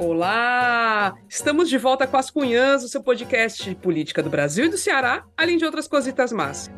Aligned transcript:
Olá! 0.00 1.14
Estamos 1.28 1.68
de 1.68 1.76
volta 1.76 2.06
com 2.06 2.16
as 2.16 2.30
Cunhãs, 2.30 2.82
o 2.82 2.88
seu 2.88 3.02
podcast 3.02 3.62
de 3.62 3.74
política 3.74 4.22
do 4.22 4.30
Brasil 4.30 4.64
e 4.64 4.68
do 4.70 4.78
Ceará, 4.78 5.26
além 5.36 5.58
de 5.58 5.64
outras 5.66 5.86
cositas 5.86 6.32
más. 6.32 6.70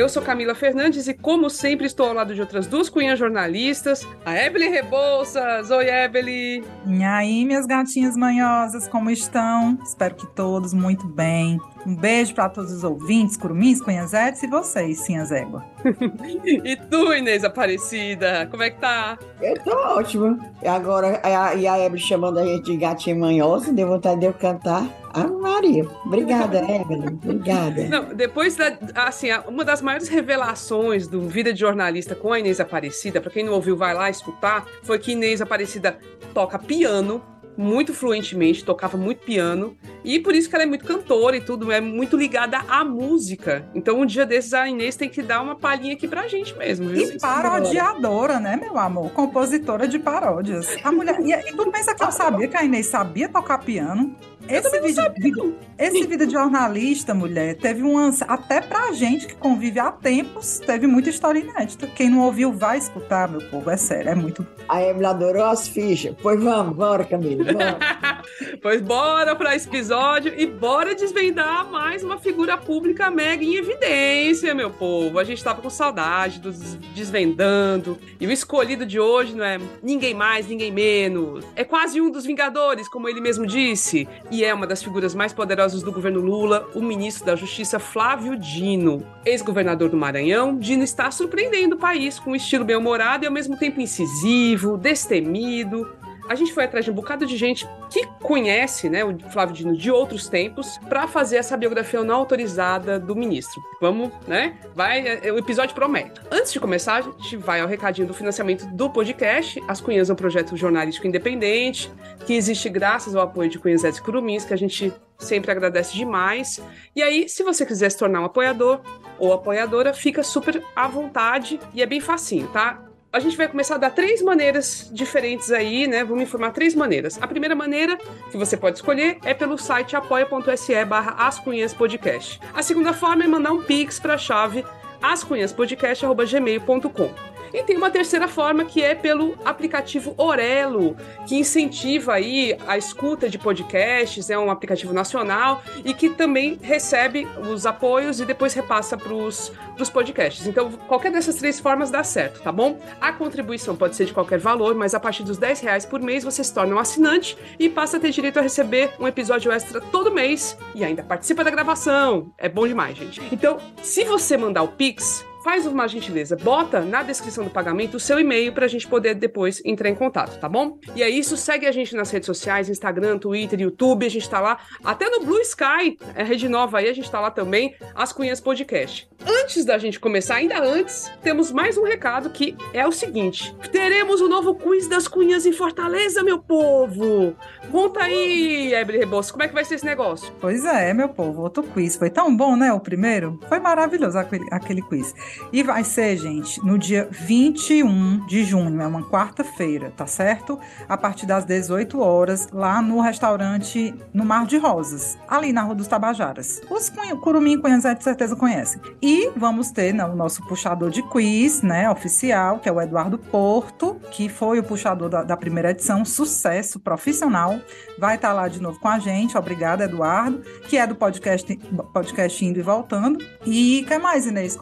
Eu 0.00 0.08
sou 0.08 0.22
Camila 0.22 0.54
Fernandes 0.54 1.06
e, 1.08 1.12
como 1.12 1.50
sempre, 1.50 1.84
estou 1.84 2.06
ao 2.06 2.14
lado 2.14 2.34
de 2.34 2.40
outras 2.40 2.66
duas 2.66 2.88
cunhas 2.88 3.18
jornalistas, 3.18 4.00
a 4.24 4.34
Ebele 4.34 4.66
Rebouças. 4.66 5.70
Oi, 5.70 5.90
Ebele! 5.90 6.64
E 6.86 7.04
aí, 7.04 7.44
minhas 7.44 7.66
gatinhas 7.66 8.16
manhosas, 8.16 8.88
como 8.88 9.10
estão? 9.10 9.78
Espero 9.84 10.14
que 10.14 10.26
todos 10.28 10.72
muito 10.72 11.06
bem. 11.06 11.60
Um 11.86 11.94
beijo 11.94 12.34
para 12.34 12.48
todos 12.48 12.72
os 12.72 12.82
ouvintes, 12.82 13.36
curumins, 13.36 13.82
cunhazetes 13.82 14.42
e 14.42 14.46
vocês, 14.46 15.00
sinhas 15.00 15.30
égua. 15.30 15.66
e 16.44 16.76
tu, 16.76 17.12
Inês 17.12 17.44
Aparecida, 17.44 18.48
como 18.50 18.62
é 18.62 18.70
que 18.70 18.80
tá? 18.80 19.18
Eu 19.42 19.54
tô 19.62 19.70
ótima. 19.70 20.38
E 20.62 20.66
agora, 20.66 21.20
a, 21.22 21.54
e 21.54 21.68
a 21.68 21.78
Ebele 21.78 22.00
chamando 22.00 22.38
a 22.38 22.46
gente 22.46 22.70
de 22.70 22.76
gatinha 22.78 23.14
manhosa, 23.14 23.70
deu 23.70 23.86
vontade 23.86 24.20
de 24.20 24.26
eu 24.26 24.32
cantar. 24.32 24.86
Ah, 25.12 25.26
Maria. 25.26 25.86
Obrigada, 26.04 26.58
Evelyn. 26.62 27.18
Obrigada. 27.22 27.88
Não, 27.88 28.14
depois 28.14 28.56
da. 28.56 28.76
Assim, 28.94 29.28
uma 29.46 29.64
das 29.64 29.82
maiores 29.82 30.08
revelações 30.08 31.06
do 31.06 31.22
Vida 31.22 31.52
de 31.52 31.60
Jornalista 31.60 32.14
com 32.14 32.32
a 32.32 32.38
Inês 32.38 32.60
Aparecida, 32.60 33.20
para 33.20 33.30
quem 33.30 33.44
não 33.44 33.52
ouviu, 33.52 33.76
vai 33.76 33.94
lá 33.94 34.08
escutar, 34.08 34.66
foi 34.82 34.98
que 34.98 35.12
Inês 35.12 35.40
Aparecida 35.40 35.98
toca 36.32 36.58
piano 36.58 37.22
muito 37.56 37.92
fluentemente, 37.92 38.64
tocava 38.64 38.96
muito 38.96 39.22
piano, 39.22 39.76
e 40.02 40.18
por 40.18 40.34
isso 40.34 40.48
que 40.48 40.54
ela 40.54 40.64
é 40.64 40.66
muito 40.66 40.84
cantora 40.84 41.36
e 41.36 41.42
tudo, 41.42 41.70
é 41.70 41.80
muito 41.80 42.16
ligada 42.16 42.58
à 42.66 42.82
música. 42.82 43.68
Então, 43.74 44.00
um 44.00 44.06
dia 44.06 44.24
desses, 44.24 44.54
a 44.54 44.66
Inês 44.66 44.96
tem 44.96 45.10
que 45.10 45.22
dar 45.22 45.42
uma 45.42 45.54
palhinha 45.54 45.94
aqui 45.94 46.08
pra 46.08 46.26
gente 46.26 46.56
mesmo. 46.56 46.88
Viu? 46.88 47.10
E 47.10 47.18
parodiadora, 47.18 48.40
né, 48.40 48.56
meu 48.56 48.78
amor? 48.78 49.10
Compositora 49.10 49.86
de 49.86 49.98
paródias. 49.98 50.74
A 50.82 50.90
mulher. 50.90 51.20
E, 51.20 51.32
e 51.32 51.52
tu 51.54 51.70
pensa 51.70 51.94
que 51.94 52.02
eu 52.02 52.10
sabia 52.10 52.48
que 52.48 52.56
a 52.56 52.64
Inês 52.64 52.86
sabia 52.86 53.28
tocar 53.28 53.58
piano? 53.58 54.16
Esse 54.48 54.80
vídeo, 54.80 55.12
vídeo, 55.16 55.58
esse 55.78 56.06
vídeo 56.06 56.26
de 56.26 56.32
jornalista, 56.32 57.14
mulher, 57.14 57.56
teve 57.56 57.82
um 57.82 57.98
até 58.26 58.60
pra 58.60 58.92
gente 58.92 59.26
que 59.26 59.34
convive 59.34 59.78
há 59.78 59.92
tempos, 59.92 60.58
teve 60.58 60.86
muita 60.86 61.10
história 61.10 61.38
inédita. 61.38 61.86
Quem 61.86 62.10
não 62.10 62.20
ouviu 62.20 62.52
vai 62.52 62.78
escutar, 62.78 63.28
meu 63.28 63.40
povo, 63.48 63.70
é 63.70 63.76
sério, 63.76 64.10
é 64.10 64.14
muito. 64.14 64.46
A 64.68 64.82
Emily 64.82 65.06
adorou 65.06 65.44
as 65.44 65.68
fichas. 65.68 66.14
Pois 66.20 66.42
vamos, 66.42 66.76
bora, 66.76 67.04
Camila. 67.04 67.52
Bora. 67.52 67.78
pois 68.62 68.80
bora 68.80 69.36
para 69.36 69.54
esse 69.54 69.68
episódio 69.68 70.32
e 70.36 70.46
bora 70.46 70.94
desvendar 70.94 71.70
mais 71.70 72.02
uma 72.02 72.18
figura 72.18 72.56
pública 72.56 73.10
mega 73.10 73.44
em 73.44 73.56
evidência, 73.56 74.54
meu 74.54 74.70
povo. 74.70 75.18
A 75.18 75.24
gente 75.24 75.42
tava 75.42 75.60
com 75.60 75.70
saudade 75.70 76.40
dos 76.40 76.74
desvendando. 76.94 77.98
E 78.20 78.26
o 78.26 78.30
escolhido 78.30 78.84
de 78.84 78.98
hoje 78.98 79.34
não 79.34 79.44
é 79.44 79.58
ninguém 79.82 80.14
mais, 80.14 80.46
ninguém 80.46 80.70
menos. 80.70 81.44
É 81.54 81.64
quase 81.64 82.00
um 82.00 82.10
dos 82.10 82.24
Vingadores, 82.24 82.88
como 82.88 83.08
ele 83.08 83.20
mesmo 83.20 83.46
disse. 83.46 84.08
E 84.30 84.44
é 84.44 84.54
uma 84.54 84.64
das 84.64 84.80
figuras 84.80 85.12
mais 85.12 85.32
poderosas 85.32 85.82
do 85.82 85.90
governo 85.90 86.20
Lula, 86.20 86.68
o 86.72 86.80
ministro 86.80 87.26
da 87.26 87.34
Justiça 87.34 87.80
Flávio 87.80 88.36
Dino. 88.36 89.04
Ex-governador 89.24 89.88
do 89.88 89.96
Maranhão, 89.96 90.56
Dino 90.56 90.84
está 90.84 91.10
surpreendendo 91.10 91.74
o 91.74 91.78
país 91.78 92.20
com 92.20 92.30
um 92.30 92.36
estilo 92.36 92.64
bem-humorado 92.64 93.24
e 93.24 93.26
ao 93.26 93.32
mesmo 93.32 93.56
tempo 93.56 93.80
incisivo, 93.80 94.76
destemido, 94.76 95.90
a 96.30 96.36
gente 96.36 96.52
foi 96.52 96.62
atrás 96.62 96.84
de 96.84 96.92
um 96.92 96.94
bocado 96.94 97.26
de 97.26 97.36
gente 97.36 97.68
que 97.90 98.06
conhece, 98.22 98.88
né, 98.88 99.04
o 99.04 99.18
Flávio 99.32 99.52
Dino 99.52 99.76
de 99.76 99.90
outros 99.90 100.28
tempos, 100.28 100.78
para 100.88 101.08
fazer 101.08 101.38
essa 101.38 101.56
biografia 101.56 102.04
não 102.04 102.14
autorizada 102.14 103.00
do 103.00 103.16
ministro. 103.16 103.60
Vamos, 103.80 104.12
né? 104.28 104.56
Vai, 104.72 105.04
é, 105.24 105.32
o 105.32 105.38
episódio 105.38 105.74
promete. 105.74 106.20
Antes 106.30 106.52
de 106.52 106.60
começar, 106.60 106.98
a 106.98 107.02
gente 107.02 107.36
vai 107.36 107.60
ao 107.60 107.66
recadinho 107.66 108.06
do 108.06 108.14
financiamento 108.14 108.64
do 108.66 108.88
podcast. 108.88 109.60
As 109.66 109.80
Cunhas 109.80 110.08
é 110.08 110.12
um 110.12 110.16
projeto 110.16 110.56
jornalístico 110.56 111.04
independente 111.04 111.90
que 112.24 112.34
existe 112.34 112.68
graças 112.68 113.16
ao 113.16 113.24
apoio 113.24 113.50
de 113.50 113.58
Cunhas 113.58 113.82
e 113.82 114.00
Curumins, 114.00 114.44
que 114.44 114.54
a 114.54 114.56
gente 114.56 114.92
sempre 115.18 115.50
agradece 115.50 115.94
demais. 115.94 116.62
E 116.94 117.02
aí, 117.02 117.28
se 117.28 117.42
você 117.42 117.66
quiser 117.66 117.90
se 117.90 117.98
tornar 117.98 118.20
um 118.20 118.26
apoiador 118.26 118.80
ou 119.18 119.32
apoiadora, 119.32 119.92
fica 119.92 120.22
super 120.22 120.62
à 120.76 120.86
vontade 120.86 121.58
e 121.74 121.82
é 121.82 121.86
bem 121.86 122.00
facinho, 122.00 122.46
tá? 122.52 122.84
A 123.12 123.18
gente 123.18 123.36
vai 123.36 123.48
começar 123.48 123.74
a 123.74 123.78
dar 123.78 123.90
três 123.90 124.22
maneiras 124.22 124.88
diferentes 124.92 125.50
aí, 125.50 125.88
né? 125.88 126.04
Vamos 126.04 126.22
informar 126.22 126.52
três 126.52 126.76
maneiras. 126.76 127.20
A 127.20 127.26
primeira 127.26 127.56
maneira 127.56 127.98
que 128.30 128.36
você 128.36 128.56
pode 128.56 128.76
escolher 128.76 129.18
é 129.24 129.34
pelo 129.34 129.58
site 129.58 129.96
apoia.se 129.96 130.84
barra 130.84 131.32
Podcast. 131.76 132.40
A 132.54 132.62
segunda 132.62 132.92
forma 132.92 133.24
é 133.24 133.26
mandar 133.26 133.50
um 133.52 133.64
pix 133.64 133.98
para 133.98 134.14
a 134.14 134.18
chave 134.18 134.64
ascunhaspodcast.gmail.com. 135.02 137.39
E 137.52 137.62
tem 137.62 137.76
uma 137.76 137.90
terceira 137.90 138.28
forma 138.28 138.64
que 138.64 138.82
é 138.82 138.94
pelo 138.94 139.36
aplicativo 139.44 140.14
Orelo, 140.16 140.96
que 141.26 141.36
incentiva 141.36 142.14
aí 142.14 142.56
a 142.66 142.76
escuta 142.76 143.28
de 143.28 143.38
podcasts, 143.38 144.30
é 144.30 144.38
um 144.38 144.50
aplicativo 144.50 144.92
nacional 144.92 145.62
e 145.84 145.92
que 145.94 146.10
também 146.10 146.58
recebe 146.60 147.26
os 147.50 147.66
apoios 147.66 148.20
e 148.20 148.24
depois 148.24 148.54
repassa 148.54 148.96
para 148.96 149.12
os 149.12 149.52
podcasts. 149.92 150.46
Então, 150.46 150.70
qualquer 150.86 151.10
dessas 151.10 151.36
três 151.36 151.58
formas 151.58 151.90
dá 151.90 152.04
certo, 152.04 152.40
tá 152.40 152.52
bom? 152.52 152.78
A 153.00 153.12
contribuição 153.12 153.74
pode 153.74 153.96
ser 153.96 154.04
de 154.04 154.12
qualquer 154.12 154.38
valor, 154.38 154.74
mas 154.74 154.94
a 154.94 155.00
partir 155.00 155.22
dos 155.22 155.38
10 155.38 155.60
reais 155.60 155.84
por 155.84 156.00
mês 156.00 156.22
você 156.22 156.44
se 156.44 156.52
torna 156.52 156.74
um 156.74 156.78
assinante 156.78 157.36
e 157.58 157.68
passa 157.68 157.96
a 157.96 158.00
ter 158.00 158.10
direito 158.10 158.38
a 158.38 158.42
receber 158.42 158.90
um 158.98 159.06
episódio 159.06 159.50
extra 159.50 159.80
todo 159.80 160.10
mês 160.10 160.56
e 160.74 160.84
ainda 160.84 161.02
participa 161.02 161.42
da 161.42 161.50
gravação. 161.50 162.32
É 162.38 162.48
bom 162.48 162.66
demais, 162.66 162.96
gente. 162.96 163.20
Então, 163.32 163.58
se 163.82 164.04
você 164.04 164.36
mandar 164.36 164.62
o 164.62 164.68
Pix, 164.68 165.24
faz 165.42 165.66
uma 165.66 165.86
gentileza, 165.86 166.36
bota 166.36 166.80
na 166.80 167.02
descrição 167.02 167.44
do 167.44 167.50
pagamento 167.50 167.96
o 167.96 168.00
seu 168.00 168.18
e-mail 168.18 168.52
para 168.52 168.66
a 168.66 168.68
gente 168.68 168.86
poder 168.86 169.14
depois 169.14 169.62
entrar 169.64 169.88
em 169.88 169.94
contato, 169.94 170.38
tá 170.38 170.48
bom? 170.48 170.78
E 170.94 171.02
é 171.02 171.08
isso, 171.08 171.36
segue 171.36 171.66
a 171.66 171.72
gente 171.72 171.94
nas 171.94 172.10
redes 172.10 172.26
sociais, 172.26 172.68
Instagram, 172.68 173.18
Twitter, 173.18 173.60
YouTube, 173.60 174.06
a 174.06 174.10
gente 174.10 174.28
tá 174.28 174.40
lá, 174.40 174.58
até 174.84 175.08
no 175.08 175.24
Blue 175.24 175.40
Sky, 175.40 175.98
é 176.14 176.22
rede 176.22 176.48
nova 176.48 176.78
aí, 176.78 176.88
a 176.88 176.92
gente 176.92 177.10
tá 177.10 177.20
lá 177.20 177.30
também, 177.30 177.74
As 177.94 178.12
Cunhas 178.12 178.40
Podcast. 178.40 179.08
Antes 179.26 179.64
da 179.64 179.76
gente 179.78 180.00
começar, 180.00 180.36
ainda 180.36 180.62
antes, 180.62 181.10
temos 181.22 181.52
mais 181.52 181.76
um 181.76 181.84
recado 181.84 182.30
que 182.30 182.56
é 182.72 182.86
o 182.86 182.92
seguinte: 182.92 183.54
teremos 183.70 184.20
o 184.20 184.26
um 184.26 184.28
novo 184.28 184.54
quiz 184.54 184.88
das 184.88 185.06
Cunhas 185.06 185.44
em 185.44 185.52
Fortaleza, 185.52 186.22
meu 186.22 186.38
povo! 186.38 187.36
Conta 187.70 188.04
aí, 188.04 188.72
Ebre 188.72 188.98
Rebouças, 188.98 189.30
como 189.30 189.42
é 189.42 189.48
que 189.48 189.54
vai 189.54 189.64
ser 189.64 189.74
esse 189.74 189.84
negócio? 189.84 190.32
Pois 190.40 190.64
é, 190.64 190.92
meu 190.94 191.08
povo, 191.08 191.42
outro 191.42 191.62
quiz. 191.62 191.96
Foi 191.96 192.10
tão 192.10 192.34
bom, 192.34 192.56
né? 192.56 192.72
O 192.72 192.80
primeiro? 192.80 193.38
Foi 193.48 193.60
maravilhoso 193.60 194.18
aquele, 194.18 194.46
aquele 194.50 194.82
quiz. 194.82 195.14
E 195.52 195.62
vai 195.62 195.84
ser, 195.84 196.16
gente, 196.16 196.64
no 196.64 196.78
dia 196.78 197.08
21 197.10 198.26
de 198.26 198.44
junho, 198.44 198.80
é 198.80 198.86
uma 198.86 199.02
quarta-feira, 199.02 199.92
tá 199.96 200.06
certo? 200.06 200.58
A 200.88 200.96
partir 200.96 201.26
das 201.26 201.44
18 201.44 202.00
horas, 202.00 202.48
lá 202.52 202.80
no 202.80 203.00
restaurante 203.00 203.94
no 204.12 204.24
Mar 204.24 204.46
de 204.46 204.58
Rosas, 204.58 205.18
ali 205.28 205.52
na 205.52 205.62
Rua 205.62 205.74
dos 205.74 205.88
Tabajaras. 205.88 206.60
Os 206.70 206.90
Curumim 207.20 207.60
Cunhazé 207.60 207.94
de 207.94 208.04
certeza 208.04 208.36
conhecem. 208.36 208.80
E 209.02 209.30
vamos 209.36 209.70
ter 209.70 209.92
né, 209.92 210.04
o 210.04 210.14
nosso 210.14 210.46
puxador 210.46 210.90
de 210.90 211.02
quiz, 211.02 211.62
né, 211.62 211.90
oficial, 211.90 212.58
que 212.58 212.68
é 212.68 212.72
o 212.72 212.80
Eduardo 212.80 213.18
Porto, 213.18 214.00
que 214.10 214.28
foi 214.28 214.58
o 214.58 214.62
puxador 214.62 215.08
da, 215.08 215.22
da 215.22 215.36
primeira 215.36 215.70
edição, 215.70 216.04
sucesso 216.04 216.78
profissional. 216.78 217.60
Vai 217.98 218.16
estar 218.16 218.28
tá 218.28 218.34
lá 218.34 218.48
de 218.48 218.60
novo 218.60 218.78
com 218.80 218.88
a 218.88 218.98
gente. 218.98 219.36
Obrigada, 219.36 219.84
Eduardo, 219.84 220.40
que 220.68 220.76
é 220.76 220.86
do 220.86 220.94
podcast, 220.94 221.56
podcast 221.92 222.44
Indo 222.44 222.58
e 222.58 222.62
Voltando. 222.62 223.18
E 223.46 223.84
que 223.86 223.98
mais, 223.98 224.26
Inês? 224.26 224.56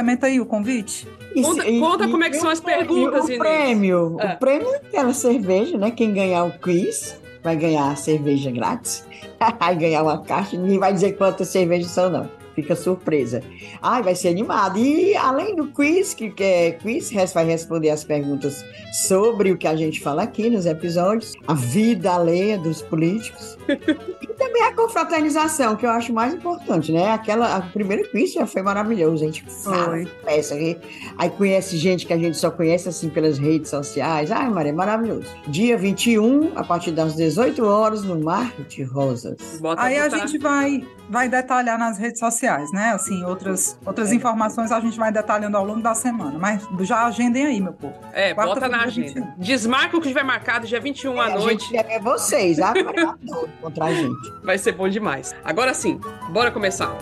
Complementa 0.00 0.26
aí 0.28 0.40
o 0.40 0.46
convite. 0.46 1.06
Conta, 1.42 1.68
e, 1.68 1.78
conta 1.78 2.04
e, 2.06 2.10
como 2.10 2.24
é 2.24 2.30
que 2.30 2.38
são 2.38 2.48
as 2.48 2.58
perguntas, 2.58 3.24
o 3.24 3.26
Inês. 3.26 3.38
Prêmio, 3.38 4.16
é. 4.18 4.32
O 4.32 4.38
prêmio 4.38 4.68
é 4.72 4.76
aquela 4.76 5.12
cerveja, 5.12 5.76
né? 5.76 5.90
Quem 5.90 6.14
ganhar 6.14 6.44
o 6.44 6.58
quiz 6.58 7.20
vai 7.42 7.54
ganhar 7.54 7.90
a 7.90 7.96
cerveja 7.96 8.50
grátis. 8.50 9.06
vai 9.60 9.76
ganhar 9.76 10.02
uma 10.02 10.22
caixa, 10.22 10.56
ninguém 10.56 10.78
vai 10.78 10.94
dizer 10.94 11.18
quantas 11.18 11.48
cervejas 11.48 11.90
são, 11.90 12.08
não 12.08 12.40
fica 12.54 12.74
surpresa. 12.74 13.42
Ai, 13.80 14.02
vai 14.02 14.14
ser 14.14 14.28
animado. 14.28 14.78
E 14.78 15.16
além 15.16 15.54
do 15.54 15.68
quiz, 15.68 16.14
que, 16.14 16.30
que 16.30 16.42
é 16.42 16.70
quiz, 16.72 17.10
vai 17.32 17.44
responder 17.44 17.90
as 17.90 18.04
perguntas 18.04 18.64
sobre 18.92 19.52
o 19.52 19.56
que 19.56 19.66
a 19.66 19.76
gente 19.76 20.00
fala 20.00 20.22
aqui 20.22 20.50
nos 20.50 20.66
episódios, 20.66 21.34
a 21.46 21.54
vida 21.54 22.12
alheia 22.12 22.58
dos 22.58 22.82
políticos. 22.82 23.56
e 24.50 24.60
também 24.60 24.62
a 24.64 24.74
confraternização, 24.74 25.76
que 25.76 25.86
eu 25.86 25.90
acho 25.90 26.12
mais 26.12 26.34
importante, 26.34 26.92
né? 26.92 27.12
Aquela, 27.12 27.56
a 27.56 27.60
primeira 27.62 28.06
quiz 28.08 28.32
já 28.32 28.46
foi 28.46 28.62
maravilhoso. 28.62 29.22
A 29.22 29.26
gente 29.26 29.44
fala, 29.62 30.04
peça, 30.24 30.54
aí, 30.54 30.78
aí 31.16 31.30
conhece 31.30 31.76
gente 31.76 32.06
que 32.06 32.12
a 32.12 32.18
gente 32.18 32.36
só 32.36 32.50
conhece 32.50 32.88
assim 32.88 33.08
pelas 33.08 33.38
redes 33.38 33.70
sociais. 33.70 34.30
Ai, 34.30 34.48
Maria, 34.50 34.72
maravilhoso. 34.72 35.26
Dia 35.46 35.76
21, 35.76 36.52
a 36.56 36.64
partir 36.64 36.90
das 36.90 37.14
18 37.14 37.64
horas, 37.64 38.02
no 38.02 38.20
Mar 38.20 38.52
de 38.68 38.82
Rosas. 38.82 39.36
Bota 39.60 39.82
aí 39.82 39.98
a 39.98 40.08
gente 40.08 40.38
vai, 40.38 40.86
vai 41.08 41.28
detalhar 41.28 41.78
nas 41.78 41.98
redes 41.98 42.18
sociais 42.18 42.70
né? 42.72 42.90
Assim, 42.90 43.24
outras, 43.24 43.78
outras 43.84 44.12
informações 44.12 44.72
a 44.72 44.80
gente 44.80 44.98
vai 44.98 45.12
detalhando 45.12 45.56
ao 45.56 45.64
longo 45.64 45.80
da 45.80 45.94
semana. 45.94 46.38
Mas 46.38 46.66
já 46.80 47.06
agendem 47.06 47.46
aí, 47.46 47.60
meu 47.60 47.72
povo. 47.72 47.94
É, 48.12 48.34
Quarta 48.34 48.54
bota 48.54 48.68
na 48.68 48.82
agenda. 48.82 49.20
21. 49.20 49.34
Desmarca 49.38 49.96
o 49.96 50.00
que 50.00 50.06
estiver 50.06 50.24
marcado 50.24 50.66
dia 50.66 50.80
21 50.80 51.16
é, 51.16 51.20
à 51.20 51.38
noite. 51.38 51.76
A 51.76 51.82
gente 51.82 51.92
é 51.92 51.98
vocês, 51.98 52.60
ah, 52.60 52.72
contra 53.60 53.84
a 53.84 53.92
gente. 53.92 54.39
Vai 54.42 54.58
ser 54.58 54.72
bom 54.72 54.88
demais. 54.88 55.34
Agora 55.44 55.74
sim, 55.74 56.00
bora 56.30 56.50
começar. 56.50 56.96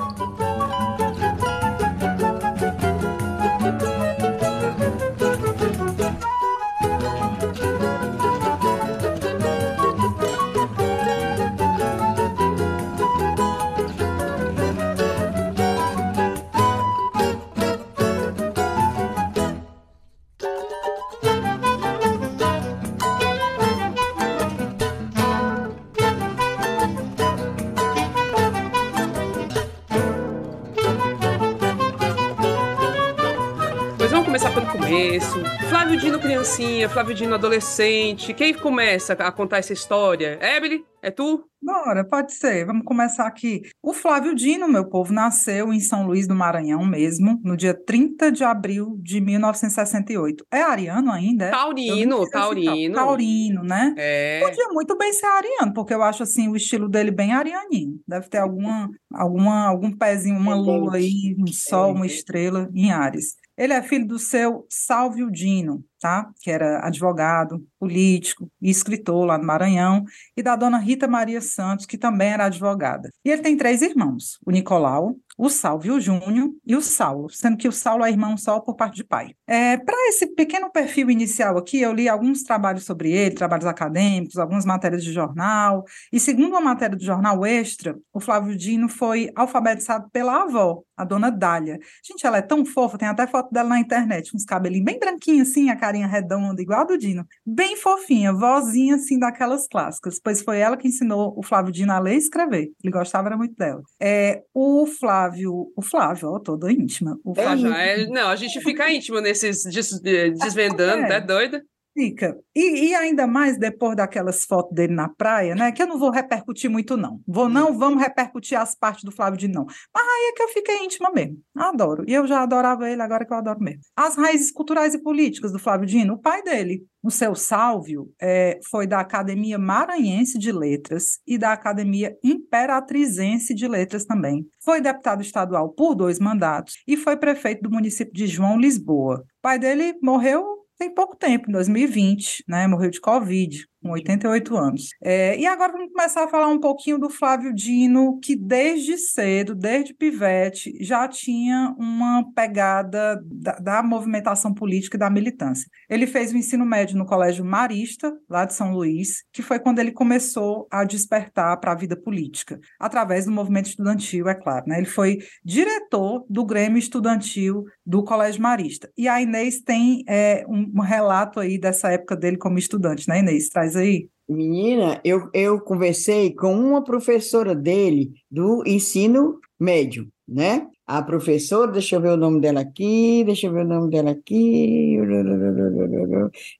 Criancinha, 36.48 36.88
Flávio 36.88 37.14
Dino 37.14 37.34
adolescente. 37.34 38.32
Quem 38.32 38.54
começa 38.54 39.12
a 39.12 39.30
contar 39.30 39.58
essa 39.58 39.72
história? 39.72 40.38
Ebele? 40.40 40.82
É 41.02 41.10
tu? 41.10 41.44
Bora, 41.62 42.04
pode 42.04 42.32
ser. 42.32 42.64
Vamos 42.64 42.84
começar 42.84 43.26
aqui. 43.26 43.62
O 43.82 43.92
Flávio 43.92 44.34
Dino, 44.34 44.68
meu 44.68 44.88
povo, 44.88 45.12
nasceu 45.12 45.72
em 45.72 45.80
São 45.80 46.06
Luís 46.06 46.26
do 46.26 46.34
Maranhão 46.34 46.84
mesmo, 46.84 47.40
no 47.44 47.56
dia 47.56 47.74
30 47.74 48.32
de 48.32 48.42
abril 48.44 48.96
de 49.00 49.20
1968. 49.20 50.44
É 50.50 50.62
ariano 50.62 51.12
ainda? 51.12 51.46
É? 51.46 51.50
Taurino, 51.50 52.22
assim, 52.22 52.30
taurino. 52.30 52.94
taurino, 52.94 53.62
né? 53.62 53.94
É. 53.96 54.40
Podia 54.42 54.68
muito 54.68 54.96
bem 54.96 55.12
ser 55.12 55.26
ariano, 55.26 55.72
porque 55.74 55.94
eu 55.94 56.02
acho 56.02 56.22
assim 56.22 56.48
o 56.48 56.56
estilo 56.56 56.88
dele 56.88 57.10
bem 57.10 57.32
arianinho. 57.32 58.00
Deve 58.06 58.28
ter 58.28 58.38
alguma, 58.38 58.88
alguma, 59.12 59.66
algum 59.66 59.92
pezinho, 59.92 60.38
uma 60.38 60.54
lua 60.54 60.96
aí, 60.96 61.36
um 61.38 61.46
sol, 61.48 61.92
uma 61.92 62.06
estrela 62.06 62.68
em 62.74 62.90
Ares. 62.90 63.36
Ele 63.56 63.72
é 63.72 63.82
filho 63.82 64.06
do 64.06 64.18
seu 64.18 64.64
Salvio 64.70 65.30
Dino, 65.30 65.84
tá? 66.00 66.30
que 66.40 66.50
era 66.50 66.86
advogado, 66.86 67.64
político 67.78 68.50
e 68.60 68.70
escritor 68.70 69.24
lá 69.24 69.38
no 69.38 69.44
Maranhão, 69.44 70.04
e 70.36 70.42
da 70.42 70.56
dona 70.56 70.78
Rita 70.78 71.08
Maria 71.08 71.40
Santos, 71.40 71.86
que 71.86 71.98
também 71.98 72.28
era 72.28 72.46
advogada. 72.46 73.10
E 73.24 73.30
ele 73.30 73.42
tem 73.42 73.56
três 73.56 73.82
irmãos, 73.82 74.38
o 74.44 74.50
Nicolau, 74.50 75.16
o 75.36 75.48
Salvio 75.48 76.00
Júnior 76.00 76.50
e 76.66 76.74
o 76.74 76.82
Saulo, 76.82 77.30
sendo 77.30 77.56
que 77.56 77.68
o 77.68 77.72
Saulo 77.72 78.04
é 78.04 78.10
irmão 78.10 78.36
só 78.36 78.58
por 78.58 78.74
parte 78.74 78.96
de 78.96 79.04
pai. 79.04 79.34
É, 79.46 79.76
Para 79.76 79.94
esse 80.08 80.26
pequeno 80.34 80.70
perfil 80.70 81.10
inicial 81.10 81.56
aqui, 81.56 81.80
eu 81.80 81.92
li 81.92 82.08
alguns 82.08 82.42
trabalhos 82.42 82.84
sobre 82.84 83.12
ele, 83.12 83.36
trabalhos 83.36 83.66
acadêmicos, 83.66 84.36
algumas 84.36 84.64
matérias 84.64 85.04
de 85.04 85.12
jornal, 85.12 85.84
e 86.12 86.18
segundo 86.18 86.48
uma 86.48 86.60
matéria 86.60 86.96
do 86.96 87.04
jornal 87.04 87.46
Extra, 87.46 87.96
o 88.12 88.20
Flávio 88.20 88.56
Dino 88.56 88.88
foi 88.88 89.30
alfabetizado 89.36 90.08
pela 90.10 90.42
avó, 90.42 90.82
a 90.98 91.04
dona 91.04 91.30
Dália. 91.30 91.78
Gente, 92.04 92.26
ela 92.26 92.38
é 92.38 92.42
tão 92.42 92.64
fofa, 92.64 92.98
tem 92.98 93.08
até 93.08 93.26
foto 93.26 93.50
dela 93.52 93.68
na 93.70 93.78
internet, 93.80 94.34
uns 94.34 94.44
cabelinhos 94.44 94.84
bem 94.84 94.98
branquinhos 94.98 95.48
assim, 95.48 95.70
a 95.70 95.76
carinha 95.76 96.06
redonda, 96.06 96.60
igual 96.60 96.80
a 96.80 96.84
do 96.84 96.98
Dino. 96.98 97.24
Bem 97.46 97.76
fofinha, 97.76 98.32
vozinha 98.32 98.96
assim 98.96 99.18
daquelas 99.18 99.66
clássicas, 99.68 100.20
pois 100.22 100.42
foi 100.42 100.58
ela 100.58 100.76
que 100.76 100.88
ensinou 100.88 101.32
o 101.36 101.42
Flávio 101.42 101.72
Dino 101.72 101.92
a 101.92 101.98
ler 101.98 102.14
e 102.14 102.18
escrever. 102.18 102.70
Ele 102.82 102.92
gostava 102.92 103.28
era 103.28 103.36
muito 103.36 103.54
dela. 103.54 103.82
É, 104.00 104.42
o 104.52 104.86
Flávio, 104.86 105.72
o 105.76 105.82
Flávio, 105.82 106.28
ó, 106.30 106.38
toda 106.38 106.70
íntima. 106.72 107.18
O 107.24 107.32
É, 107.36 107.42
Flávio, 107.42 107.68
já 107.68 107.78
é- 107.78 108.06
não, 108.08 108.28
a 108.28 108.36
gente 108.36 108.60
fica 108.60 108.90
íntimo 108.92 109.20
nesses 109.20 109.62
des- 109.64 110.00
eh, 110.04 110.30
desvendando, 110.58 111.04
É. 111.04 111.08
tá 111.08 111.18
doida? 111.20 111.62
Fica. 111.98 112.38
E, 112.54 112.90
e 112.90 112.94
ainda 112.94 113.26
mais 113.26 113.58
depois 113.58 113.96
daquelas 113.96 114.44
fotos 114.44 114.72
dele 114.72 114.94
na 114.94 115.08
praia, 115.08 115.56
né? 115.56 115.72
Que 115.72 115.82
eu 115.82 115.86
não 115.88 115.98
vou 115.98 116.12
repercutir 116.12 116.70
muito, 116.70 116.96
não. 116.96 117.20
Vou, 117.26 117.48
não 117.48 117.76
vamos 117.76 118.00
repercutir 118.00 118.56
as 118.56 118.72
partes 118.72 119.02
do 119.02 119.10
Flávio 119.10 119.36
Dino, 119.36 119.54
não. 119.54 119.66
Mas 119.66 120.06
aí 120.06 120.30
é 120.30 120.32
que 120.32 120.42
eu 120.44 120.48
fiquei 120.48 120.84
íntima 120.84 121.10
mesmo. 121.10 121.38
Adoro. 121.56 122.04
E 122.06 122.14
eu 122.14 122.24
já 122.24 122.40
adorava 122.40 122.88
ele, 122.88 123.02
agora 123.02 123.26
que 123.26 123.32
eu 123.32 123.36
adoro 123.36 123.58
mesmo. 123.60 123.80
As 123.96 124.14
raízes 124.14 124.52
culturais 124.52 124.94
e 124.94 125.02
políticas 125.02 125.50
do 125.50 125.58
Flávio 125.58 125.88
Dino, 125.88 126.14
o 126.14 126.20
pai 126.20 126.40
dele, 126.40 126.86
o 127.02 127.10
seu 127.10 127.34
Sálvio, 127.34 128.08
é, 128.22 128.60
foi 128.70 128.86
da 128.86 129.00
Academia 129.00 129.58
Maranhense 129.58 130.38
de 130.38 130.52
Letras 130.52 131.18
e 131.26 131.36
da 131.36 131.52
Academia 131.52 132.16
Imperatrizense 132.22 133.52
de 133.54 133.66
Letras 133.66 134.04
também. 134.04 134.46
Foi 134.64 134.80
deputado 134.80 135.20
estadual 135.20 135.70
por 135.70 135.96
dois 135.96 136.20
mandatos 136.20 136.74
e 136.86 136.96
foi 136.96 137.16
prefeito 137.16 137.62
do 137.62 137.72
município 137.72 138.14
de 138.14 138.28
João 138.28 138.56
Lisboa. 138.56 139.24
O 139.38 139.42
pai 139.42 139.58
dele 139.58 139.94
morreu 140.00 140.57
tem 140.78 140.94
pouco 140.94 141.16
tempo, 141.16 141.48
em 141.50 141.52
2020, 141.52 142.44
né? 142.48 142.66
Morreu 142.66 142.90
de 142.90 143.00
Covid, 143.00 143.66
com 143.82 143.90
88 143.90 144.56
anos. 144.56 144.88
É, 145.02 145.38
e 145.38 145.46
agora 145.46 145.72
vamos 145.72 145.92
começar 145.92 146.24
a 146.24 146.28
falar 146.28 146.48
um 146.48 146.60
pouquinho 146.60 146.98
do 146.98 147.08
Flávio 147.08 147.54
Dino, 147.54 148.18
que 148.20 148.36
desde 148.36 148.96
cedo, 148.98 149.54
desde 149.54 149.94
pivete, 149.94 150.76
já 150.80 151.06
tinha 151.08 151.74
uma 151.78 152.24
pegada 152.34 153.20
da, 153.24 153.52
da 153.58 153.82
movimentação 153.82 154.52
política 154.52 154.96
e 154.96 155.00
da 155.00 155.10
militância. 155.10 155.68
Ele 155.88 156.06
fez 156.06 156.32
o 156.32 156.36
ensino 156.36 156.64
médio 156.64 156.96
no 156.96 157.06
Colégio 157.06 157.44
Marista, 157.44 158.12
lá 158.28 158.44
de 158.44 158.54
São 158.54 158.72
Luís, 158.72 159.24
que 159.32 159.42
foi 159.42 159.58
quando 159.58 159.78
ele 159.78 159.92
começou 159.92 160.66
a 160.70 160.84
despertar 160.84 161.58
para 161.58 161.72
a 161.72 161.76
vida 161.76 161.96
política, 161.96 162.58
através 162.78 163.24
do 163.24 163.32
movimento 163.32 163.66
estudantil, 163.66 164.28
é 164.28 164.34
claro. 164.34 164.64
Né? 164.66 164.78
Ele 164.78 164.86
foi 164.86 165.18
diretor 165.44 166.24
do 166.28 166.44
Grêmio 166.44 166.78
Estudantil 166.78 167.64
do 167.84 168.04
Colégio 168.04 168.42
Marista. 168.42 168.90
E 168.96 169.08
a 169.08 169.20
Inês 169.20 169.60
tem 169.60 170.02
é, 170.08 170.44
um, 170.48 170.72
um 170.76 170.80
relato 170.80 171.40
aí 171.40 171.58
dessa 171.58 171.90
época 171.90 172.16
dele 172.16 172.36
como 172.36 172.58
estudante, 172.58 173.08
né, 173.08 173.20
Inês? 173.20 173.48
Traz 173.48 173.67
aí. 173.76 174.08
Menina, 174.28 175.00
eu, 175.04 175.30
eu 175.32 175.58
conversei 175.60 176.34
com 176.34 176.52
uma 176.52 176.84
professora 176.84 177.54
dele 177.54 178.10
do 178.30 178.62
ensino 178.66 179.38
médio, 179.58 180.06
né? 180.28 180.66
A 180.86 181.02
professora, 181.02 181.70
deixa 181.70 181.96
eu 181.96 182.00
ver 182.00 182.10
o 182.10 182.16
nome 182.16 182.40
dela 182.40 182.60
aqui, 182.60 183.22
deixa 183.24 183.46
eu 183.46 183.52
ver 183.52 183.64
o 183.64 183.68
nome 183.68 183.90
dela 183.90 184.10
aqui. 184.10 184.96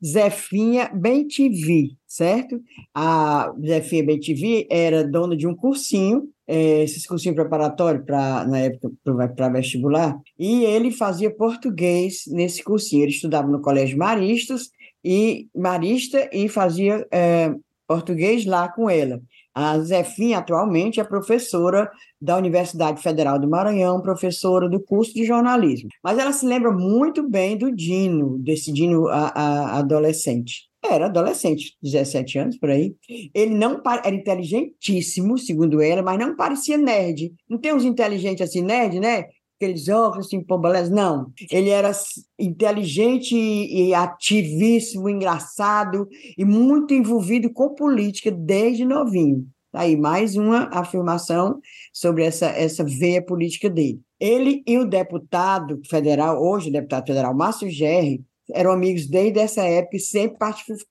Zefinha 0.05 0.91
Bentivi, 0.95 1.97
certo? 2.07 2.61
A 2.95 3.51
Zefinha 3.67 4.05
Bentivi 4.05 4.67
era 4.71 5.03
dona 5.03 5.35
de 5.35 5.47
um 5.47 5.55
cursinho, 5.55 6.29
é, 6.47 6.83
esses 6.83 7.07
cursinhos 7.07 7.37
preparatórios 7.37 8.05
para 8.05 8.47
na 8.47 8.59
época 8.59 8.91
para 9.35 9.49
vestibular, 9.49 10.19
e 10.39 10.65
ele 10.65 10.91
fazia 10.91 11.31
português 11.31 12.25
nesse 12.27 12.63
cursinho. 12.63 13.05
Ele 13.05 13.13
estudava 13.13 13.49
no 13.49 13.63
Colégio 13.63 13.97
Maristas 13.97 14.71
e 15.11 15.49
Marista 15.57 16.29
e 16.31 16.51
fazia 16.51 17.07
é, 17.11 17.51
português 17.87 18.45
lá 18.45 18.69
com 18.69 18.91
ela. 18.91 19.19
A 19.55 19.79
Zefinha 19.79 20.37
atualmente 20.37 21.01
é 21.01 21.05
professora 21.05 21.91
da 22.21 22.37
Universidade 22.37 23.03
Federal 23.03 23.41
do 23.41 23.49
Maranhão, 23.49 24.03
professora 24.03 24.69
do 24.69 24.79
curso 24.79 25.15
de 25.15 25.25
jornalismo. 25.25 25.89
Mas 26.05 26.19
ela 26.19 26.31
se 26.31 26.45
lembra 26.45 26.71
muito 26.71 27.27
bem 27.27 27.57
do 27.57 27.75
Dino, 27.75 28.37
desse 28.39 28.71
Dino 28.71 29.09
a, 29.09 29.29
a, 29.29 29.79
adolescente. 29.79 30.69
Era 30.85 31.07
adolescente, 31.07 31.75
17 31.83 32.39
anos 32.39 32.59
por 32.59 32.69
aí. 32.69 32.95
Ele 33.35 33.55
não 33.55 33.81
era 34.05 34.15
inteligentíssimo, 34.15 35.39
segundo 35.39 35.81
ela, 35.81 36.03
mas 36.03 36.19
não 36.19 36.37
parecia 36.37 36.77
nerd. 36.77 37.33
Não 37.49 37.59
tem 37.59 37.73
uns 37.73 37.85
inteligentes 37.85 38.47
assim, 38.47 38.61
nerd, 38.61 39.01
né? 39.01 39.25
Aqueles 39.59 39.89
óculos 39.89 40.27
assim, 40.27 40.41
pombalés, 40.41 40.89
não. 40.89 41.33
Ele 41.51 41.69
era 41.69 41.91
inteligente 42.39 43.35
e, 43.35 43.93
ativíssimo, 43.93 45.09
engraçado 45.09 46.09
e 46.37 46.45
muito 46.45 46.95
envolvido 46.95 47.53
com 47.53 47.75
política 47.75 48.31
desde 48.31 48.85
novinho. 48.85 49.47
Tá 49.73 49.81
aí 49.81 49.97
mais 49.97 50.37
uma 50.37 50.71
afirmação 50.73 51.61
sobre 51.93 52.25
essa, 52.25 52.47
essa 52.47 52.85
veia 52.85 53.21
política 53.21 53.69
dele. 53.69 54.01
Ele 54.19 54.63
e 54.67 54.79
o 54.79 54.87
deputado 54.87 55.81
federal, 55.89 56.43
hoje 56.43 56.71
deputado 56.71 57.07
federal 57.07 57.35
Márcio 57.35 57.69
Gerri, 57.69 58.25
eram 58.51 58.71
amigos 58.71 59.07
desde 59.07 59.41
essa 59.41 59.63
época 59.63 59.97
e 59.97 60.01
sempre 60.01 60.39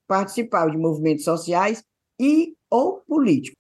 participavam 0.08 0.72
de 0.72 0.78
movimentos 0.78 1.24
sociais 1.24 1.84
e 2.20 2.54
ou 2.70 3.02
político. 3.08 3.56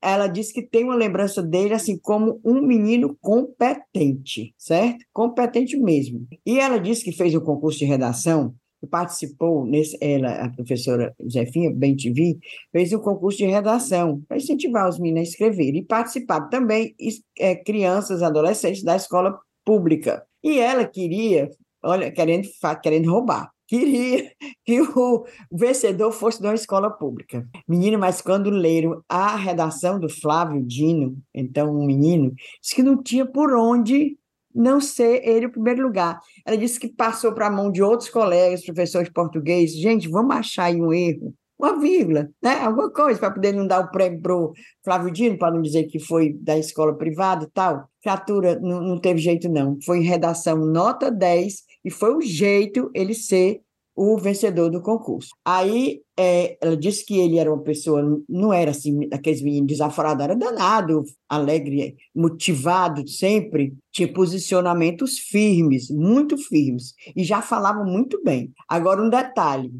Ela 0.00 0.26
disse 0.26 0.52
que 0.52 0.62
tem 0.62 0.84
uma 0.84 0.94
lembrança 0.94 1.42
dele 1.42 1.74
assim 1.74 1.98
como 1.98 2.40
um 2.44 2.60
menino 2.60 3.16
competente, 3.20 4.54
certo? 4.56 5.04
Competente 5.12 5.76
mesmo. 5.76 6.26
E 6.44 6.58
ela 6.58 6.78
disse 6.78 7.04
que 7.04 7.12
fez 7.12 7.34
um 7.34 7.40
concurso 7.40 7.78
de 7.78 7.84
redação 7.84 8.54
participou 8.86 9.66
nesse, 9.66 9.96
ela, 10.00 10.44
a 10.44 10.50
professora 10.50 11.14
Zefinha 11.30 11.74
TV, 11.96 12.38
fez 12.70 12.92
um 12.92 12.98
concurso 12.98 13.38
de 13.38 13.46
redação 13.46 14.22
para 14.28 14.36
incentivar 14.36 14.88
os 14.88 14.98
meninos 14.98 15.28
a 15.28 15.30
escreverem 15.30 15.80
e 15.80 15.84
participar 15.84 16.48
também 16.48 16.94
é, 17.38 17.54
crianças, 17.56 18.22
adolescentes 18.22 18.82
da 18.82 18.96
escola 18.96 19.38
pública. 19.64 20.24
E 20.42 20.58
ela 20.58 20.86
queria, 20.86 21.50
olha, 21.82 22.10
querendo, 22.12 22.48
querendo 22.82 23.10
roubar 23.10 23.50
queria 23.66 24.30
que 24.64 24.80
o 24.80 25.26
vencedor 25.52 26.12
fosse 26.12 26.40
de 26.40 26.46
uma 26.46 26.54
escola 26.54 26.90
pública. 26.90 27.46
Menino, 27.68 27.98
mas 27.98 28.20
quando 28.20 28.50
leram 28.50 29.02
a 29.08 29.36
redação 29.36 29.98
do 29.98 30.08
Flávio 30.08 30.62
Dino, 30.62 31.16
então 31.34 31.74
um 31.74 31.84
menino, 31.84 32.32
disse 32.62 32.74
que 32.74 32.82
não 32.82 33.02
tinha 33.02 33.26
por 33.26 33.54
onde 33.54 34.16
não 34.54 34.80
ser 34.80 35.20
ele 35.28 35.46
o 35.46 35.52
primeiro 35.52 35.82
lugar. 35.82 36.18
Ela 36.44 36.56
disse 36.56 36.80
que 36.80 36.88
passou 36.88 37.32
para 37.32 37.48
a 37.48 37.50
mão 37.50 37.70
de 37.70 37.82
outros 37.82 38.08
colegas, 38.08 38.64
professores 38.64 39.08
de 39.08 39.12
português. 39.12 39.72
Gente, 39.72 40.08
vamos 40.08 40.34
achar 40.34 40.64
aí 40.64 40.80
um 40.80 40.92
erro, 40.92 41.34
uma 41.58 41.78
vírgula, 41.78 42.30
né? 42.42 42.60
alguma 42.60 42.90
coisa, 42.90 43.20
para 43.20 43.30
poder 43.30 43.52
não 43.52 43.66
dar 43.66 43.80
o 43.80 43.90
prêmio 43.90 44.20
para 44.22 44.34
o 44.34 44.52
Flávio 44.82 45.10
Dino, 45.10 45.38
para 45.38 45.52
não 45.52 45.60
dizer 45.60 45.84
que 45.84 45.98
foi 45.98 46.32
da 46.40 46.56
escola 46.56 46.96
privada 46.96 47.44
e 47.44 47.50
tal. 47.50 47.86
Criatura, 48.02 48.58
não, 48.58 48.80
não 48.80 48.98
teve 48.98 49.20
jeito, 49.20 49.48
não. 49.48 49.76
Foi 49.84 49.98
em 49.98 50.04
redação 50.04 50.56
nota 50.56 51.10
10 51.10 51.65
e 51.86 51.90
foi 51.90 52.16
o 52.16 52.20
jeito 52.20 52.90
ele 52.92 53.14
ser 53.14 53.60
o 53.94 54.18
vencedor 54.18 54.70
do 54.70 54.82
concurso. 54.82 55.30
Aí 55.42 56.02
é, 56.18 56.58
ela 56.60 56.76
disse 56.76 57.06
que 57.06 57.18
ele 57.18 57.38
era 57.38 57.50
uma 57.50 57.62
pessoa, 57.62 58.02
não 58.28 58.52
era 58.52 58.72
assim, 58.72 59.08
aqueles 59.10 59.40
meninos 59.40 59.68
desaforados, 59.68 60.22
era 60.22 60.36
danado, 60.36 61.02
alegre, 61.28 61.96
motivado 62.14 63.08
sempre, 63.08 63.72
tinha 63.90 64.12
posicionamentos 64.12 65.18
firmes, 65.18 65.88
muito 65.90 66.36
firmes, 66.36 66.92
e 67.14 67.24
já 67.24 67.40
falava 67.40 67.84
muito 67.84 68.22
bem. 68.22 68.52
Agora, 68.68 69.02
um 69.02 69.08
detalhe, 69.08 69.72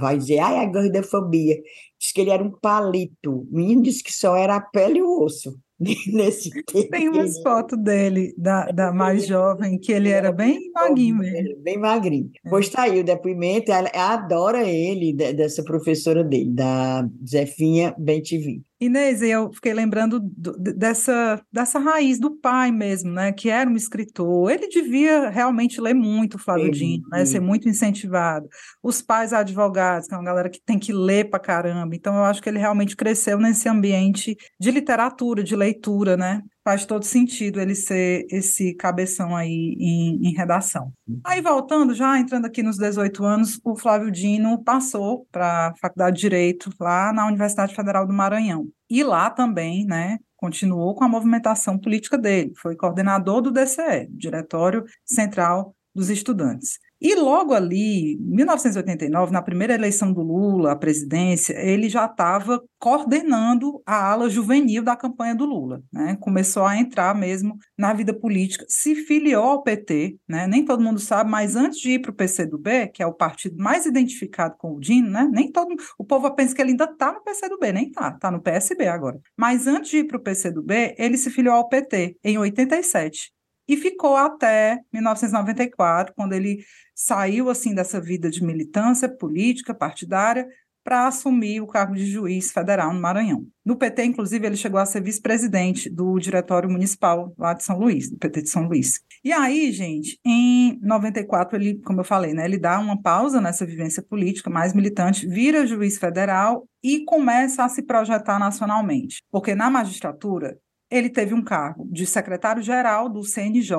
vai 0.00 0.16
dizer, 0.16 0.38
ai, 0.38 0.64
a 0.64 0.66
gordofobia, 0.66 1.56
diz 2.00 2.12
que 2.12 2.22
ele 2.22 2.30
era 2.30 2.42
um 2.42 2.50
palito, 2.50 3.30
o 3.30 3.48
menino 3.50 3.82
disse 3.82 4.02
que 4.02 4.12
só 4.12 4.36
era 4.36 4.56
a 4.56 4.60
pele 4.60 5.00
e 5.00 5.02
o 5.02 5.22
osso, 5.22 5.54
nesse 6.12 6.50
tempo. 6.64 6.90
Tem 6.90 7.08
umas 7.08 7.40
fotos 7.42 7.78
dele, 7.78 8.34
da, 8.38 8.66
da 8.66 8.92
mais 8.92 9.26
jovem, 9.26 9.78
que 9.78 9.92
ele 9.92 10.10
era 10.10 10.32
bem 10.32 10.70
magrinho 10.72 11.16
mesmo. 11.16 11.56
Bem 11.62 11.78
magrinho. 11.78 12.30
É. 12.44 12.48
Pois 12.48 12.68
tá 12.68 12.82
aí 12.82 13.00
o 13.00 13.04
depoimento, 13.04 13.70
ela, 13.70 13.88
ela 13.92 14.14
adora 14.14 14.64
ele, 14.64 15.12
dessa 15.12 15.62
professora 15.62 16.24
dele, 16.24 16.50
da 16.50 17.08
Zefinha 17.28 17.94
Bentivi. 17.98 18.62
Inês, 18.84 19.22
eu 19.22 19.52
fiquei 19.52 19.72
lembrando 19.72 20.20
do, 20.20 20.52
dessa, 20.58 21.40
dessa 21.52 21.78
raiz 21.78 22.18
do 22.18 22.30
pai 22.30 22.70
mesmo, 22.70 23.10
né? 23.10 23.32
Que 23.32 23.50
era 23.50 23.68
um 23.68 23.76
escritor. 23.76 24.50
Ele 24.50 24.68
devia 24.68 25.28
realmente 25.30 25.80
ler 25.80 25.94
muito, 25.94 26.38
Flávio 26.38 26.70
Dino, 26.70 27.08
né? 27.08 27.24
Ser 27.24 27.40
muito 27.40 27.68
incentivado. 27.68 28.48
Os 28.82 29.02
pais 29.02 29.32
advogados, 29.32 30.08
que 30.08 30.14
é 30.14 30.16
uma 30.16 30.24
galera 30.24 30.50
que 30.50 30.60
tem 30.60 30.78
que 30.78 30.92
ler 30.92 31.30
pra 31.30 31.38
caramba. 31.38 31.94
Então, 31.94 32.14
eu 32.14 32.24
acho 32.24 32.42
que 32.42 32.48
ele 32.48 32.58
realmente 32.58 32.96
cresceu 32.96 33.38
nesse 33.38 33.68
ambiente 33.68 34.36
de 34.58 34.70
literatura, 34.70 35.42
de 35.42 35.56
leitura, 35.56 36.16
né? 36.16 36.42
Faz 36.64 36.86
todo 36.86 37.04
sentido 37.04 37.60
ele 37.60 37.74
ser 37.74 38.26
esse 38.30 38.74
cabeção 38.74 39.36
aí 39.36 39.76
em, 39.78 40.28
em, 40.28 40.34
redação. 40.34 40.92
Aí 41.22 41.42
voltando, 41.42 41.94
já 41.94 42.18
entrando 42.18 42.46
aqui 42.46 42.62
nos 42.62 42.78
18 42.78 43.22
anos, 43.22 43.60
o 43.62 43.76
Flávio 43.76 44.10
Dino 44.10 44.64
passou 44.64 45.26
para 45.30 45.68
a 45.68 45.74
Faculdade 45.76 46.16
de 46.16 46.22
Direito 46.22 46.70
lá 46.80 47.12
na 47.12 47.26
Universidade 47.26 47.74
Federal 47.74 48.06
do 48.06 48.14
Maranhão. 48.14 48.66
E 48.88 49.04
lá 49.04 49.28
também, 49.28 49.84
né, 49.84 50.18
continuou 50.36 50.94
com 50.94 51.04
a 51.04 51.08
movimentação 51.08 51.78
política 51.78 52.16
dele, 52.16 52.52
foi 52.56 52.76
coordenador 52.76 53.42
do 53.42 53.50
DCE, 53.50 54.08
Diretório 54.10 54.84
Central 55.04 55.74
dos 55.94 56.08
Estudantes. 56.08 56.78
E 57.04 57.14
logo 57.14 57.52
ali, 57.52 58.14
em 58.14 58.34
1989, 58.34 59.30
na 59.30 59.42
primeira 59.42 59.74
eleição 59.74 60.10
do 60.10 60.22
Lula 60.22 60.72
à 60.72 60.76
presidência, 60.76 61.52
ele 61.52 61.86
já 61.86 62.06
estava 62.06 62.58
coordenando 62.78 63.82
a 63.84 64.10
ala 64.10 64.30
juvenil 64.30 64.82
da 64.82 64.96
campanha 64.96 65.34
do 65.34 65.44
Lula, 65.44 65.82
né? 65.92 66.16
Começou 66.18 66.64
a 66.64 66.78
entrar 66.78 67.14
mesmo 67.14 67.58
na 67.76 67.92
vida 67.92 68.18
política, 68.18 68.64
se 68.70 68.94
filiou 68.94 69.44
ao 69.44 69.62
PT, 69.62 70.16
né? 70.26 70.46
Nem 70.46 70.64
todo 70.64 70.82
mundo 70.82 70.98
sabe, 70.98 71.30
mas 71.30 71.56
antes 71.56 71.78
de 71.78 71.90
ir 71.90 71.98
para 71.98 72.10
o 72.10 72.14
PCdoB, 72.14 72.88
que 72.94 73.02
é 73.02 73.06
o 73.06 73.12
partido 73.12 73.62
mais 73.62 73.84
identificado 73.84 74.56
com 74.56 74.72
o 74.72 74.80
Dino, 74.80 75.10
né? 75.10 75.28
Nem 75.30 75.52
todo 75.52 75.74
o 75.98 76.04
povo 76.06 76.34
pensa 76.34 76.54
que 76.54 76.62
ele 76.62 76.70
ainda 76.70 76.84
está 76.86 77.12
no 77.12 77.22
PCdoB, 77.22 77.70
nem 77.70 77.88
está, 77.88 78.08
está 78.08 78.30
no 78.30 78.40
PSB 78.40 78.88
agora. 78.88 79.20
Mas 79.36 79.66
antes 79.66 79.90
de 79.90 79.98
ir 79.98 80.04
para 80.04 80.16
o 80.16 80.22
PCdoB, 80.22 80.94
ele 80.96 81.18
se 81.18 81.28
filiou 81.28 81.56
ao 81.56 81.68
PT 81.68 82.16
em 82.24 82.38
87 82.38 83.34
e 83.68 83.76
ficou 83.76 84.16
até 84.16 84.80
1994, 84.92 86.14
quando 86.14 86.34
ele 86.34 86.62
saiu 86.94 87.50
assim 87.50 87.74
dessa 87.74 88.00
vida 88.00 88.30
de 88.30 88.44
militância 88.44 89.08
política 89.08 89.74
partidária 89.74 90.46
para 90.84 91.06
assumir 91.06 91.62
o 91.62 91.66
cargo 91.66 91.94
de 91.94 92.04
juiz 92.04 92.52
federal 92.52 92.92
no 92.92 93.00
Maranhão. 93.00 93.46
No 93.64 93.74
PT, 93.74 94.04
inclusive, 94.04 94.46
ele 94.46 94.56
chegou 94.56 94.78
a 94.78 94.84
ser 94.84 95.02
vice-presidente 95.02 95.88
do 95.88 96.18
Diretório 96.18 96.68
Municipal 96.68 97.34
lá 97.38 97.54
de 97.54 97.64
São 97.64 97.78
Luís, 97.78 98.10
do 98.10 98.18
PT 98.18 98.42
de 98.42 98.50
São 98.50 98.68
Luís. 98.68 99.00
E 99.24 99.32
aí, 99.32 99.72
gente, 99.72 100.20
em 100.22 100.78
94, 100.82 101.56
ele, 101.56 101.80
como 101.80 102.00
eu 102.00 102.04
falei, 102.04 102.34
né, 102.34 102.44
ele 102.44 102.58
dá 102.58 102.78
uma 102.78 103.00
pausa 103.00 103.40
nessa 103.40 103.64
vivência 103.64 104.02
política 104.02 104.50
mais 104.50 104.74
militante, 104.74 105.26
vira 105.26 105.66
juiz 105.66 105.96
federal 105.96 106.68
e 106.82 107.02
começa 107.06 107.64
a 107.64 107.68
se 107.70 107.82
projetar 107.82 108.38
nacionalmente. 108.38 109.22
Porque 109.30 109.54
na 109.54 109.70
magistratura, 109.70 110.58
ele 110.90 111.08
teve 111.10 111.34
um 111.34 111.42
cargo 111.42 111.86
de 111.90 112.06
secretário-geral 112.06 113.08
do 113.08 113.24
CNJ, 113.24 113.76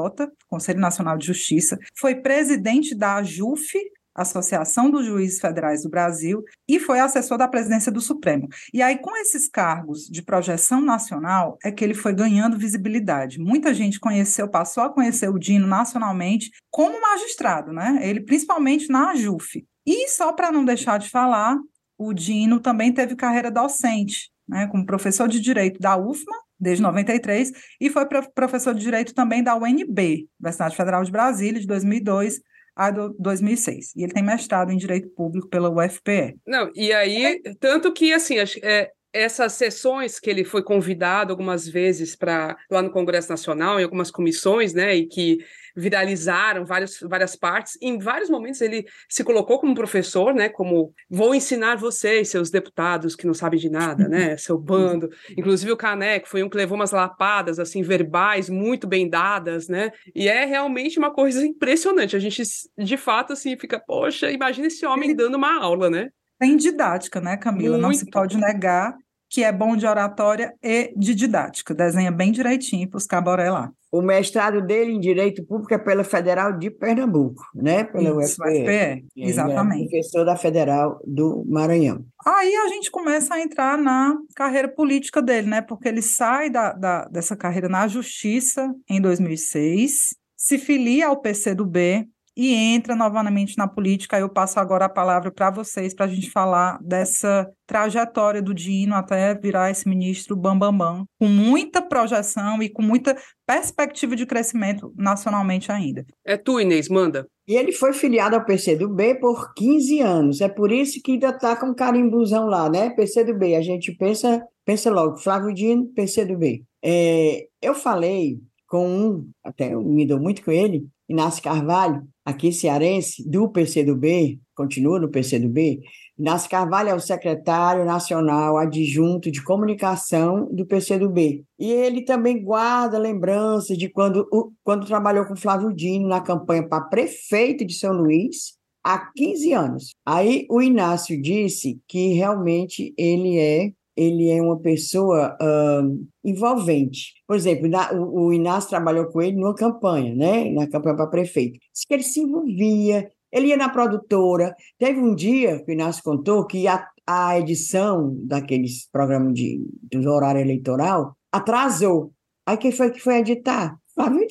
Conselho 0.47 0.79
Nacional 0.79 1.17
de 1.17 1.27
Justiça, 1.27 1.77
foi 1.97 2.15
presidente 2.15 2.95
da 2.95 3.15
AJUF, 3.15 3.77
Associação 4.15 4.89
dos 4.89 5.05
Juízes 5.05 5.41
Federais 5.41 5.83
do 5.83 5.89
Brasil, 5.89 6.41
e 6.67 6.79
foi 6.79 7.00
assessor 7.00 7.38
da 7.38 7.50
presidência 7.50 7.91
do 7.91 8.00
Supremo. 8.00 8.47
E 8.74 8.81
aí, 8.81 8.97
com 8.97 9.15
esses 9.17 9.50
cargos 9.50 10.07
de 10.07 10.21
projeção 10.21 10.79
nacional, 10.79 11.57
é 11.63 11.69
que 11.69 11.83
ele 11.83 11.93
foi 11.93 12.13
ganhando 12.13 12.57
visibilidade. 12.57 13.39
Muita 13.39 13.74
gente 13.74 14.00
conheceu, 14.00 14.47
passou 14.47 14.83
a 14.83 14.89
conhecer 14.89 15.29
o 15.29 15.38
Dino 15.38 15.67
nacionalmente 15.67 16.50
como 16.71 17.01
magistrado, 17.01 17.74
né? 17.74 18.00
Ele 18.01 18.21
principalmente 18.21 18.89
na 18.89 19.12
AJUF. 19.12 19.65
E 19.85 20.07
só 20.07 20.31
para 20.31 20.51
não 20.51 20.63
deixar 20.63 20.97
de 20.97 21.09
falar, 21.09 21.57
o 21.97 22.13
Dino 22.13 22.62
também 22.62 22.93
teve 22.93 23.15
carreira 23.15 23.51
docente, 23.51 24.31
né, 24.47 24.67
como 24.67 24.85
professor 24.85 25.27
de 25.27 25.39
direito 25.39 25.79
da 25.79 25.97
UFMA 25.97 26.44
desde 26.65 26.81
93, 26.81 27.51
e 27.79 27.89
foi 27.89 28.05
professor 28.34 28.74
de 28.74 28.81
Direito 28.81 29.13
também 29.13 29.43
da 29.43 29.55
UNB, 29.55 30.27
Universidade 30.39 30.75
Federal 30.75 31.03
de 31.03 31.12
Brasília, 31.12 31.62
de 31.62 31.67
2002 31.67 32.41
a 32.75 32.91
2006. 32.91 33.95
E 33.95 34.03
ele 34.03 34.12
tem 34.12 34.24
mestrado 34.24 34.72
em 34.72 34.77
Direito 34.77 35.07
Público 35.10 35.48
pela 35.48 35.69
UFPE. 35.69 36.36
Não, 36.45 36.72
e 36.75 36.91
aí, 36.91 37.41
tanto 37.60 37.93
que, 37.93 38.12
assim, 38.12 38.36
é, 38.63 38.91
essas 39.13 39.53
sessões 39.53 40.19
que 40.19 40.29
ele 40.29 40.43
foi 40.43 40.63
convidado 40.63 41.31
algumas 41.31 41.67
vezes 41.67 42.15
para 42.15 42.57
lá 42.69 42.81
no 42.81 42.91
Congresso 42.91 43.29
Nacional, 43.29 43.79
em 43.79 43.84
algumas 43.84 44.12
comissões, 44.12 44.74
né, 44.74 44.95
e 44.95 45.07
que 45.07 45.38
viralizaram 45.75 46.65
vários, 46.65 47.00
várias 47.01 47.36
partes. 47.36 47.77
Em 47.82 47.98
vários 47.98 48.29
momentos 48.29 48.62
ele 48.62 48.86
se 49.10 49.24
colocou 49.24 49.60
como 49.60 49.75
professor, 49.75 50.34
né, 50.34 50.50
como 50.50 50.94
vou 51.10 51.36
ensinar 51.36 51.75
vocês, 51.75 52.29
seus 52.29 52.50
deputados 52.50 53.15
que 53.15 53.27
não 53.27 53.34
sabem 53.34 53.60
de 53.60 53.70
nada, 53.70 54.08
né, 54.08 54.38
seu 54.38 54.58
bando. 54.58 55.10
Inclusive 55.38 55.72
o 55.72 55.77
Caneco 55.77 56.27
foi 56.27 56.44
um 56.44 56.50
que 56.50 56.58
levou 56.58 56.75
umas 56.75 56.91
lapadas 56.91 57.60
assim 57.60 57.82
verbais 57.82 58.50
muito 58.50 58.88
bem 58.88 59.10
dadas, 59.10 59.67
né? 59.67 59.91
E 60.13 60.27
é 60.27 60.46
realmente 60.46 60.98
uma 60.98 61.12
coisa 61.12 61.46
impressionante. 61.46 62.15
A 62.15 62.20
gente 62.20 62.41
de 62.77 62.98
fato 62.98 63.34
assim 63.34 63.58
fica, 63.58 63.79
poxa, 63.79 64.32
imagina 64.32 64.67
esse 64.67 64.86
homem 64.86 65.15
dando 65.15 65.36
uma 65.36 65.62
aula, 65.62 65.89
né? 65.89 66.10
Tem 66.39 66.58
didática, 66.58 67.22
né, 67.22 67.38
Camila? 67.38 67.77
Muito. 67.77 67.82
Não 67.82 67.94
se 67.94 68.10
pode 68.10 68.38
negar 68.38 68.96
que 69.29 69.44
é 69.44 69.51
bom 69.51 69.75
de 69.75 69.86
oratória 69.86 70.53
e 70.63 70.94
de 70.96 71.15
didática. 71.15 71.74
Desenha 71.74 72.12
bem 72.12 72.32
direitinho 72.32 72.89
para 72.89 72.98
os 72.98 73.05
caboré 73.05 73.50
lá. 73.50 73.72
O 73.91 74.01
mestrado 74.01 74.62
dele 74.62 74.91
em 74.91 75.00
Direito 75.00 75.44
Público 75.46 75.74
é 75.74 75.77
pela 75.77 76.03
Federal 76.03 76.51
de 76.58 76.70
Pernambuco, 76.70 77.41
né? 77.55 77.86
Pela 77.86 78.22
Isso, 78.24 78.41
UFPE. 78.44 78.62
UFPE. 78.62 79.05
Exatamente. 79.15 79.86
É 79.86 79.89
professor 79.89 80.25
da 80.25 80.36
Federal 80.36 81.00
do 81.05 81.46
Maranhão. 81.48 82.05
Aí 82.25 82.53
a 82.55 82.67
gente 82.67 82.91
começa 82.91 83.36
a 83.36 83.41
entrar 83.41 83.77
na 83.77 84.17
carreira 84.36 84.67
política 84.67 85.22
dele, 85.22 85.48
né? 85.48 85.62
Porque 85.62 85.88
ele 85.88 86.01
sai 86.01 86.50
da, 86.50 86.74
da 86.74 87.05
dessa 87.05 87.38
carreira 87.38 87.70
na 87.70 87.88
Justiça 87.88 88.74
em 88.89 89.00
2006, 89.00 90.15
se 90.36 90.58
filia 90.58 91.08
ao 91.08 91.22
PCdoB, 91.22 92.05
e 92.36 92.54
entra 92.54 92.96
novamente 92.96 93.58
na 93.58 93.68
política. 93.68 94.20
Eu 94.20 94.30
passo 94.30 94.60
agora 94.60 94.86
a 94.86 94.89
palavra 94.89 95.32
para 95.32 95.50
vocês 95.50 95.94
para 95.94 96.06
a 96.06 96.10
gente 96.10 96.30
falar 96.30 96.77
dessa 96.82 97.50
trajetória 97.65 98.42
do 98.42 98.54
Dino 98.54 98.94
até 98.94 99.34
virar 99.36 99.72
esse 99.72 99.88
ministro 99.88 100.36
Bambambam, 100.36 100.77
bam, 100.77 100.98
bam, 100.98 101.06
com 101.20 101.27
muita 101.27 101.82
projeção 101.82 102.62
e 102.62 102.70
com 102.70 102.82
muita 102.82 103.15
perspectiva 103.46 104.15
de 104.15 104.25
crescimento 104.25 104.94
nacionalmente 104.96 105.72
ainda. 105.72 106.06
É 106.25 106.36
tu, 106.36 106.60
Inês, 106.60 106.89
manda. 106.89 107.27
E 107.48 107.56
ele 107.56 107.72
foi 107.72 107.94
filiado 107.94 108.36
ao 108.36 108.44
PCdoB 108.44 109.20
por 109.20 109.54
15 109.54 110.00
anos. 110.01 110.42
É 110.42 110.50
por 110.50 110.72
isso 110.72 111.00
que 111.04 111.13
ainda 111.13 111.30
está 111.30 111.56
com 111.56 111.74
carimbuzão 111.75 112.48
lá, 112.48 112.70
né? 112.70 112.89
PCdoB. 112.89 113.56
A 113.56 113.62
gente 113.62 113.92
pensa, 113.96 114.44
pensa 114.65 114.89
logo, 114.89 115.18
Flávio 115.18 115.54
Dino, 115.54 115.86
PCdoB. 115.94 116.63
É, 116.84 117.48
eu 117.62 117.75
falei 117.75 118.39
com 118.68 118.88
um, 118.88 119.30
até 119.44 119.74
eu 119.74 119.84
me 119.84 120.06
dou 120.06 120.20
muito 120.20 120.44
com 120.44 120.51
ele, 120.51 120.88
Inácio 121.07 121.41
Carvalho, 121.41 122.03
aqui 122.24 122.51
cearense, 122.51 123.27
do 123.29 123.50
PCdoB, 123.50 124.39
continua 124.55 125.00
no 125.00 125.09
PCdoB, 125.09 125.81
Inácio 126.17 126.50
Carvalho 126.50 126.89
é 126.89 126.95
o 126.95 127.00
secretário 127.00 127.83
nacional 127.83 128.57
adjunto 128.57 129.29
de 129.29 129.43
comunicação 129.43 130.47
do 130.50 130.65
PCdoB. 130.65 131.43
E 131.59 131.71
ele 131.71 132.03
também 132.03 132.41
guarda 132.41 132.97
lembranças 132.97 133.77
de 133.77 133.89
quando, 133.89 134.25
quando 134.63 134.88
trabalhou 134.88 135.25
com 135.25 135.35
Flávio 135.35 135.74
Dino 135.74 136.07
na 136.07 136.21
campanha 136.21 136.67
para 136.67 136.85
prefeito 136.85 137.65
de 137.65 137.74
São 137.74 137.91
Luís, 137.91 138.53
há 138.81 139.12
15 139.13 139.51
anos. 139.51 139.89
Aí 140.05 140.45
o 140.50 140.62
Inácio 140.62 141.21
disse 141.21 141.81
que 141.85 142.13
realmente 142.13 142.93
ele 142.97 143.38
é 143.38 143.71
ele 143.95 144.29
é 144.29 144.41
uma 144.41 144.59
pessoa 144.59 145.37
uh, 145.41 146.07
envolvente. 146.23 147.13
Por 147.27 147.35
exemplo, 147.35 147.67
na, 147.67 147.93
o, 147.93 148.27
o, 148.27 148.33
Inácio 148.33 148.69
trabalhou 148.69 149.05
com 149.07 149.21
ele 149.21 149.37
numa 149.37 149.55
campanha, 149.55 150.13
né? 150.13 150.51
Na 150.51 150.67
campanha 150.67 150.95
para 150.95 151.07
prefeito. 151.07 151.59
Diz 151.73 151.85
que 151.87 151.93
ele 151.93 152.03
se 152.03 152.19
envolvia, 152.19 153.09
ele 153.31 153.47
ia 153.47 153.57
na 153.57 153.69
produtora. 153.69 154.53
Teve 154.77 154.99
um 154.99 155.15
dia 155.15 155.63
que 155.63 155.71
o 155.71 155.73
Inácio 155.73 156.03
contou 156.03 156.45
que 156.45 156.67
a, 156.67 156.85
a 157.07 157.39
edição 157.39 158.15
daqueles 158.23 158.89
programas 158.91 159.33
de, 159.33 159.61
do 159.91 160.09
horário 160.11 160.41
eleitoral 160.41 161.15
atrasou. 161.31 162.11
Aí 162.45 162.57
quem 162.57 162.71
foi 162.71 162.91
que 162.91 162.99
foi 162.99 163.17
editar? 163.17 163.77
Flávio. 163.93 164.27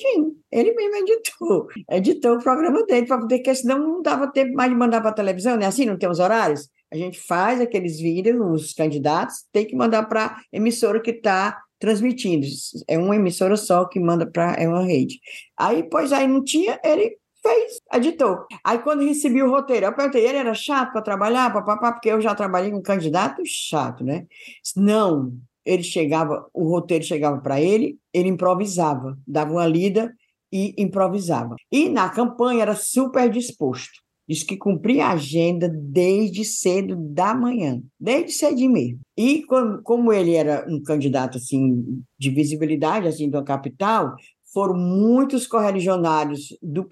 Ele 0.51 0.73
mesmo 0.73 0.95
editou. 0.97 1.67
Editou 1.89 2.35
o 2.35 2.43
programa 2.43 2.85
dele, 2.85 3.07
para 3.07 3.17
poder, 3.17 3.37
porque 3.37 3.55
senão 3.55 3.79
não 3.79 4.01
dava 4.01 4.31
tempo 4.31 4.53
mais 4.53 4.69
de 4.69 4.77
mandar 4.77 5.01
para 5.01 5.09
a 5.09 5.13
televisão, 5.13 5.57
né? 5.57 5.65
Assim, 5.65 5.85
não 5.85 5.97
tem 5.97 6.07
os 6.07 6.19
horários? 6.19 6.69
A 6.95 6.97
gente 6.97 7.19
faz 7.19 7.59
aqueles 7.59 7.99
vídeos, 7.99 8.63
os 8.63 8.73
candidatos, 8.73 9.43
tem 9.51 9.65
que 9.65 9.75
mandar 9.75 10.03
para 10.03 10.27
a 10.27 10.41
emissora 10.53 11.01
que 11.01 11.11
está 11.11 11.61
transmitindo. 11.77 12.47
É 12.87 12.97
uma 12.97 13.17
emissora 13.17 13.57
só 13.57 13.83
que 13.83 13.99
manda 13.99 14.25
para 14.25 14.53
é 14.53 14.65
uma 14.65 14.85
rede. 14.85 15.19
Aí, 15.57 15.83
pois 15.83 16.13
aí 16.13 16.25
não 16.25 16.41
tinha, 16.41 16.79
ele 16.81 17.17
fez, 17.43 17.81
editou. 17.93 18.45
Aí 18.63 18.79
quando 18.79 19.05
recebi 19.05 19.43
o 19.43 19.49
roteiro, 19.49 19.87
eu 19.87 19.93
perguntei, 19.93 20.25
ele 20.25 20.37
era 20.37 20.53
chato 20.53 20.93
para 20.93 21.01
trabalhar, 21.01 21.51
papapá, 21.51 21.91
porque 21.91 22.07
eu 22.07 22.21
já 22.21 22.33
trabalhei 22.33 22.71
com 22.71 22.81
candidato 22.81 23.41
chato, 23.45 24.01
né? 24.01 24.25
Não, 24.77 25.33
ele 25.65 25.83
chegava, 25.83 26.47
o 26.53 26.69
roteiro 26.69 27.03
chegava 27.03 27.41
para 27.41 27.59
ele, 27.59 27.99
ele 28.13 28.29
improvisava, 28.29 29.17
dava 29.27 29.51
uma 29.51 29.67
lida 29.67 30.15
e 30.49 30.73
improvisava. 30.77 31.57
E 31.69 31.89
na 31.89 32.07
campanha 32.07 32.61
era 32.61 32.73
super 32.73 33.29
disposto. 33.29 34.04
Diz 34.27 34.43
que 34.43 34.57
cumpria 34.57 35.07
a 35.07 35.11
agenda 35.11 35.69
desde 35.69 36.43
cedo 36.43 36.95
da 36.95 37.35
manhã, 37.35 37.81
desde 37.99 38.31
cedo 38.31 38.57
mesmo. 38.69 38.99
E 39.15 39.43
como, 39.83 40.11
ele 40.11 40.33
era 40.33 40.65
um 40.67 40.81
candidato 40.81 41.37
assim 41.37 42.03
de 42.17 42.29
visibilidade 42.31 43.07
assim 43.07 43.29
da 43.29 43.43
capital, 43.43 44.15
foram 44.51 44.75
muitos 44.75 45.45
correligionários 45.45 46.57
do, 46.61 46.87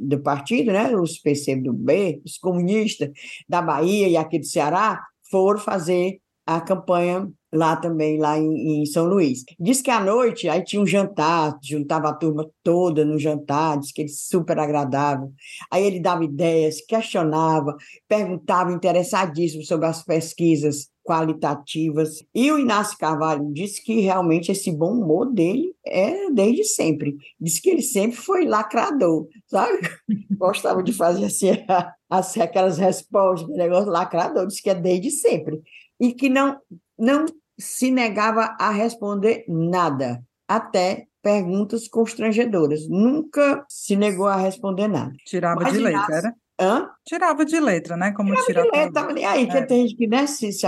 do 0.00 0.20
partido, 0.20 0.72
né, 0.72 0.94
os 0.96 1.18
PCdoB, 1.18 2.20
os 2.24 2.36
comunistas 2.36 3.10
da 3.48 3.62
Bahia 3.62 4.08
e 4.08 4.16
aqui 4.16 4.40
do 4.40 4.44
Ceará, 4.44 5.00
foram 5.30 5.60
fazer 5.60 6.18
a 6.44 6.60
campanha 6.60 7.30
lá 7.56 7.76
também, 7.76 8.18
lá 8.18 8.38
em, 8.38 8.82
em, 8.82 8.86
São 8.86 9.06
Luís. 9.06 9.44
Diz 9.58 9.82
que 9.82 9.90
à 9.90 9.98
noite, 10.00 10.48
aí 10.48 10.62
tinha 10.62 10.80
um 10.80 10.86
jantar, 10.86 11.58
juntava 11.62 12.08
a 12.08 12.14
turma 12.14 12.48
toda 12.62 13.04
no 13.04 13.18
jantar, 13.18 13.78
diz 13.78 13.92
que 13.92 14.02
ele 14.02 14.08
super 14.08 14.58
agradável. 14.58 15.32
Aí 15.70 15.84
ele 15.84 16.00
dava 16.00 16.24
ideias, 16.24 16.80
questionava, 16.80 17.76
perguntava 18.08 18.72
interessadíssimo 18.72 19.64
sobre 19.64 19.86
as 19.86 20.04
pesquisas 20.04 20.88
qualitativas. 21.06 22.24
E 22.34 22.50
o 22.50 22.58
Inácio 22.58 22.98
Carvalho 22.98 23.48
disse 23.52 23.82
que 23.82 24.00
realmente 24.00 24.50
esse 24.50 24.72
bom 24.72 24.92
humor 24.92 25.32
dele 25.32 25.72
é 25.86 26.28
desde 26.30 26.64
sempre. 26.64 27.16
Disse 27.40 27.62
que 27.62 27.70
ele 27.70 27.82
sempre 27.82 28.16
foi 28.16 28.44
lacrador, 28.44 29.28
sabe? 29.46 29.78
Gostava 30.36 30.82
de 30.82 30.92
fazer 30.92 31.26
assim, 31.26 31.50
assim 32.10 32.40
aquelas 32.40 32.76
respostas, 32.76 33.48
negócio 33.56 33.90
lacrador, 33.90 34.46
disse 34.48 34.60
que 34.60 34.70
é 34.70 34.74
desde 34.74 35.12
sempre. 35.12 35.62
E 36.00 36.12
que 36.12 36.28
não, 36.28 36.58
não 36.98 37.24
se 37.58 37.90
negava 37.90 38.56
a 38.58 38.70
responder 38.70 39.44
nada, 39.48 40.22
até 40.48 41.06
perguntas 41.22 41.88
constrangedoras. 41.88 42.88
Nunca 42.88 43.64
se 43.68 43.96
negou 43.96 44.26
a 44.26 44.36
responder 44.36 44.88
nada. 44.88 45.12
Tirava 45.26 45.60
Mas 45.62 45.72
de 45.72 45.78
letra, 45.80 46.14
era? 46.14 46.34
Hã? 46.60 46.90
Tirava 47.04 47.44
de 47.44 47.58
letra, 47.58 47.96
né? 47.96 48.12
Como 48.12 48.30
Tirava 48.30 48.46
tirava 48.46 48.70
de 48.70 48.78
letra, 48.78 48.92
tava 48.92 49.12
nem 49.12 49.24
aí, 49.24 49.44
é. 49.44 49.46
que 49.46 49.66
tem 49.66 49.88
gente 49.88 49.96
que 49.96 50.06
né, 50.06 50.26
se, 50.26 50.52
se 50.52 50.66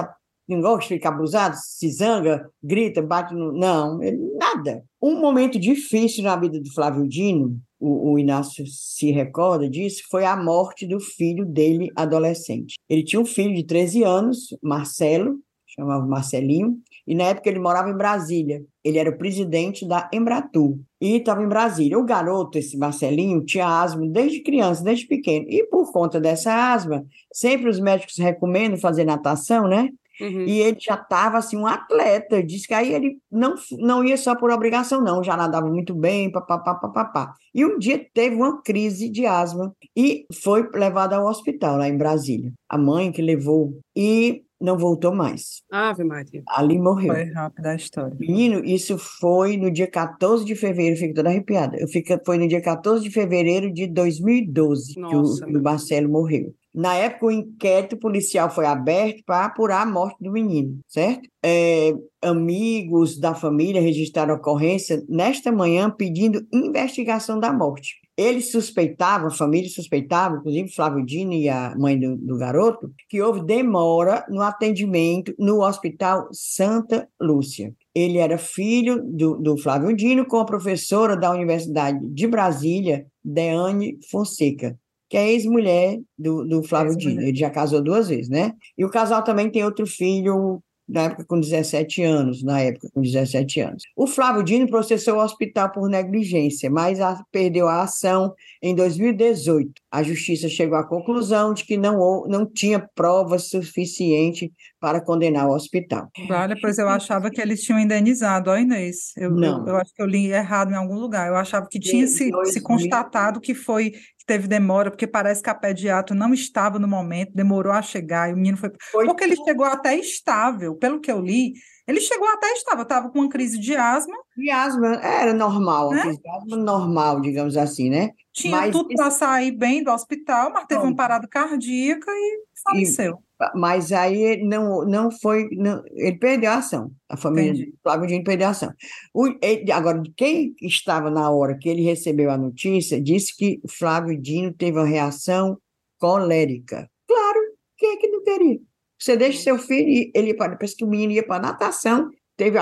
não 0.49 0.61
gosta 0.61 0.88
de 0.88 0.95
ficar 0.95 1.11
abusado, 1.11 1.57
se 1.57 1.90
zanga, 1.90 2.50
grita, 2.62 3.02
bate 3.02 3.35
no... 3.35 3.52
Não, 3.52 3.99
nada. 4.37 4.83
Um 5.00 5.21
momento 5.21 5.59
difícil 5.59 6.25
na 6.25 6.37
vida 6.37 6.59
do 6.61 6.73
Flávio 6.73 7.07
Dino, 7.07 7.57
o, 7.78 8.12
o, 8.12 8.18
Inácio 8.18 8.66
se 8.66 9.12
recorda 9.12 9.68
disso, 9.68 10.02
foi 10.11 10.25
a 10.25 10.37
morte 10.37 10.87
do 10.87 10.99
filho 10.99 11.45
dele 11.47 11.90
adolescente. 11.95 12.75
Ele 12.88 13.04
tinha 13.04 13.21
um 13.21 13.26
filho 13.26 13.54
de 13.54 13.64
13 13.64 14.02
anos, 14.02 14.57
Marcelo, 14.61 15.38
chamava 15.78 16.04
Marcelinho, 16.04 16.78
e 17.06 17.14
na 17.14 17.25
época 17.25 17.49
ele 17.49 17.58
morava 17.58 17.88
em 17.88 17.97
Brasília. 17.97 18.62
Ele 18.85 18.99
era 18.99 19.11
o 19.11 19.16
presidente 19.16 19.87
da 19.87 20.11
Embratur 20.12 20.78
e 21.00 21.16
estava 21.16 21.42
em 21.42 21.49
Brasília. 21.49 21.99
O 21.99 22.04
garoto, 22.04 22.58
esse 22.58 22.76
Marcelinho, 22.76 23.44
tinha 23.44 23.66
asma 23.66 24.06
desde 24.06 24.42
criança, 24.42 24.85
desde 24.85 25.06
pequeno. 25.06 25.47
E 25.49 25.64
por 25.64 25.90
conta 25.92 26.20
dessa 26.20 26.73
asma, 26.73 27.04
sempre 27.32 27.70
os 27.70 27.81
médicos 27.81 28.18
recomendam 28.18 28.79
fazer 28.79 29.05
natação, 29.05 29.66
né? 29.66 29.88
Uhum. 30.20 30.44
E 30.46 30.61
ele 30.61 30.79
já 30.81 30.94
estava 30.94 31.38
assim, 31.38 31.57
um 31.57 31.66
atleta. 31.66 32.42
Diz 32.42 32.66
que 32.66 32.74
aí 32.74 32.92
ele 32.92 33.18
não, 33.31 33.55
não 33.79 34.05
ia 34.05 34.16
só 34.16 34.35
por 34.35 34.50
obrigação, 34.50 35.00
não, 35.00 35.22
já 35.22 35.37
nadava 35.37 35.68
muito 35.68 35.94
bem, 35.94 36.31
papapá, 36.31 36.74
papapá. 36.74 37.33
E 37.55 37.64
um 37.64 37.79
dia 37.79 38.05
teve 38.12 38.37
uma 38.37 38.61
crise 38.61 39.09
de 39.09 39.24
asma 39.26 39.72
e 39.96 40.26
foi 40.42 40.68
levado 40.74 41.14
ao 41.14 41.26
hospital 41.26 41.79
lá 41.79 41.88
em 41.88 41.96
Brasília. 41.96 42.52
A 42.68 42.76
mãe 42.76 43.12
que 43.12 43.22
levou. 43.22 43.79
E 43.96 44.42
não 44.61 44.77
voltou 44.77 45.14
mais. 45.14 45.62
Ave 45.71 46.05
Maria. 46.05 46.42
Ali 46.49 46.79
morreu. 46.79 47.14
Foi 47.14 47.25
rápida 47.25 47.71
a 47.71 47.77
história. 47.77 48.16
Menino, 48.18 48.64
isso 48.64 48.99
foi 48.99 49.57
no 49.57 49.71
dia 49.71 49.87
14 49.87 50.44
de 50.44 50.55
fevereiro, 50.55 50.97
fico 50.97 51.14
toda 51.14 51.29
arrepiada. 51.29 51.77
Eu 51.79 51.88
fico, 51.88 52.18
foi 52.25 52.38
no 52.38 52.49
dia 52.49 52.61
14 52.61 53.03
de 53.03 53.11
fevereiro 53.11 53.73
de 53.73 53.87
2012 53.87 54.99
Nossa, 54.99 55.47
que 55.47 55.53
o, 55.53 55.59
o 55.59 55.62
Marcelo 55.62 56.09
morreu. 56.09 56.55
Na 56.75 56.94
época, 56.94 57.27
o 57.27 57.31
inquérito 57.31 57.97
policial 57.97 58.51
foi 58.51 58.66
aberto 58.66 59.25
para 59.25 59.47
apurar 59.47 59.83
a 59.83 59.87
morte 59.87 60.23
do 60.23 60.31
menino, 60.31 60.79
certo? 60.87 61.29
É, 61.42 61.92
amigos 62.23 63.18
da 63.18 63.35
família 63.35 63.81
registraram 63.81 64.35
a 64.35 64.37
ocorrência 64.37 65.03
nesta 65.09 65.51
manhã 65.51 65.90
pedindo 65.90 66.47
investigação 66.53 67.40
da 67.40 67.53
morte. 67.53 67.97
Eles 68.18 68.50
suspeitavam, 68.50 69.28
a 69.28 69.31
família 69.31 69.70
suspeitava, 69.70 70.38
inclusive 70.38 70.74
Flávio 70.74 71.07
Dino 71.07 71.33
e 71.33 71.48
a 71.48 71.72
mãe 71.78 71.96
do, 71.96 72.16
do 72.16 72.37
garoto, 72.37 72.92
que 73.09 73.22
houve 73.22 73.44
demora 73.44 74.26
no 74.28 74.42
atendimento 74.42 75.33
no 75.38 75.62
Hospital 75.62 76.28
Santa 76.33 77.09
Lúcia. 77.20 77.72
Ele 77.94 78.18
era 78.18 78.37
filho 78.37 79.00
do, 79.04 79.37
do 79.37 79.57
Flávio 79.57 79.94
Dino 79.94 80.26
com 80.26 80.38
a 80.38 80.44
professora 80.44 81.16
da 81.16 81.31
Universidade 81.31 82.04
de 82.09 82.26
Brasília, 82.26 83.07
Deane 83.24 83.96
Fonseca 84.11 84.76
que 85.09 85.16
é 85.16 85.31
ex-mulher 85.31 85.98
do, 86.18 86.44
do 86.44 86.62
Flávio 86.62 86.94
Dino. 86.94 87.22
Ele 87.22 87.35
já 87.35 87.48
casou 87.48 87.83
duas 87.83 88.09
vezes, 88.09 88.28
né? 88.28 88.52
E 88.76 88.85
o 88.85 88.90
casal 88.90 89.24
também 89.24 89.50
tem 89.50 89.64
outro 89.64 89.87
filho, 89.87 90.62
na 90.88 91.03
época 91.03 91.24
com 91.24 91.38
17 91.38 92.03
anos, 92.03 92.42
na 92.42 92.61
época 92.61 92.88
com 92.92 93.03
17 93.03 93.61
anos. 93.61 93.83
O 93.94 94.07
Flávio 94.07 94.42
Dino 94.42 94.66
processou 94.68 95.16
o 95.16 95.22
hospital 95.22 95.70
por 95.70 95.88
negligência, 95.88 96.70
mas 96.70 97.01
a, 97.01 97.22
perdeu 97.31 97.68
a 97.68 97.83
ação 97.83 98.33
em 98.62 98.74
2018. 98.74 99.70
A 99.90 100.03
justiça 100.03 100.48
chegou 100.48 100.79
à 100.79 100.87
conclusão 100.87 101.53
de 101.53 101.64
que 101.64 101.77
não, 101.77 102.24
não 102.27 102.46
tinha 102.46 102.79
prova 102.94 103.38
suficiente 103.38 104.53
para 104.81 105.01
condenar 105.01 105.48
o 105.48 105.55
hospital. 105.55 106.09
Vale, 106.29 106.59
pois 106.61 106.79
eu 106.79 106.88
achava 106.88 107.31
que 107.31 107.40
eles 107.40 107.62
tinham 107.62 107.81
indenizado, 107.81 108.51
ó 108.51 108.57
Inês. 108.57 109.12
Eu, 109.16 109.31
não. 109.31 109.61
Eu, 109.62 109.68
eu 109.68 109.77
acho 109.77 109.92
que 109.92 110.03
eu 110.03 110.07
li 110.07 110.31
errado 110.31 110.70
em 110.70 110.77
algum 110.77 110.98
lugar. 110.98 111.29
Eu 111.29 111.37
achava 111.37 111.66
que 111.68 111.81
tinha 111.81 112.07
se, 112.07 112.31
se 112.44 112.61
constatado 112.61 113.40
que 113.40 113.55
foi 113.55 113.92
teve 114.28 114.46
demora, 114.46 114.90
porque 114.90 115.06
parece 115.06 115.42
que 115.42 115.48
a 115.48 115.54
pediatra 115.54 116.14
não 116.14 116.34
estava 116.34 116.78
no 116.78 116.86
momento, 116.86 117.32
demorou 117.34 117.72
a 117.72 117.80
chegar, 117.80 118.28
e 118.28 118.34
o 118.34 118.36
menino 118.36 118.58
foi. 118.58 118.70
foi 118.92 119.06
porque 119.06 119.24
ele 119.24 119.36
chegou 119.36 119.64
até 119.64 119.96
estável, 119.96 120.76
pelo 120.76 121.00
que 121.00 121.10
eu 121.10 121.18
li, 121.18 121.54
ele 121.88 122.03
chegou 122.03 122.29
até 122.29 122.53
estável, 122.53 122.83
estava 122.83 123.09
com 123.09 123.20
uma 123.20 123.29
crise 123.31 123.59
de 123.59 123.74
asma. 123.74 124.14
De 124.37 124.51
asma, 124.51 124.96
era 124.96 125.33
normal, 125.33 125.90
né? 125.90 126.03
crise 126.03 126.20
de 126.20 126.29
asma 126.29 126.57
normal, 126.59 127.20
digamos 127.22 127.57
assim, 127.57 127.88
né? 127.88 128.11
Tinha 128.31 128.59
mas 128.59 128.72
tudo 128.72 128.94
para 128.94 129.11
sair 129.11 129.53
bem 129.53 129.83
do 129.83 129.90
hospital, 129.90 130.53
mas 130.53 130.66
teve 130.66 130.83
uma 130.83 130.94
parada 130.94 131.27
cardíaca 131.27 132.11
e 132.11 132.42
faleceu. 132.62 133.18
Mas 133.55 133.90
aí 133.90 134.37
não, 134.44 134.85
não 134.85 135.11
foi. 135.11 135.48
Não, 135.53 135.83
ele 135.92 136.18
perdeu 136.18 136.51
a 136.51 136.57
ação. 136.57 136.90
A 137.09 137.16
família 137.16 137.53
Entendi. 137.53 137.74
Flávio 137.83 138.07
Dino 138.07 138.24
perdeu 138.24 138.48
a 138.48 138.51
ação. 138.51 138.74
O, 139.14 139.29
ele, 139.40 139.72
agora, 139.72 140.03
quem 140.14 140.55
estava 140.61 141.09
na 141.11 141.31
hora 141.31 141.57
que 141.57 141.70
ele 141.70 141.83
recebeu 141.83 142.31
a 142.31 142.37
notícia 142.37 143.01
disse 143.01 143.35
que 143.35 143.62
Flávio 143.66 144.20
Dino 144.20 144.53
teve 144.53 144.77
uma 144.79 144.87
reação 144.87 145.57
colérica. 145.98 146.90
Claro, 147.07 147.38
quem 147.79 147.92
é 147.92 147.96
que 147.96 148.09
não 148.09 148.22
teria? 148.22 148.59
Você 148.98 149.16
deixa 149.16 149.42
seu 149.42 149.58
filho 149.58 150.11
ele 150.14 150.34
parece 150.34 150.76
que 150.76 150.84
o 150.84 150.88
menino 150.88 151.12
ia 151.12 151.26
para 151.26 151.42
natação, 151.42 152.11
teve 152.37 152.58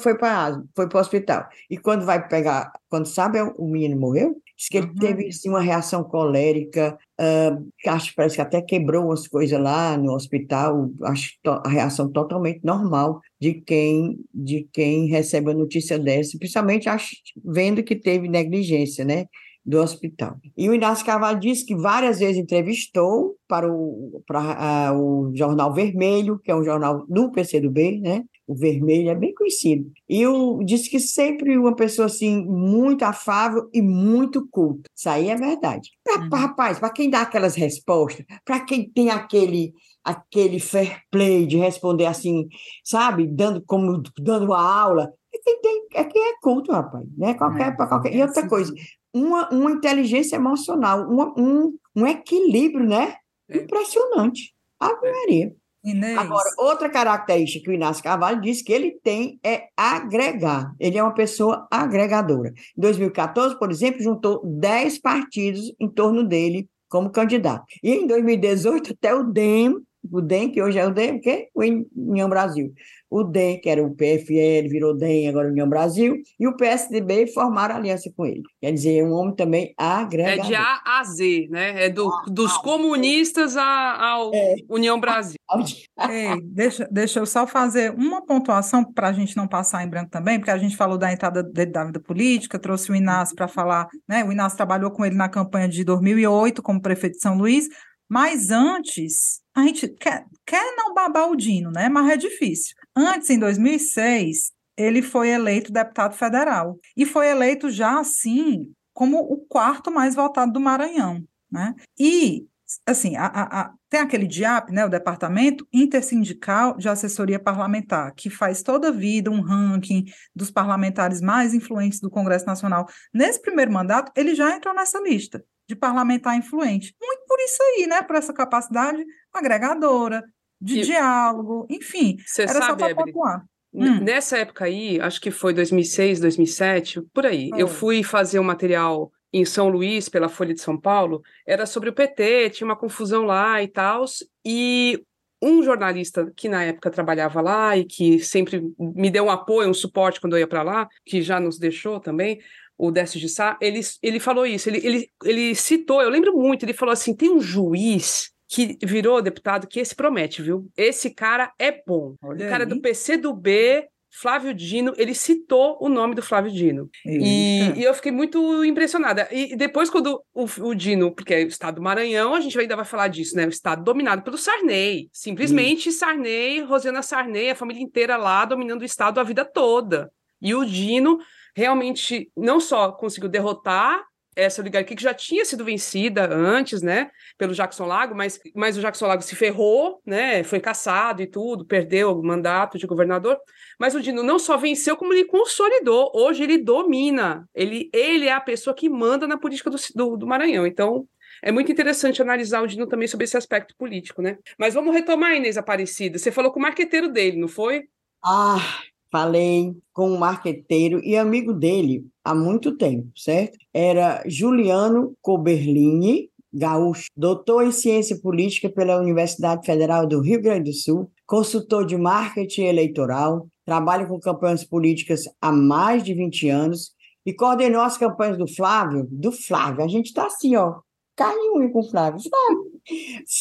foi 0.00 0.16
para 0.16 0.62
foi 0.74 0.88
para 0.88 0.98
o 0.98 1.00
hospital. 1.00 1.48
E 1.70 1.76
quando 1.76 2.04
vai 2.04 2.26
pegar, 2.28 2.72
quando 2.88 3.06
sabe 3.06 3.40
o 3.40 3.66
menino 3.66 3.98
morreu, 3.98 4.36
Diz 4.58 4.68
que 4.68 4.78
ele 4.78 4.88
uhum. 4.88 4.94
teve 4.94 5.28
assim, 5.28 5.48
uma 5.48 5.60
reação 5.60 6.02
colérica, 6.02 6.98
uh, 7.20 7.70
acho 7.86 8.12
parece 8.16 8.34
que 8.34 8.42
até 8.42 8.60
quebrou 8.60 9.04
umas 9.04 9.28
coisas 9.28 9.58
lá 9.58 9.96
no 9.96 10.12
hospital. 10.12 10.90
Acho 11.04 11.30
a 11.46 11.68
reação 11.68 12.10
totalmente 12.10 12.60
normal 12.64 13.20
de 13.40 13.54
quem 13.54 14.18
de 14.34 14.68
quem 14.72 15.06
recebe 15.06 15.52
a 15.52 15.54
notícia 15.54 15.96
dessa, 15.96 16.36
principalmente 16.36 16.88
acho, 16.88 17.14
vendo 17.44 17.84
que 17.84 17.94
teve 17.94 18.26
negligência, 18.26 19.04
né? 19.04 19.26
Do 19.68 19.82
hospital. 19.82 20.38
E 20.56 20.66
o 20.66 20.74
Inácio 20.74 21.04
Carvalho 21.04 21.38
disse 21.38 21.66
que 21.66 21.76
várias 21.76 22.20
vezes 22.20 22.38
entrevistou 22.38 23.36
para 23.46 23.70
o, 23.70 24.22
para, 24.26 24.94
uh, 24.94 24.98
o 24.98 25.36
Jornal 25.36 25.74
Vermelho, 25.74 26.38
que 26.42 26.50
é 26.50 26.56
um 26.56 26.64
jornal 26.64 27.04
do 27.06 27.30
PCdoB, 27.30 28.00
né? 28.00 28.24
O 28.46 28.54
Vermelho 28.54 29.10
é 29.10 29.14
bem 29.14 29.34
conhecido. 29.34 29.90
E 30.08 30.22
eu 30.22 30.58
disse 30.64 30.88
que 30.88 30.98
sempre 30.98 31.58
uma 31.58 31.76
pessoa 31.76 32.06
assim 32.06 32.46
muito 32.46 33.02
afável 33.02 33.68
e 33.74 33.82
muito 33.82 34.48
culta. 34.50 34.88
Isso 34.96 35.10
aí 35.10 35.28
é 35.28 35.36
verdade. 35.36 35.90
Pra, 36.02 36.22
uhum. 36.22 36.28
Rapaz, 36.32 36.78
para 36.78 36.90
quem 36.90 37.10
dá 37.10 37.20
aquelas 37.20 37.54
respostas, 37.54 38.24
para 38.46 38.60
quem 38.60 38.88
tem 38.88 39.10
aquele 39.10 39.74
aquele 40.02 40.58
fair 40.58 41.02
play 41.10 41.46
de 41.46 41.58
responder 41.58 42.06
assim, 42.06 42.48
sabe, 42.82 43.26
dando 43.26 43.62
como 43.66 44.02
dando 44.18 44.46
uma 44.46 44.58
aula, 44.58 45.12
é 45.34 45.38
quem 45.44 45.60
tem, 45.60 45.86
é 45.94 46.04
quem 46.04 46.22
é 46.22 46.32
culto, 46.40 46.72
rapaz, 46.72 47.04
né? 47.16 47.34
Qualquer, 47.34 47.68
é, 47.68 47.72
qualquer. 47.72 48.14
E 48.14 48.22
outra 48.22 48.48
coisa, 48.48 48.72
uma, 49.12 49.48
uma 49.50 49.70
inteligência 49.70 50.36
emocional, 50.36 51.08
uma, 51.08 51.32
um, 51.38 51.76
um 51.94 52.06
equilíbrio, 52.06 52.86
né? 52.86 53.16
É. 53.48 53.58
Impressionante. 53.58 54.54
Ave 54.78 55.10
Maria. 55.10 55.54
Inês. 55.84 56.18
Agora, 56.18 56.48
outra 56.58 56.90
característica 56.90 57.64
que 57.64 57.70
o 57.70 57.74
Inácio 57.74 58.02
Carvalho 58.02 58.40
disse 58.40 58.64
que 58.64 58.72
ele 58.72 58.98
tem 59.02 59.38
é 59.44 59.68
agregar. 59.76 60.74
Ele 60.78 60.98
é 60.98 61.02
uma 61.02 61.14
pessoa 61.14 61.66
agregadora. 61.70 62.50
Em 62.76 62.80
2014, 62.80 63.58
por 63.58 63.70
exemplo, 63.70 64.02
juntou 64.02 64.42
10 64.44 64.98
partidos 64.98 65.72
em 65.80 65.88
torno 65.88 66.24
dele 66.24 66.68
como 66.88 67.10
candidato. 67.10 67.64
E 67.82 67.92
em 67.92 68.06
2018, 68.06 68.92
até 68.92 69.14
o 69.14 69.22
DEM 69.22 69.76
o 70.12 70.20
DEM, 70.20 70.50
que 70.50 70.62
hoje 70.62 70.78
é 70.78 70.86
o 70.86 70.92
DEM, 70.92 71.16
o 71.16 71.20
quê? 71.20 71.48
O 71.54 71.62
União 71.96 72.28
Brasil. 72.28 72.72
O 73.10 73.24
DEM, 73.24 73.60
que 73.60 73.70
era 73.70 73.82
o 73.82 73.94
PFL, 73.94 74.68
virou 74.68 74.94
DEM, 74.94 75.28
agora 75.28 75.48
União 75.48 75.68
Brasil, 75.68 76.16
e 76.38 76.46
o 76.46 76.56
PSDB 76.56 77.26
formaram 77.28 77.76
aliança 77.76 78.12
com 78.14 78.26
ele. 78.26 78.42
Quer 78.60 78.72
dizer, 78.72 78.98
é 78.98 79.04
um 79.04 79.12
homem 79.12 79.34
também 79.34 79.74
agregador. 79.78 80.44
É 80.44 80.48
de 80.48 80.54
A 80.54 80.80
a 80.84 81.04
Z, 81.04 81.48
né? 81.50 81.86
É 81.86 81.88
do, 81.88 82.10
dos 82.26 82.56
comunistas 82.58 83.56
à 83.56 84.18
é. 84.34 84.56
União 84.68 85.00
Brasil. 85.00 85.38
Ei, 86.10 86.40
deixa, 86.42 86.86
deixa 86.90 87.18
eu 87.18 87.26
só 87.26 87.46
fazer 87.46 87.94
uma 87.94 88.24
pontuação 88.24 88.84
para 88.84 89.08
a 89.08 89.12
gente 89.12 89.36
não 89.36 89.48
passar 89.48 89.82
em 89.82 89.88
branco 89.88 90.10
também, 90.10 90.38
porque 90.38 90.50
a 90.50 90.58
gente 90.58 90.76
falou 90.76 90.98
da 90.98 91.10
entrada 91.10 91.42
dele 91.42 91.70
da 91.70 91.84
vida 91.84 92.00
política, 92.00 92.58
trouxe 92.58 92.92
o 92.92 92.94
Inácio 92.94 93.34
para 93.34 93.48
falar, 93.48 93.88
né? 94.06 94.22
O 94.24 94.30
Inácio 94.30 94.56
trabalhou 94.56 94.90
com 94.90 95.04
ele 95.04 95.16
na 95.16 95.28
campanha 95.28 95.68
de 95.68 95.82
2008 95.82 96.62
como 96.62 96.82
prefeito 96.82 97.14
de 97.14 97.22
São 97.22 97.36
Luís, 97.36 97.68
mas 98.08 98.50
antes, 98.50 99.40
a 99.54 99.62
gente 99.62 99.88
quer, 99.88 100.24
quer 100.46 100.74
não 100.76 100.94
babar 100.94 101.30
o 101.30 101.36
Dino, 101.36 101.70
né? 101.70 101.88
Mas 101.88 102.10
é 102.10 102.16
difícil. 102.16 102.74
Antes, 102.96 103.28
em 103.28 103.38
2006, 103.38 104.52
ele 104.76 105.02
foi 105.02 105.28
eleito 105.28 105.72
deputado 105.72 106.14
federal 106.14 106.78
e 106.96 107.04
foi 107.04 107.28
eleito 107.28 107.70
já 107.70 107.98
assim 107.98 108.72
como 108.94 109.18
o 109.18 109.38
quarto 109.46 109.90
mais 109.90 110.14
votado 110.14 110.52
do 110.52 110.60
Maranhão, 110.60 111.22
né? 111.50 111.74
E 111.98 112.46
assim, 112.86 113.16
a, 113.16 113.26
a, 113.26 113.60
a, 113.60 113.74
tem 113.88 114.00
aquele 114.00 114.26
DIAP, 114.26 114.70
né, 114.70 114.84
o 114.84 114.90
Departamento 114.90 115.66
Intersindical 115.72 116.76
de 116.76 116.88
Assessoria 116.88 117.38
Parlamentar, 117.38 118.12
que 118.14 118.28
faz 118.28 118.62
toda 118.62 118.88
a 118.88 118.92
vida 118.92 119.30
um 119.30 119.40
ranking 119.40 120.04
dos 120.34 120.50
parlamentares 120.50 121.20
mais 121.20 121.54
influentes 121.54 121.98
do 122.00 122.10
Congresso 122.10 122.44
Nacional. 122.44 122.86
Nesse 123.12 123.40
primeiro 123.40 123.72
mandato, 123.72 124.12
ele 124.14 124.34
já 124.34 124.54
entrou 124.54 124.74
nessa 124.74 125.00
lista 125.00 125.42
de 125.68 125.76
parlamentar 125.76 126.36
influente. 126.36 126.94
Muito 127.00 127.24
por 127.28 127.38
isso 127.40 127.62
aí, 127.62 127.86
né, 127.86 128.02
por 128.02 128.16
essa 128.16 128.32
capacidade 128.32 129.04
agregadora, 129.32 130.24
de 130.60 130.80
e, 130.80 130.82
diálogo, 130.82 131.66
enfim. 131.70 132.16
Era 132.38 132.52
sabe, 132.54 132.66
só 132.66 132.76
para 132.76 132.94
pontuar. 132.94 133.44
Hum. 133.72 134.00
Nessa 134.00 134.38
época 134.38 134.64
aí, 134.64 134.98
acho 135.00 135.20
que 135.20 135.30
foi 135.30 135.52
2006, 135.52 136.20
2007, 136.20 137.02
por 137.12 137.26
aí, 137.26 137.50
oh. 137.52 137.56
eu 137.56 137.68
fui 137.68 138.02
fazer 138.02 138.38
um 138.38 138.44
material 138.44 139.12
em 139.30 139.44
São 139.44 139.68
Luís, 139.68 140.08
pela 140.08 140.28
Folha 140.28 140.54
de 140.54 140.60
São 140.60 140.80
Paulo, 140.80 141.22
era 141.46 141.66
sobre 141.66 141.90
o 141.90 141.92
PT, 141.92 142.50
tinha 142.50 142.66
uma 142.66 142.76
confusão 142.76 143.24
lá 143.24 143.62
e 143.62 143.68
tal, 143.68 144.04
e 144.44 145.04
um 145.40 145.62
jornalista 145.62 146.32
que 146.34 146.48
na 146.48 146.64
época 146.64 146.90
trabalhava 146.90 147.40
lá 147.40 147.76
e 147.76 147.84
que 147.84 148.18
sempre 148.20 148.62
me 148.78 149.10
deu 149.10 149.26
um 149.26 149.30
apoio, 149.30 149.68
um 149.68 149.74
suporte 149.74 150.20
quando 150.20 150.32
eu 150.32 150.40
ia 150.40 150.48
para 150.48 150.62
lá, 150.62 150.88
que 151.04 151.22
já 151.22 151.38
nos 151.38 151.58
deixou 151.58 152.00
também, 152.00 152.40
o 152.78 152.90
Décio 152.90 153.18
de 153.18 153.28
Sá, 153.28 153.58
ele, 153.60 153.80
ele 154.02 154.20
falou 154.20 154.46
isso, 154.46 154.68
ele, 154.68 154.78
ele, 154.86 155.10
ele 155.24 155.54
citou, 155.54 156.00
eu 156.00 156.08
lembro 156.08 156.32
muito, 156.36 156.64
ele 156.64 156.72
falou 156.72 156.92
assim, 156.92 157.14
tem 157.14 157.30
um 157.30 157.40
juiz 157.40 158.30
que 158.48 158.78
virou 158.82 159.20
deputado 159.20 159.66
que 159.66 159.80
esse 159.80 159.94
promete, 159.94 160.40
viu? 160.40 160.70
Esse 160.76 161.10
cara 161.10 161.52
é 161.58 161.82
bom. 161.86 162.14
Olha 162.22 162.46
o 162.46 162.48
cara 162.48 162.64
aí. 162.64 162.68
do 162.68 162.80
PC 162.80 163.18
do 163.18 163.34
B 163.34 163.86
Flávio 164.10 164.54
Dino, 164.54 164.94
ele 164.96 165.14
citou 165.14 165.76
o 165.80 165.88
nome 165.88 166.14
do 166.14 166.22
Flávio 166.22 166.50
Dino. 166.50 166.88
E, 167.04 167.72
e, 167.76 167.84
eu 167.84 167.92
fiquei 167.92 168.10
muito 168.10 168.64
impressionada. 168.64 169.28
E 169.30 169.54
depois, 169.54 169.90
quando 169.90 170.22
o, 170.32 170.46
o, 170.60 170.74
Dino, 170.74 171.14
porque 171.14 171.34
é 171.34 171.44
o 171.44 171.48
estado 171.48 171.76
do 171.76 171.82
Maranhão, 171.82 172.34
a 172.34 172.40
gente 172.40 172.58
ainda 172.58 172.74
vai 172.74 172.86
falar 172.86 173.08
disso, 173.08 173.36
né? 173.36 173.44
O 173.44 173.50
estado 173.50 173.84
dominado 173.84 174.22
pelo 174.22 174.38
Sarney. 174.38 175.10
Simplesmente 175.12 175.90
Isso. 175.90 175.98
Sarney, 175.98 176.62
Rosiana 176.62 177.02
Sarney, 177.02 177.50
a 177.50 177.54
família 177.54 177.82
inteira 177.82 178.16
lá 178.16 178.44
dominando 178.44 178.80
o 178.80 178.84
estado 178.84 179.20
a 179.20 179.22
vida 179.22 179.44
toda. 179.44 180.10
E 180.40 180.54
o 180.54 180.64
Dino 180.64 181.18
realmente 181.54 182.30
não 182.36 182.60
só 182.60 182.92
conseguiu 182.92 183.28
derrotar 183.28 184.04
essa 184.38 184.62
oligarquia 184.62 184.96
que 184.96 185.02
já 185.02 185.12
tinha 185.12 185.44
sido 185.44 185.64
vencida 185.64 186.32
antes, 186.32 186.80
né, 186.80 187.10
pelo 187.36 187.52
Jackson 187.52 187.86
Lago, 187.86 188.14
mas, 188.14 188.38
mas 188.54 188.78
o 188.78 188.80
Jackson 188.80 189.06
Lago 189.06 189.20
se 189.20 189.34
ferrou, 189.34 190.00
né, 190.06 190.44
foi 190.44 190.60
caçado 190.60 191.20
e 191.20 191.26
tudo, 191.26 191.64
perdeu 191.66 192.12
o 192.12 192.22
mandato 192.22 192.78
de 192.78 192.86
governador, 192.86 193.36
mas 193.80 193.96
o 193.96 194.00
Dino 194.00 194.22
não 194.22 194.38
só 194.38 194.56
venceu, 194.56 194.96
como 194.96 195.12
ele 195.12 195.24
consolidou, 195.24 196.12
hoje 196.14 196.44
ele 196.44 196.56
domina, 196.56 197.48
ele, 197.52 197.90
ele 197.92 198.28
é 198.28 198.32
a 198.32 198.40
pessoa 198.40 198.74
que 198.74 198.88
manda 198.88 199.26
na 199.26 199.36
política 199.36 199.70
do, 199.70 199.76
do, 199.96 200.16
do 200.16 200.26
Maranhão, 200.26 200.64
então 200.64 201.04
é 201.42 201.50
muito 201.50 201.72
interessante 201.72 202.22
analisar 202.22 202.62
o 202.62 202.66
Dino 202.66 202.86
também 202.86 203.08
sobre 203.08 203.24
esse 203.24 203.36
aspecto 203.36 203.74
político, 203.76 204.22
né? 204.22 204.38
Mas 204.58 204.74
vamos 204.74 204.94
retomar, 204.94 205.34
Inês 205.34 205.56
Aparecida, 205.56 206.18
você 206.18 206.30
falou 206.30 206.52
com 206.52 206.58
o 206.58 206.62
marqueteiro 206.62 207.08
dele, 207.08 207.36
não 207.38 207.48
foi? 207.48 207.88
Ah, 208.24 208.60
falei 209.10 209.74
com 209.92 210.10
um 210.10 210.18
marqueteiro 210.18 211.00
e 211.04 211.16
amigo 211.16 211.52
dele 211.52 212.06
há 212.24 212.34
muito 212.34 212.76
tempo, 212.76 213.08
certo? 213.16 213.58
Era 213.72 214.22
Juliano 214.26 215.14
Coberlini, 215.20 216.30
gaúcho, 216.52 217.06
doutor 217.16 217.64
em 217.64 217.72
ciência 217.72 218.18
política 218.20 218.68
pela 218.68 218.98
Universidade 218.98 219.64
Federal 219.64 220.06
do 220.06 220.20
Rio 220.20 220.40
Grande 220.40 220.70
do 220.70 220.76
Sul, 220.76 221.10
consultor 221.26 221.84
de 221.84 221.96
marketing 221.96 222.64
eleitoral, 222.64 223.46
trabalha 223.64 224.06
com 224.06 224.18
campanhas 224.18 224.64
políticas 224.64 225.24
há 225.40 225.52
mais 225.52 226.02
de 226.02 226.14
20 226.14 226.48
anos 226.48 226.92
e 227.24 227.34
coordenou 227.34 227.82
as 227.82 227.98
campanhas 227.98 228.38
do 228.38 228.48
Flávio, 228.48 229.06
do 229.10 229.30
Flávio, 229.30 229.84
a 229.84 229.88
gente 229.88 230.06
está 230.06 230.26
assim, 230.26 230.56
ó, 230.56 230.80
carne 231.14 231.50
unha 231.50 231.70
com 231.70 231.82
Flávio. 231.82 232.20
Flávio. 232.20 232.67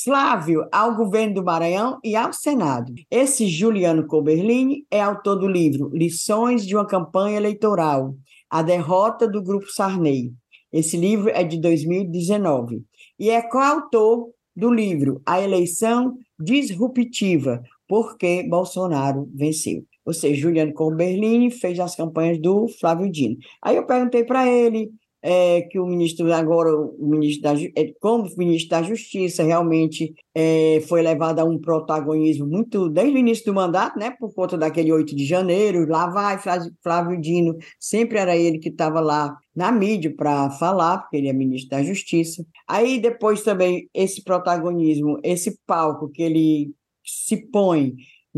Flávio 0.03 0.67
ao 0.71 0.95
governo 0.95 1.35
do 1.35 1.43
Maranhão 1.43 1.99
e 2.03 2.15
ao 2.15 2.33
Senado. 2.33 2.93
Esse 3.09 3.47
Juliano 3.47 4.05
Coberlini 4.05 4.85
é 4.91 5.01
autor 5.01 5.37
do 5.37 5.47
livro 5.47 5.89
Lições 5.93 6.65
de 6.65 6.75
uma 6.75 6.85
Campanha 6.85 7.37
Eleitoral, 7.37 8.15
a 8.49 8.61
derrota 8.61 9.27
do 9.27 9.41
Grupo 9.41 9.67
Sarney. 9.71 10.33
Esse 10.71 10.97
livro 10.97 11.29
é 11.29 11.43
de 11.43 11.59
2019 11.59 12.83
e 13.17 13.29
é 13.29 13.41
coautor 13.41 14.29
do 14.55 14.71
livro 14.71 15.21
A 15.25 15.39
Eleição 15.39 16.17
Disruptiva, 16.39 17.61
porque 17.87 18.43
Bolsonaro 18.43 19.29
venceu. 19.33 19.85
Ou 20.05 20.13
seja, 20.13 20.41
Juliano 20.41 20.73
Coberlini 20.73 21.51
fez 21.51 21.79
as 21.79 21.95
campanhas 21.95 22.39
do 22.39 22.67
Flávio 22.79 23.11
Dino. 23.11 23.37
Aí 23.61 23.75
eu 23.75 23.85
perguntei 23.85 24.23
para 24.23 24.47
ele 24.47 24.89
é, 25.21 25.61
que 25.61 25.79
o 25.79 25.85
ministro, 25.85 26.31
agora, 26.33 26.75
o 26.75 27.07
ministro 27.07 27.43
da, 27.43 27.53
é, 27.75 27.93
como 27.99 28.29
ministro 28.37 28.69
da 28.69 28.83
Justiça, 28.83 29.43
realmente 29.43 30.13
é, 30.33 30.81
foi 30.87 31.01
levado 31.01 31.39
a 31.39 31.43
um 31.43 31.59
protagonismo 31.59 32.45
muito, 32.45 32.89
desde 32.89 33.15
o 33.15 33.19
início 33.19 33.45
do 33.45 33.53
mandato, 33.53 33.97
né, 33.97 34.11
por 34.19 34.33
conta 34.33 34.57
daquele 34.57 34.91
8 34.91 35.15
de 35.15 35.25
janeiro, 35.25 35.87
lá 35.87 36.07
vai 36.07 36.39
Flávio 36.83 37.19
Dino, 37.19 37.55
sempre 37.79 38.17
era 38.17 38.35
ele 38.35 38.59
que 38.59 38.69
estava 38.69 38.99
lá 38.99 39.35
na 39.55 39.71
mídia 39.71 40.13
para 40.15 40.49
falar, 40.51 40.99
porque 40.99 41.17
ele 41.17 41.27
é 41.27 41.33
ministro 41.33 41.71
da 41.71 41.83
Justiça. 41.83 42.45
Aí 42.67 42.99
depois 42.99 43.41
também 43.41 43.89
esse 43.93 44.23
protagonismo, 44.23 45.19
esse 45.23 45.57
palco 45.65 46.09
que 46.09 46.21
ele 46.21 46.71
se 47.03 47.37
põe 47.37 47.95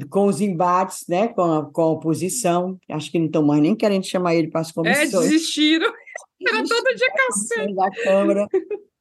com 0.09 0.27
os 0.27 0.39
embates 0.39 1.05
né, 1.07 1.27
com, 1.27 1.41
a, 1.41 1.65
com 1.65 1.81
a 1.81 1.91
oposição, 1.91 2.79
acho 2.89 3.11
que 3.11 3.19
não 3.19 3.25
estão 3.25 3.43
mais 3.43 3.61
nem 3.61 3.75
querendo 3.75 4.05
chamar 4.05 4.35
ele 4.35 4.47
para 4.47 4.61
as 4.61 4.69
é, 4.69 4.73
comissões. 4.73 5.13
É, 5.13 5.19
desistiram. 5.19 5.91
Era 6.47 6.63
todo 6.63 6.95
dia 6.95 7.07
café. 7.11 7.73
Da 7.73 7.91
Câmara. 8.03 8.47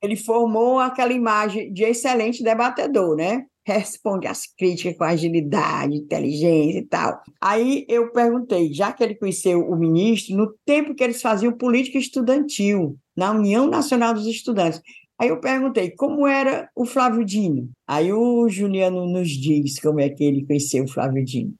Ele 0.02 0.16
formou 0.16 0.78
aquela 0.78 1.12
imagem 1.12 1.72
de 1.72 1.84
excelente 1.84 2.42
debatedor, 2.42 3.16
né? 3.16 3.44
Responde 3.66 4.26
às 4.26 4.46
críticas 4.46 4.96
com 4.96 5.04
agilidade, 5.04 5.96
inteligência 5.96 6.78
e 6.78 6.86
tal. 6.86 7.20
Aí 7.40 7.84
eu 7.88 8.10
perguntei, 8.12 8.72
já 8.72 8.92
que 8.92 9.02
ele 9.02 9.14
conheceu 9.14 9.60
o 9.60 9.76
ministro, 9.76 10.36
no 10.36 10.54
tempo 10.64 10.94
que 10.94 11.04
eles 11.04 11.20
faziam 11.20 11.52
política 11.52 11.98
estudantil, 11.98 12.96
na 13.16 13.32
União 13.32 13.68
Nacional 13.68 14.14
dos 14.14 14.26
Estudantes, 14.26 14.80
Aí 15.20 15.30
eu 15.30 15.40
perguntei 15.40 15.90
como 15.90 16.28
era 16.28 16.70
o 16.76 16.86
Flávio 16.86 17.24
Dino. 17.24 17.68
Aí 17.88 18.12
o 18.12 18.48
Juliano 18.48 19.04
nos 19.04 19.28
diz 19.28 19.80
como 19.80 19.98
é 19.98 20.08
que 20.08 20.22
ele 20.22 20.46
conheceu 20.46 20.84
o 20.84 20.88
Flávio 20.88 21.24
Dino. 21.24 21.54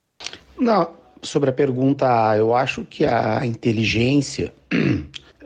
Não, 0.56 0.94
sobre 1.22 1.50
a 1.50 1.52
pergunta, 1.52 2.06
eu 2.36 2.54
acho 2.54 2.84
que 2.84 3.04
a 3.04 3.44
inteligência 3.44 4.54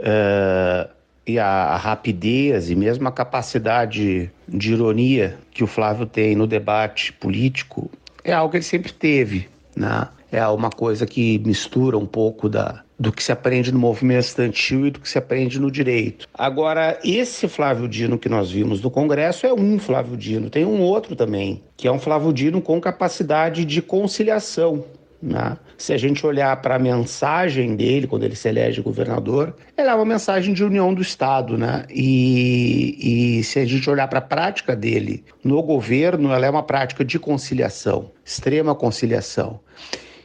uh, 0.02 0.90
e 1.26 1.38
a 1.38 1.76
rapidez 1.76 2.68
e 2.70 2.74
mesmo 2.74 3.06
a 3.08 3.12
capacidade 3.12 4.30
de 4.48 4.72
ironia 4.72 5.38
que 5.52 5.62
o 5.62 5.66
Flávio 5.66 6.04
tem 6.04 6.34
no 6.34 6.46
debate 6.46 7.12
político 7.12 7.90
é 8.24 8.32
algo 8.32 8.50
que 8.50 8.56
ele 8.58 8.64
sempre 8.64 8.92
teve, 8.92 9.48
né? 9.76 10.08
É 10.30 10.46
uma 10.46 10.70
coisa 10.70 11.06
que 11.06 11.38
mistura 11.40 11.98
um 11.98 12.06
pouco 12.06 12.48
da, 12.48 12.82
do 12.98 13.12
que 13.12 13.22
se 13.22 13.30
aprende 13.30 13.70
no 13.70 13.78
movimento 13.78 14.24
estudantil 14.24 14.86
e 14.86 14.90
do 14.90 15.00
que 15.00 15.08
se 15.08 15.18
aprende 15.18 15.60
no 15.60 15.70
direito. 15.70 16.26
Agora, 16.32 16.98
esse 17.04 17.46
Flávio 17.48 17.86
Dino 17.86 18.18
que 18.18 18.28
nós 18.28 18.50
vimos 18.50 18.80
no 18.80 18.90
Congresso 18.90 19.46
é 19.46 19.52
um 19.52 19.78
Flávio 19.78 20.16
Dino, 20.16 20.48
tem 20.48 20.64
um 20.64 20.80
outro 20.80 21.14
também, 21.14 21.62
que 21.76 21.86
é 21.86 21.92
um 21.92 21.98
Flávio 21.98 22.32
Dino 22.32 22.62
com 22.62 22.80
capacidade 22.80 23.64
de 23.64 23.82
conciliação. 23.82 24.84
Né? 25.22 25.56
Se 25.78 25.92
a 25.92 25.96
gente 25.96 26.26
olhar 26.26 26.60
para 26.60 26.74
a 26.74 26.78
mensagem 26.78 27.76
dele, 27.76 28.08
quando 28.08 28.24
ele 28.24 28.34
se 28.34 28.48
elege 28.48 28.82
governador, 28.82 29.54
ela 29.76 29.92
é 29.92 29.94
uma 29.94 30.04
mensagem 30.04 30.52
de 30.52 30.64
união 30.64 30.92
do 30.92 31.00
Estado. 31.00 31.56
Né? 31.56 31.86
E, 31.88 33.38
e 33.38 33.44
se 33.44 33.60
a 33.60 33.64
gente 33.64 33.88
olhar 33.88 34.08
para 34.08 34.18
a 34.18 34.22
prática 34.22 34.74
dele 34.74 35.24
no 35.44 35.62
governo, 35.62 36.32
ela 36.32 36.44
é 36.44 36.50
uma 36.50 36.64
prática 36.64 37.04
de 37.04 37.18
conciliação, 37.18 38.10
extrema 38.24 38.74
conciliação. 38.74 39.60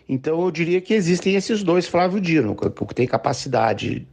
Então 0.09 0.41
eu 0.41 0.49
diria 0.49 0.81
que 0.81 0.93
existem 0.93 1.35
esses 1.35 1.61
dois 1.61 1.85
Flávio 1.87 2.19
Dino, 2.19 2.55
que 2.55 2.95
tem 2.95 3.05
capacidade 3.05 4.07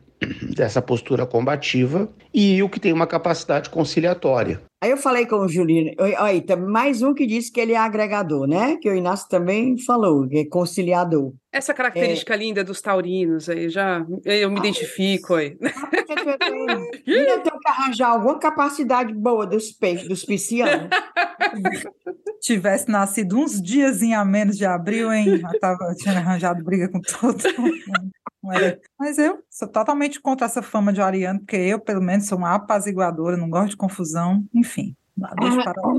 dessa 0.54 0.82
postura 0.82 1.26
combativa 1.26 2.08
e 2.32 2.62
o 2.62 2.68
que 2.68 2.80
tem 2.80 2.92
uma 2.92 3.06
capacidade 3.06 3.70
conciliatória. 3.70 4.60
Aí 4.84 4.90
eu 4.90 4.98
falei 4.98 5.24
com 5.24 5.36
o 5.36 5.48
Julinho, 5.48 5.94
aí, 6.18 6.42
tá 6.42 6.58
mais 6.58 7.00
um 7.00 7.14
que 7.14 7.26
disse 7.26 7.50
que 7.50 7.58
ele 7.58 7.72
é 7.72 7.78
agregador, 7.78 8.46
né? 8.46 8.76
Que 8.76 8.90
o 8.90 8.94
Inácio 8.94 9.26
também 9.30 9.78
falou, 9.78 10.28
que 10.28 10.40
é 10.40 10.44
conciliador. 10.44 11.32
Essa 11.50 11.72
característica 11.72 12.34
é... 12.34 12.36
linda 12.36 12.62
dos 12.62 12.82
taurinos 12.82 13.48
aí, 13.48 13.70
já 13.70 14.04
eu 14.26 14.50
me 14.50 14.56
ah, 14.56 14.60
identifico 14.60 15.36
aí. 15.36 15.56
Ainda 17.08 17.38
tem 17.38 17.58
que 17.58 17.68
arranjar 17.68 18.10
alguma 18.10 18.38
capacidade 18.38 19.14
boa 19.14 19.46
dos 19.46 19.72
peixes, 19.72 20.06
dos 20.06 20.22
piscianos. 20.22 20.90
Tivesse 22.42 22.90
nascido 22.90 23.38
uns 23.38 23.62
dias 23.62 24.02
a 24.02 24.22
menos 24.22 24.58
de 24.58 24.66
abril, 24.66 25.10
hein? 25.10 25.38
Já 25.38 25.48
tava, 25.58 25.94
tinha 25.94 26.18
arranjado 26.18 26.62
briga 26.62 26.90
com 26.90 27.00
todo 27.00 27.42
mundo. 27.58 28.12
Mas 28.98 29.16
eu 29.16 29.42
sou 29.50 29.66
totalmente 29.66 30.20
contra 30.20 30.46
essa 30.46 30.60
fama 30.60 30.92
de 30.92 31.00
Ariano, 31.00 31.40
porque 31.40 31.56
eu, 31.56 31.80
pelo 31.80 32.02
menos, 32.02 32.26
sou 32.26 32.36
uma 32.36 32.54
apaziguadora, 32.54 33.36
não 33.36 33.48
gosto 33.48 33.70
de 33.70 33.76
confusão, 33.76 34.44
enfim. 34.52 34.73
Deixa 34.76 35.62
para 35.62 35.82
lá. 35.82 35.94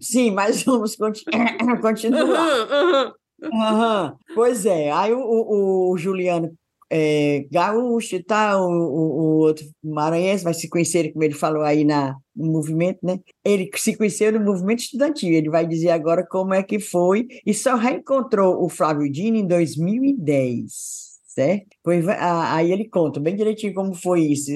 Sim, 0.00 0.30
mas 0.30 0.62
vamos 0.62 0.96
continuar. 1.80 3.14
Uhum. 3.42 4.16
Pois 4.34 4.66
é, 4.66 4.90
aí 4.90 5.12
o, 5.12 5.20
o, 5.20 5.92
o 5.92 5.98
Juliano 5.98 6.52
é, 6.92 7.46
gaúcho 7.50 8.16
e 8.16 8.22
tal, 8.22 8.68
o, 8.68 8.72
o, 8.72 9.38
outro 9.38 9.64
maranhense 9.82 10.44
vai 10.44 10.52
se 10.52 10.68
conhecer, 10.68 11.12
como 11.12 11.24
ele 11.24 11.34
falou 11.34 11.62
aí 11.62 11.84
na, 11.84 12.16
no 12.34 12.52
movimento, 12.52 12.98
né? 13.02 13.18
Ele 13.44 13.70
se 13.76 13.96
conheceu 13.96 14.32
no 14.32 14.40
movimento 14.40 14.80
estudantil, 14.80 15.32
ele 15.32 15.48
vai 15.48 15.66
dizer 15.66 15.90
agora 15.90 16.26
como 16.28 16.52
é 16.52 16.62
que 16.62 16.80
foi, 16.80 17.28
e 17.46 17.54
só 17.54 17.76
reencontrou 17.76 18.62
o 18.62 18.68
Flávio 18.68 19.10
Dino 19.10 19.36
em 19.36 19.46
2010 19.46 21.10
certo? 21.30 21.76
Pois, 21.82 22.06
aí 22.08 22.72
ele 22.72 22.88
conta 22.88 23.20
bem 23.20 23.36
direitinho 23.36 23.72
como 23.72 23.94
foi 23.94 24.22
isso, 24.22 24.50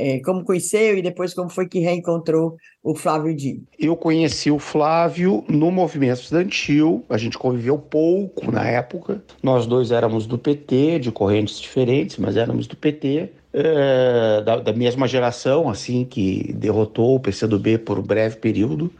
é, 0.00 0.20
como 0.20 0.44
conheceu 0.44 0.96
e 0.96 1.02
depois 1.02 1.34
como 1.34 1.50
foi 1.50 1.68
que 1.68 1.80
reencontrou 1.80 2.56
o 2.82 2.94
Flávio 2.94 3.36
Dino. 3.36 3.62
Eu 3.78 3.94
conheci 3.94 4.50
o 4.50 4.58
Flávio 4.58 5.44
no 5.46 5.70
movimento 5.70 6.20
estudantil, 6.20 7.04
a 7.08 7.18
gente 7.18 7.36
conviveu 7.36 7.76
pouco 7.76 8.50
na 8.50 8.66
época, 8.66 9.22
nós 9.42 9.66
dois 9.66 9.90
éramos 9.92 10.26
do 10.26 10.38
PT, 10.38 11.00
de 11.00 11.12
correntes 11.12 11.60
diferentes, 11.60 12.16
mas 12.16 12.36
éramos 12.36 12.66
do 12.66 12.76
PT, 12.76 13.30
é, 13.52 14.42
da, 14.42 14.56
da, 14.56 14.72
mesma 14.72 15.08
geração, 15.08 15.68
assim, 15.68 16.04
que 16.04 16.52
derrotou 16.54 17.16
o 17.16 17.20
PCdoB 17.20 17.78
por 17.78 17.98
um 17.98 18.02
breve 18.02 18.36
período. 18.36 18.92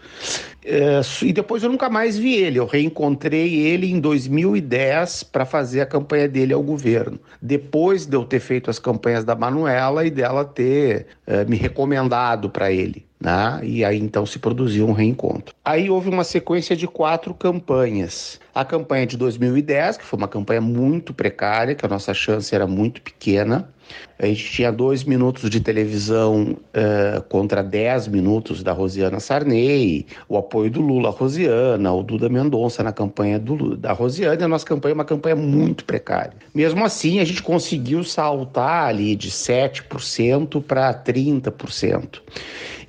É, 0.64 1.00
e 1.22 1.32
depois 1.32 1.62
eu 1.62 1.70
nunca 1.70 1.88
mais 1.88 2.18
vi 2.18 2.34
ele. 2.34 2.58
Eu 2.58 2.66
reencontrei 2.66 3.54
ele 3.54 3.90
em 3.90 4.00
2010 4.00 5.24
para 5.24 5.44
fazer 5.44 5.80
a 5.80 5.86
campanha 5.86 6.28
dele 6.28 6.52
ao 6.52 6.62
governo. 6.62 7.18
Depois 7.40 8.06
de 8.06 8.16
eu 8.16 8.24
ter 8.24 8.40
feito 8.40 8.70
as 8.70 8.78
campanhas 8.78 9.24
da 9.24 9.34
Manuela 9.34 10.04
e 10.06 10.10
dela 10.10 10.44
ter 10.44 11.06
é, 11.26 11.44
me 11.44 11.56
recomendado 11.56 12.50
para 12.50 12.70
ele. 12.70 13.09
Né? 13.20 13.60
E 13.62 13.84
aí 13.84 13.98
então 13.98 14.24
se 14.24 14.38
produziu 14.38 14.88
um 14.88 14.92
reencontro. 14.92 15.54
Aí 15.62 15.90
houve 15.90 16.08
uma 16.08 16.24
sequência 16.24 16.74
de 16.74 16.88
quatro 16.88 17.34
campanhas. 17.34 18.40
A 18.54 18.64
campanha 18.64 19.06
de 19.06 19.16
2010, 19.16 19.98
que 19.98 20.04
foi 20.04 20.16
uma 20.18 20.28
campanha 20.28 20.60
muito 20.60 21.12
precária, 21.12 21.74
que 21.74 21.84
a 21.84 21.88
nossa 21.88 22.14
chance 22.14 22.54
era 22.54 22.66
muito 22.66 23.02
pequena. 23.02 23.68
A 24.18 24.26
gente 24.26 24.50
tinha 24.50 24.70
dois 24.70 25.02
minutos 25.04 25.48
de 25.48 25.60
televisão 25.60 26.52
uh, 26.52 27.22
contra 27.28 27.62
dez 27.62 28.06
minutos 28.06 28.62
da 28.62 28.72
Rosiana 28.72 29.18
Sarney, 29.18 30.06
o 30.28 30.36
apoio 30.36 30.70
do 30.70 30.80
Lula 30.80 31.08
à 31.08 31.12
Rosiana, 31.12 31.92
o 31.92 32.02
Duda 32.02 32.28
Mendonça 32.28 32.82
na 32.82 32.92
campanha 32.92 33.38
do, 33.38 33.76
da 33.76 33.92
Rosiana, 33.92 34.40
e 34.40 34.44
a 34.44 34.48
nossa 34.48 34.66
campanha 34.66 34.92
é 34.92 34.94
uma 34.94 35.04
campanha 35.04 35.36
muito 35.36 35.84
precária. 35.84 36.34
Mesmo 36.54 36.84
assim, 36.84 37.18
a 37.18 37.24
gente 37.24 37.42
conseguiu 37.42 38.04
saltar 38.04 38.88
ali 38.88 39.16
de 39.16 39.30
7% 39.30 40.62
para 40.62 40.92
30%. 40.92 42.20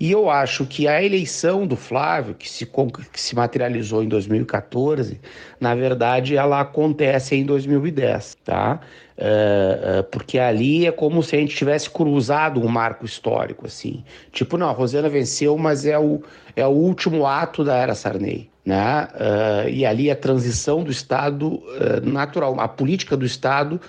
E 0.01 0.09
eu 0.09 0.31
acho 0.31 0.65
que 0.65 0.87
a 0.87 1.03
eleição 1.03 1.67
do 1.67 1.75
Flávio, 1.75 2.33
que 2.33 2.49
se, 2.49 2.65
que 2.65 3.21
se 3.21 3.35
materializou 3.35 4.03
em 4.03 4.07
2014, 4.07 5.21
na 5.59 5.75
verdade, 5.75 6.35
ela 6.35 6.59
acontece 6.59 7.35
em 7.35 7.45
2010, 7.45 8.35
tá? 8.43 8.79
Uh, 9.15 9.99
uh, 9.99 10.03
porque 10.05 10.39
ali 10.39 10.87
é 10.87 10.91
como 10.91 11.21
se 11.21 11.35
a 11.35 11.39
gente 11.39 11.55
tivesse 11.55 11.87
cruzado 11.87 12.59
um 12.59 12.67
marco 12.67 13.05
histórico, 13.05 13.67
assim. 13.67 14.03
Tipo, 14.31 14.57
não, 14.57 14.69
a 14.69 14.71
Rosana 14.71 15.07
venceu, 15.07 15.55
mas 15.55 15.85
é 15.85 15.99
o, 15.99 16.23
é 16.55 16.65
o 16.65 16.71
último 16.71 17.27
ato 17.27 17.63
da 17.63 17.75
era 17.75 17.93
Sarney. 17.93 18.49
Né? 18.65 19.07
Uh, 19.13 19.69
e 19.69 19.85
ali 19.85 20.09
a 20.09 20.15
transição 20.15 20.83
do 20.83 20.89
Estado 20.89 21.61
natural, 22.01 22.59
a 22.59 22.67
política 22.67 23.15
do 23.15 23.25
Estado, 23.25 23.79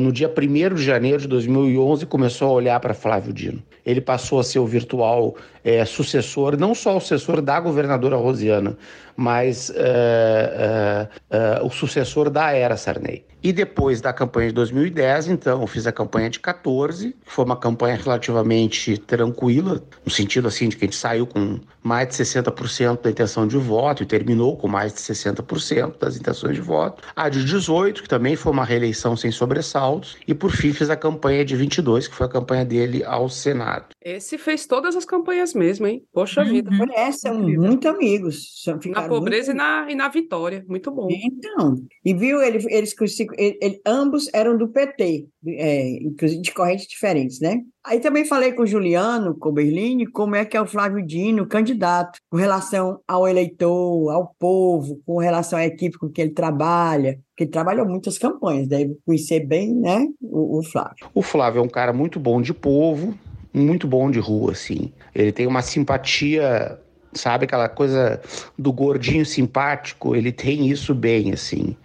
no 0.00 0.10
dia 0.10 0.28
1 0.28 0.74
de 0.74 0.82
janeiro 0.82 1.20
de 1.20 1.28
2011, 1.28 2.04
começou 2.06 2.48
a 2.48 2.52
olhar 2.52 2.80
para 2.80 2.94
Flávio 2.94 3.32
Dino. 3.32 3.62
Ele 3.84 4.00
passou 4.00 4.38
a 4.38 4.44
ser 4.44 4.58
o 4.58 4.66
virtual 4.66 5.36
é, 5.64 5.84
sucessor, 5.84 6.56
não 6.56 6.74
só 6.74 6.96
o 6.96 7.00
sucessor 7.00 7.40
da 7.40 7.58
governadora 7.60 8.16
Rosiana, 8.16 8.76
mas 9.16 9.70
uh, 9.70 9.72
uh, 9.72 11.62
uh, 11.62 11.66
o 11.66 11.70
sucessor 11.70 12.30
da 12.30 12.52
era 12.52 12.76
Sarney. 12.76 13.24
E 13.42 13.52
depois 13.52 14.00
da 14.00 14.12
campanha 14.12 14.48
de 14.48 14.54
2010, 14.54 15.26
então, 15.26 15.60
eu 15.60 15.66
fiz 15.66 15.84
a 15.88 15.92
campanha 15.92 16.30
de 16.30 16.38
14, 16.38 17.08
que 17.08 17.32
foi 17.32 17.44
uma 17.44 17.56
campanha 17.56 17.96
relativamente 17.96 18.96
tranquila, 18.98 19.82
no 20.04 20.12
sentido 20.12 20.46
assim 20.46 20.68
de 20.68 20.76
que 20.76 20.84
a 20.84 20.86
gente 20.86 20.96
saiu 20.96 21.26
com 21.26 21.58
mais 21.82 22.08
de 22.08 22.14
60% 22.14 23.02
da 23.02 23.10
intenção 23.10 23.48
de 23.48 23.56
voto 23.56 24.04
e 24.04 24.06
terminou 24.06 24.56
com 24.56 24.68
mais 24.68 24.92
de 24.92 25.00
60% 25.00 25.98
das 25.98 26.16
intenções 26.16 26.54
de 26.54 26.60
voto. 26.60 27.02
A 27.16 27.28
de 27.28 27.44
18, 27.44 28.04
que 28.04 28.08
também 28.08 28.36
foi 28.36 28.52
uma 28.52 28.64
reeleição 28.64 29.16
sem 29.16 29.32
sobressaltos, 29.32 30.16
e 30.26 30.32
por 30.32 30.52
fim 30.52 30.72
fiz 30.72 30.88
a 30.88 30.96
campanha 30.96 31.44
de 31.44 31.56
22, 31.56 32.06
que 32.06 32.14
foi 32.14 32.26
a 32.26 32.30
campanha 32.30 32.64
dele 32.64 33.02
ao 33.02 33.28
Senado. 33.28 33.86
Esse 34.00 34.38
fez 34.38 34.66
todas 34.66 34.94
as 34.94 35.04
campanhas 35.04 35.51
mesmo, 35.54 35.86
hein? 35.86 36.02
Poxa 36.12 36.42
uhum. 36.42 36.50
vida. 36.50 36.70
É, 36.94 37.12
são 37.12 37.38
muito 37.38 37.88
amigos. 37.88 38.64
Na 38.86 39.08
pobreza 39.08 39.52
muito... 39.52 39.62
e, 39.62 39.64
na, 39.64 39.86
e 39.90 39.94
na 39.94 40.08
vitória. 40.08 40.64
Muito 40.68 40.90
bom. 40.90 41.08
Então, 41.10 41.76
e 42.04 42.14
viu, 42.14 42.42
ele, 42.42 42.64
eles, 42.70 42.94
ele, 43.38 43.58
ele, 43.60 43.80
ambos 43.86 44.28
eram 44.32 44.56
do 44.56 44.68
PT, 44.68 45.26
é, 45.46 45.90
inclusive 46.02 46.40
de 46.40 46.52
correntes 46.52 46.86
diferentes, 46.86 47.40
né? 47.40 47.60
Aí 47.84 47.98
também 47.98 48.24
falei 48.24 48.52
com 48.52 48.62
o 48.62 48.66
Juliano, 48.66 49.36
com 49.36 49.48
o 49.48 49.52
Berlini, 49.52 50.06
como 50.06 50.36
é 50.36 50.44
que 50.44 50.56
é 50.56 50.60
o 50.60 50.66
Flávio 50.66 51.04
Dino, 51.04 51.48
candidato, 51.48 52.20
com 52.30 52.36
relação 52.36 53.00
ao 53.08 53.26
eleitor, 53.26 54.10
ao 54.10 54.34
povo, 54.38 55.00
com 55.04 55.18
relação 55.18 55.58
à 55.58 55.66
equipe 55.66 55.98
com 55.98 56.08
que 56.08 56.20
ele 56.20 56.30
trabalha, 56.30 57.18
porque 57.30 57.42
ele 57.42 57.50
trabalhou 57.50 57.84
muitas 57.84 58.18
campanhas, 58.18 58.68
deve 58.68 58.96
conhecer 59.04 59.40
bem, 59.40 59.74
né, 59.74 60.06
o, 60.20 60.60
o 60.60 60.62
Flávio. 60.62 61.08
O 61.12 61.22
Flávio 61.22 61.58
é 61.58 61.62
um 61.62 61.68
cara 61.68 61.92
muito 61.92 62.20
bom 62.20 62.40
de 62.40 62.54
povo, 62.54 63.18
muito 63.52 63.86
bom 63.86 64.10
de 64.10 64.18
rua, 64.18 64.52
assim. 64.52 64.92
Ele 65.14 65.32
tem 65.32 65.46
uma 65.46 65.62
simpatia, 65.62 66.78
sabe, 67.12 67.44
aquela 67.44 67.68
coisa 67.68 68.20
do 68.58 68.72
gordinho 68.72 69.26
simpático, 69.26 70.16
ele 70.16 70.32
tem 70.32 70.68
isso 70.68 70.94
bem, 70.94 71.32
assim. 71.32 71.76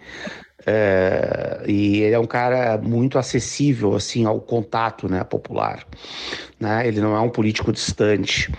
É, 0.69 1.63
e 1.65 2.01
ele 2.01 2.13
é 2.13 2.19
um 2.19 2.25
cara 2.25 2.77
muito 2.77 3.17
acessível 3.17 3.95
assim 3.95 4.25
ao 4.25 4.41
contato 4.41 5.07
né, 5.07 5.23
popular. 5.23 5.85
Né? 6.59 6.85
Ele 6.85 6.99
não 6.99 7.15
é 7.15 7.19
um 7.21 7.29
político 7.29 7.71
distante. 7.71 8.51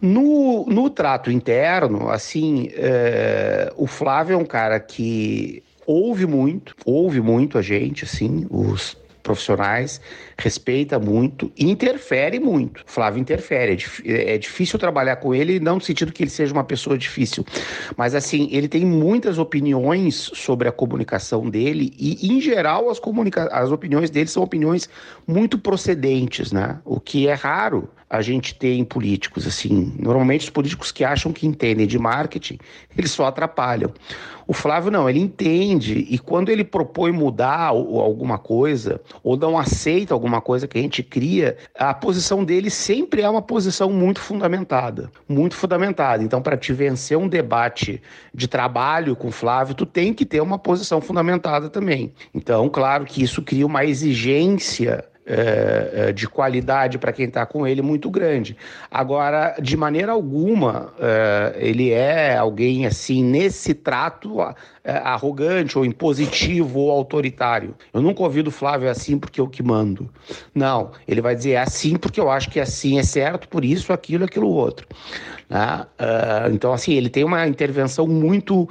No, 0.00 0.64
no 0.66 0.90
trato 0.90 1.30
interno, 1.30 2.08
assim, 2.08 2.70
é, 2.72 3.72
o 3.76 3.86
Flávio 3.86 4.34
é 4.34 4.36
um 4.36 4.46
cara 4.46 4.80
que 4.80 5.62
ouve 5.86 6.26
muito, 6.26 6.74
ouve 6.84 7.20
muito 7.20 7.58
a 7.58 7.62
gente, 7.62 8.04
assim, 8.04 8.46
os 8.50 8.96
profissionais, 9.22 10.00
respeita 10.36 10.98
muito, 10.98 11.50
interfere 11.58 12.38
muito. 12.38 12.82
Flávio 12.86 13.20
interfere. 13.20 13.78
É, 14.04 14.34
é, 14.34 14.38
difícil 14.38 14.78
trabalhar 14.78 15.16
com 15.16 15.34
ele, 15.34 15.60
não 15.60 15.76
no 15.76 15.80
sentido 15.80 16.12
que 16.12 16.22
ele 16.22 16.30
seja 16.30 16.52
uma 16.52 16.64
pessoa 16.64 16.98
difícil, 16.98 17.44
mas 17.96 18.14
assim, 18.14 18.48
ele 18.50 18.68
tem 18.68 18.84
muitas 18.84 19.38
opiniões 19.38 20.30
sobre 20.34 20.68
a 20.68 20.72
comunicação 20.72 21.48
dele 21.48 21.92
e, 21.98 22.32
em 22.32 22.40
geral, 22.40 22.90
as, 22.90 22.98
comunica 22.98 23.44
as 23.46 23.70
opiniões 23.70 24.10
dele 24.10 24.28
são 24.28 24.42
opiniões 24.42 24.88
muito 25.26 25.58
procedentes, 25.58 26.52
né? 26.52 26.78
O 26.84 26.98
que 27.00 27.28
é 27.28 27.34
raro 27.34 27.88
a 28.12 28.20
gente 28.20 28.54
ter 28.54 28.74
em 28.74 28.84
políticos, 28.84 29.46
assim. 29.46 29.94
Normalmente 29.98 30.42
os 30.42 30.50
políticos 30.50 30.92
que 30.92 31.02
acham 31.02 31.32
que 31.32 31.46
entendem 31.46 31.86
de 31.86 31.98
marketing, 31.98 32.58
eles 32.94 33.10
só 33.10 33.24
atrapalham. 33.24 33.90
O 34.46 34.52
Flávio 34.52 34.90
não, 34.90 35.08
ele 35.08 35.18
entende 35.18 36.06
e 36.10 36.18
quando 36.18 36.50
ele 36.50 36.62
propõe 36.62 37.10
mudar 37.10 37.68
alguma 37.68 38.36
coisa 38.36 39.00
ou 39.22 39.34
não 39.34 39.58
aceita 39.58 40.12
alguma 40.12 40.42
coisa 40.42 40.68
que 40.68 40.78
a 40.78 40.82
gente 40.82 41.02
cria, 41.02 41.56
a 41.74 41.94
posição 41.94 42.44
dele 42.44 42.68
sempre 42.68 43.22
é 43.22 43.30
uma 43.30 43.40
posição 43.40 43.90
muito 43.90 44.20
fundamentada, 44.20 45.10
muito 45.26 45.56
fundamentada. 45.56 46.22
Então, 46.22 46.42
para 46.42 46.58
te 46.58 46.70
vencer 46.74 47.16
um 47.16 47.28
debate 47.28 48.02
de 48.34 48.46
trabalho 48.46 49.16
com 49.16 49.28
o 49.28 49.32
Flávio, 49.32 49.74
tu 49.74 49.86
tem 49.86 50.12
que 50.12 50.26
ter 50.26 50.42
uma 50.42 50.58
posição 50.58 51.00
fundamentada 51.00 51.70
também. 51.70 52.12
Então, 52.34 52.68
claro 52.68 53.06
que 53.06 53.22
isso 53.22 53.40
cria 53.40 53.64
uma 53.64 53.86
exigência 53.86 55.02
é, 55.24 55.90
é, 56.08 56.12
de 56.12 56.28
qualidade 56.28 56.98
para 56.98 57.12
quem 57.12 57.26
está 57.26 57.46
com 57.46 57.64
ele 57.64 57.80
muito 57.80 58.10
grande. 58.10 58.56
Agora, 58.90 59.54
de 59.62 59.76
maneira 59.76 60.10
alguma, 60.10 60.92
é, 60.98 61.54
ele 61.56 61.90
é 61.90 62.36
alguém 62.36 62.86
assim, 62.86 63.22
nesse 63.22 63.72
trato 63.72 64.38
arrogante 64.84 65.78
ou 65.78 65.84
impositivo 65.84 66.80
ou 66.80 66.90
autoritário. 66.90 67.76
Eu 67.94 68.02
nunca 68.02 68.20
ouvi 68.22 68.42
do 68.42 68.50
Flávio 68.50 68.90
assim 68.90 69.16
porque 69.16 69.40
eu 69.40 69.46
que 69.46 69.62
mando. 69.62 70.10
Não, 70.52 70.90
ele 71.06 71.20
vai 71.20 71.36
dizer 71.36 71.54
assim 71.54 71.94
porque 71.96 72.18
eu 72.18 72.28
acho 72.28 72.50
que 72.50 72.58
assim 72.58 72.98
é 72.98 73.04
certo, 73.04 73.48
por 73.48 73.64
isso, 73.64 73.92
aquilo, 73.92 74.24
aquilo 74.24 74.48
outro. 74.48 74.88
Né? 75.48 75.86
Então, 76.52 76.72
assim, 76.72 76.94
ele 76.94 77.08
tem 77.08 77.22
uma 77.22 77.46
intervenção 77.46 78.08
muito 78.08 78.68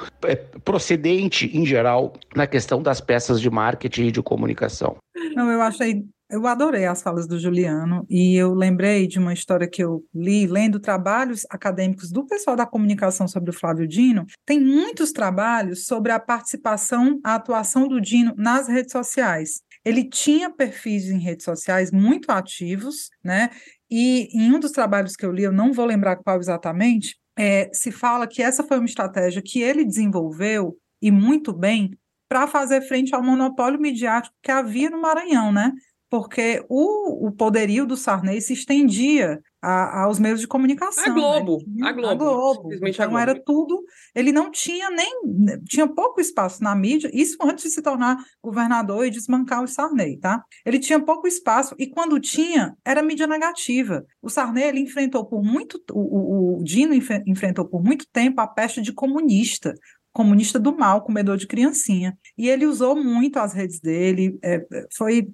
procedente, 0.65 1.49
em 1.57 1.65
geral, 1.65 2.11
na 2.35 2.45
questão 2.45 2.83
das 2.83 2.99
peças 2.99 3.39
de 3.39 3.49
marketing 3.49 4.07
e 4.07 4.11
de 4.11 4.21
comunicação. 4.21 4.97
Não, 5.33 5.49
eu 5.49 5.61
achei 5.61 6.03
eu 6.31 6.47
adorei 6.47 6.85
as 6.85 7.01
falas 7.01 7.27
do 7.27 7.37
Juliano 7.37 8.05
e 8.09 8.35
eu 8.35 8.53
lembrei 8.53 9.05
de 9.05 9.19
uma 9.19 9.33
história 9.33 9.67
que 9.67 9.83
eu 9.83 10.03
li 10.15 10.47
lendo 10.47 10.79
trabalhos 10.79 11.45
acadêmicos 11.49 12.09
do 12.09 12.25
pessoal 12.25 12.55
da 12.55 12.65
comunicação 12.65 13.27
sobre 13.27 13.49
o 13.49 13.53
Flávio 13.53 13.87
Dino. 13.87 14.25
Tem 14.45 14.59
muitos 14.59 15.11
trabalhos 15.11 15.85
sobre 15.85 16.11
a 16.11 16.19
participação, 16.19 17.19
a 17.23 17.35
atuação 17.35 17.87
do 17.87 17.99
Dino 17.99 18.33
nas 18.37 18.67
redes 18.67 18.93
sociais. 18.93 19.61
Ele 19.83 20.03
tinha 20.03 20.49
perfis 20.49 21.09
em 21.09 21.19
redes 21.19 21.43
sociais 21.43 21.91
muito 21.91 22.31
ativos, 22.31 23.09
né? 23.23 23.49
E 23.89 24.29
em 24.33 24.53
um 24.53 24.59
dos 24.59 24.71
trabalhos 24.71 25.15
que 25.15 25.25
eu 25.25 25.31
li, 25.31 25.43
eu 25.43 25.51
não 25.51 25.73
vou 25.73 25.85
lembrar 25.85 26.15
qual 26.17 26.39
exatamente, 26.39 27.17
é, 27.37 27.69
se 27.73 27.91
fala 27.91 28.27
que 28.27 28.41
essa 28.41 28.63
foi 28.63 28.77
uma 28.77 28.85
estratégia 28.85 29.41
que 29.41 29.61
ele 29.61 29.83
desenvolveu 29.83 30.77
e 31.01 31.11
muito 31.11 31.51
bem 31.51 31.91
para 32.29 32.47
fazer 32.47 32.81
frente 32.83 33.13
ao 33.13 33.21
monopólio 33.21 33.77
midiático 33.77 34.33
que 34.41 34.49
havia 34.49 34.89
no 34.89 35.01
Maranhão, 35.01 35.51
né? 35.51 35.73
Porque 36.11 36.61
o, 36.67 37.27
o 37.27 37.31
poderio 37.31 37.85
do 37.85 37.95
Sarney 37.95 38.41
se 38.41 38.51
estendia 38.51 39.41
a, 39.61 40.03
aos 40.03 40.19
meios 40.19 40.41
de 40.41 40.47
comunicação. 40.47 41.05
A 41.05 41.07
né? 41.07 41.13
Globo, 41.13 41.63
né? 41.65 41.87
a 41.87 41.91
Globo. 41.93 42.09
A 42.09 42.15
Globo. 42.15 42.69
Então 42.85 43.05
a 43.05 43.07
Globo. 43.07 43.17
era 43.17 43.41
tudo. 43.41 43.81
Ele 44.13 44.33
não 44.33 44.51
tinha 44.51 44.89
nem. 44.89 45.21
Tinha 45.63 45.87
pouco 45.87 46.19
espaço 46.19 46.61
na 46.61 46.75
mídia, 46.75 47.09
isso 47.13 47.37
antes 47.41 47.63
de 47.63 47.69
se 47.69 47.81
tornar 47.81 48.17
governador 48.43 49.05
e 49.05 49.09
desmancar 49.09 49.63
o 49.63 49.67
Sarney, 49.67 50.17
tá? 50.17 50.43
Ele 50.65 50.79
tinha 50.79 50.99
pouco 50.99 51.29
espaço, 51.29 51.75
e 51.79 51.87
quando 51.87 52.19
tinha, 52.19 52.75
era 52.83 53.01
mídia 53.01 53.25
negativa. 53.25 54.03
O 54.21 54.29
Sarney 54.29 54.65
ele 54.65 54.81
enfrentou 54.81 55.25
por 55.25 55.41
muito. 55.41 55.81
O, 55.93 56.57
o, 56.57 56.59
o 56.59 56.63
Dino 56.65 56.93
enfrentou 56.93 57.65
por 57.65 57.81
muito 57.81 58.05
tempo 58.11 58.41
a 58.41 58.47
peste 58.47 58.81
de 58.81 58.91
comunista 58.91 59.73
comunista 60.13 60.59
do 60.59 60.75
mal, 60.75 61.01
comedor 61.01 61.37
de 61.37 61.47
criancinha. 61.47 62.17
E 62.37 62.49
ele 62.49 62.65
usou 62.65 62.95
muito 62.95 63.37
as 63.37 63.53
redes 63.53 63.79
dele, 63.79 64.37
é, 64.43 64.65
foi 64.95 65.27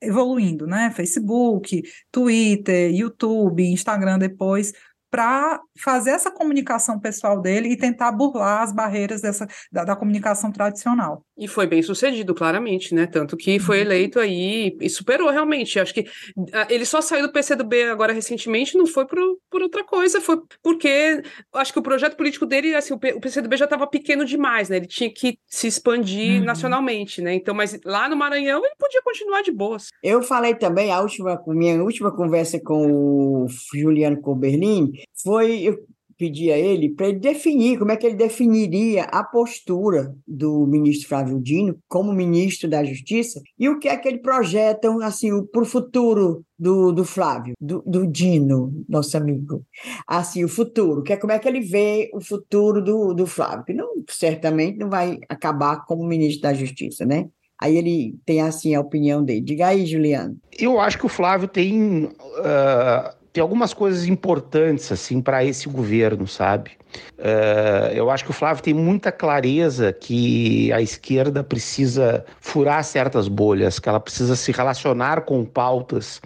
evoluindo, 0.00 0.66
né? 0.66 0.90
Facebook, 0.90 1.82
Twitter, 2.10 2.94
YouTube, 2.94 3.64
Instagram 3.64 4.18
depois, 4.18 4.72
para 5.14 5.60
fazer 5.78 6.10
essa 6.10 6.28
comunicação 6.28 6.98
pessoal 6.98 7.40
dele 7.40 7.68
e 7.68 7.76
tentar 7.76 8.10
burlar 8.10 8.62
as 8.62 8.72
barreiras 8.72 9.22
dessa, 9.22 9.46
da, 9.70 9.84
da, 9.84 9.94
comunicação 9.94 10.50
tradicional. 10.50 11.24
E 11.38 11.46
foi 11.46 11.68
bem 11.68 11.84
sucedido, 11.84 12.34
claramente, 12.34 12.92
né? 12.92 13.06
Tanto 13.06 13.36
que 13.36 13.60
foi 13.60 13.76
uhum. 13.76 13.82
eleito 13.84 14.18
aí 14.18 14.76
e 14.80 14.90
superou 14.90 15.30
realmente. 15.30 15.78
Acho 15.78 15.94
que 15.94 16.04
ah, 16.52 16.66
ele 16.68 16.84
só 16.84 17.00
saiu 17.00 17.28
do 17.28 17.32
PCdoB 17.32 17.84
agora 17.84 18.12
recentemente, 18.12 18.76
não 18.76 18.88
foi 18.88 19.06
por, 19.06 19.18
por 19.48 19.62
outra 19.62 19.84
coisa, 19.84 20.20
foi 20.20 20.36
porque 20.60 21.22
acho 21.52 21.72
que 21.72 21.78
o 21.78 21.82
projeto 21.82 22.16
político 22.16 22.44
dele, 22.44 22.74
assim, 22.74 22.92
o, 22.92 22.98
PCdoB 22.98 23.56
já 23.56 23.66
estava 23.66 23.86
pequeno 23.86 24.24
demais, 24.24 24.68
né? 24.68 24.78
Ele 24.78 24.86
tinha 24.88 25.12
que 25.14 25.38
se 25.46 25.68
expandir 25.68 26.40
uhum. 26.40 26.44
nacionalmente, 26.44 27.22
né? 27.22 27.34
Então, 27.34 27.54
mas 27.54 27.78
lá 27.84 28.08
no 28.08 28.16
Maranhão 28.16 28.64
ele 28.64 28.74
podia 28.76 29.02
continuar 29.02 29.42
de 29.42 29.52
boas. 29.52 29.90
Eu 30.02 30.24
falei 30.24 30.56
também, 30.56 30.90
a 30.90 31.00
última, 31.00 31.40
minha 31.46 31.80
última 31.80 32.10
conversa 32.10 32.58
com 32.58 33.44
o 33.44 33.46
Juliano 33.72 34.20
Coberlin, 34.20 34.90
foi 35.22 35.62
eu 35.62 35.78
pedi 36.16 36.50
a 36.50 36.58
ele 36.58 36.90
para 36.90 37.08
ele 37.08 37.18
definir 37.18 37.78
como 37.78 37.92
é 37.92 37.96
que 37.96 38.06
ele 38.06 38.16
definiria 38.16 39.04
a 39.04 39.22
postura 39.22 40.14
do 40.26 40.66
ministro 40.66 41.08
Flávio 41.08 41.40
Dino 41.40 41.76
como 41.88 42.12
ministro 42.12 42.68
da 42.68 42.84
Justiça 42.84 43.40
e 43.58 43.68
o 43.68 43.78
que 43.78 43.88
é 43.88 43.96
que 43.96 44.08
ele 44.08 44.18
projeta 44.18 44.88
assim 45.04 45.30
para 45.46 45.62
o 45.62 45.66
futuro 45.66 46.44
do, 46.58 46.92
do 46.92 47.04
Flávio, 47.04 47.54
do, 47.60 47.82
do, 47.84 48.06
Dino, 48.06 48.72
nosso 48.88 49.16
amigo. 49.16 49.64
Assim, 50.06 50.44
o 50.44 50.48
futuro, 50.48 51.02
que 51.02 51.12
é 51.12 51.16
como 51.16 51.32
é 51.32 51.38
que 51.38 51.48
ele 51.48 51.60
vê 51.60 52.10
o 52.14 52.20
futuro 52.20 52.82
do, 52.82 53.12
do 53.12 53.26
Flávio, 53.26 53.64
que 53.64 53.74
não, 53.74 53.92
certamente 54.08 54.78
não 54.78 54.88
vai 54.88 55.18
acabar 55.28 55.84
como 55.84 56.06
ministro 56.06 56.42
da 56.42 56.54
Justiça, 56.54 57.04
né? 57.04 57.28
Aí 57.60 57.76
ele 57.76 58.16
tem 58.24 58.40
assim 58.40 58.74
a 58.74 58.80
opinião 58.80 59.22
dele. 59.22 59.40
Diga 59.40 59.68
aí, 59.68 59.84
Juliano. 59.84 60.36
Eu 60.58 60.78
acho 60.78 60.98
que 60.98 61.06
o 61.06 61.08
Flávio 61.08 61.48
tem 61.48 62.04
uh, 62.04 63.23
tem 63.34 63.42
algumas 63.42 63.74
coisas 63.74 64.06
importantes 64.06 64.92
assim 64.92 65.20
para 65.20 65.44
esse 65.44 65.68
governo, 65.68 66.24
sabe? 66.24 66.70
Uh, 67.18 67.92
eu 67.92 68.08
acho 68.08 68.24
que 68.24 68.30
o 68.30 68.32
Flávio 68.32 68.62
tem 68.62 68.72
muita 68.72 69.10
clareza 69.10 69.92
que 69.92 70.72
a 70.72 70.80
esquerda 70.80 71.42
precisa 71.42 72.24
furar 72.40 72.84
certas 72.84 73.26
bolhas, 73.26 73.80
que 73.80 73.88
ela 73.88 73.98
precisa 73.98 74.36
se 74.36 74.52
relacionar 74.52 75.22
com 75.22 75.44
pautas 75.44 76.22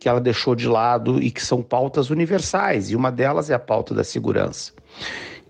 que 0.00 0.08
ela 0.08 0.20
deixou 0.20 0.56
de 0.56 0.66
lado 0.66 1.22
e 1.22 1.30
que 1.30 1.40
são 1.40 1.62
pautas 1.62 2.10
universais, 2.10 2.90
e 2.90 2.96
uma 2.96 3.12
delas 3.12 3.50
é 3.50 3.54
a 3.54 3.58
pauta 3.60 3.94
da 3.94 4.02
segurança. 4.02 4.72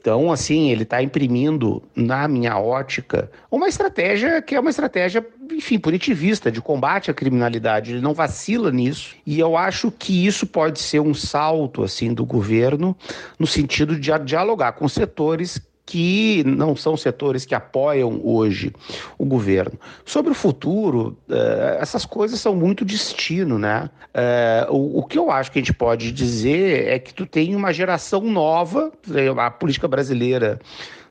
Então, 0.00 0.30
assim, 0.30 0.70
ele 0.70 0.84
está 0.84 1.02
imprimindo, 1.02 1.82
na 1.94 2.28
minha 2.28 2.56
ótica, 2.56 3.30
uma 3.50 3.68
estratégia 3.68 4.40
que 4.40 4.54
é 4.54 4.60
uma 4.60 4.70
estratégia, 4.70 5.26
enfim, 5.50 5.78
punitivista, 5.78 6.52
de 6.52 6.60
combate 6.60 7.10
à 7.10 7.14
criminalidade. 7.14 7.92
Ele 7.92 8.00
não 8.00 8.14
vacila 8.14 8.70
nisso. 8.70 9.16
E 9.26 9.40
eu 9.40 9.56
acho 9.56 9.90
que 9.90 10.24
isso 10.26 10.46
pode 10.46 10.78
ser 10.78 11.00
um 11.00 11.12
salto, 11.12 11.82
assim, 11.82 12.14
do 12.14 12.24
governo, 12.24 12.96
no 13.38 13.46
sentido 13.46 13.98
de 13.98 14.18
dialogar 14.24 14.72
com 14.72 14.88
setores 14.88 15.60
que 15.88 16.44
não 16.44 16.76
são 16.76 16.98
setores 16.98 17.46
que 17.46 17.54
apoiam 17.54 18.20
hoje 18.22 18.74
o 19.16 19.24
governo. 19.24 19.72
Sobre 20.04 20.32
o 20.32 20.34
futuro, 20.34 21.16
uh, 21.30 21.80
essas 21.80 22.04
coisas 22.04 22.38
são 22.38 22.54
muito 22.54 22.84
destino, 22.84 23.58
né? 23.58 23.88
Uh, 24.70 24.98
o, 24.98 25.02
que 25.02 25.18
eu 25.18 25.30
acho 25.30 25.50
que 25.50 25.58
a 25.58 25.62
gente 25.62 25.72
pode 25.72 26.12
dizer 26.12 26.88
é 26.88 26.98
que 26.98 27.14
tu 27.14 27.24
tem 27.24 27.56
uma 27.56 27.72
geração 27.72 28.20
nova, 28.20 28.92
a 29.38 29.50
política 29.50 29.88
brasileira 29.88 30.60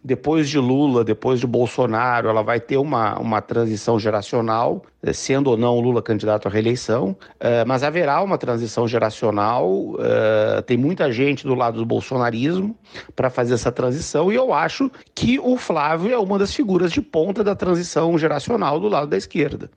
depois 0.07 0.47
de 0.47 0.57
Lula, 0.57 1.03
depois 1.03 1.37
de 1.37 1.45
Bolsonaro, 1.45 2.29
ela 2.29 2.41
vai 2.41 2.61
ter 2.61 2.77
uma, 2.77 3.19
uma 3.19 3.41
transição 3.41 3.99
geracional, 3.99 4.81
eh, 5.03 5.11
sendo 5.11 5.49
ou 5.49 5.57
não 5.57 5.81
Lula 5.81 6.01
candidato 6.01 6.47
à 6.47 6.51
reeleição, 6.51 7.09
uh, 7.09 7.67
mas 7.67 7.83
haverá 7.83 8.23
uma 8.23 8.37
transição 8.37 8.87
geracional. 8.87 9.69
Uh, 9.69 10.61
tem 10.65 10.77
muita 10.77 11.11
gente 11.11 11.43
do 11.43 11.53
lado 11.53 11.79
do 11.79 11.85
bolsonarismo 11.85 12.73
para 13.17 13.29
fazer 13.29 13.55
essa 13.55 13.69
transição, 13.69 14.31
e 14.31 14.35
eu 14.35 14.53
acho 14.53 14.89
que 15.13 15.37
o 15.39 15.57
Flávio 15.57 16.13
é 16.13 16.17
uma 16.17 16.39
das 16.39 16.55
figuras 16.55 16.93
de 16.93 17.01
ponta 17.01 17.43
da 17.43 17.53
transição 17.53 18.17
geracional 18.17 18.79
do 18.79 18.87
lado 18.87 19.07
da 19.07 19.17
esquerda. 19.17 19.69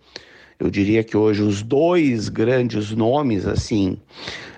Eu 0.60 0.70
diria 0.70 1.02
que 1.02 1.16
hoje 1.16 1.42
os 1.42 1.60
dois 1.60 2.28
grandes 2.28 2.92
nomes, 2.92 3.46
assim, 3.46 3.96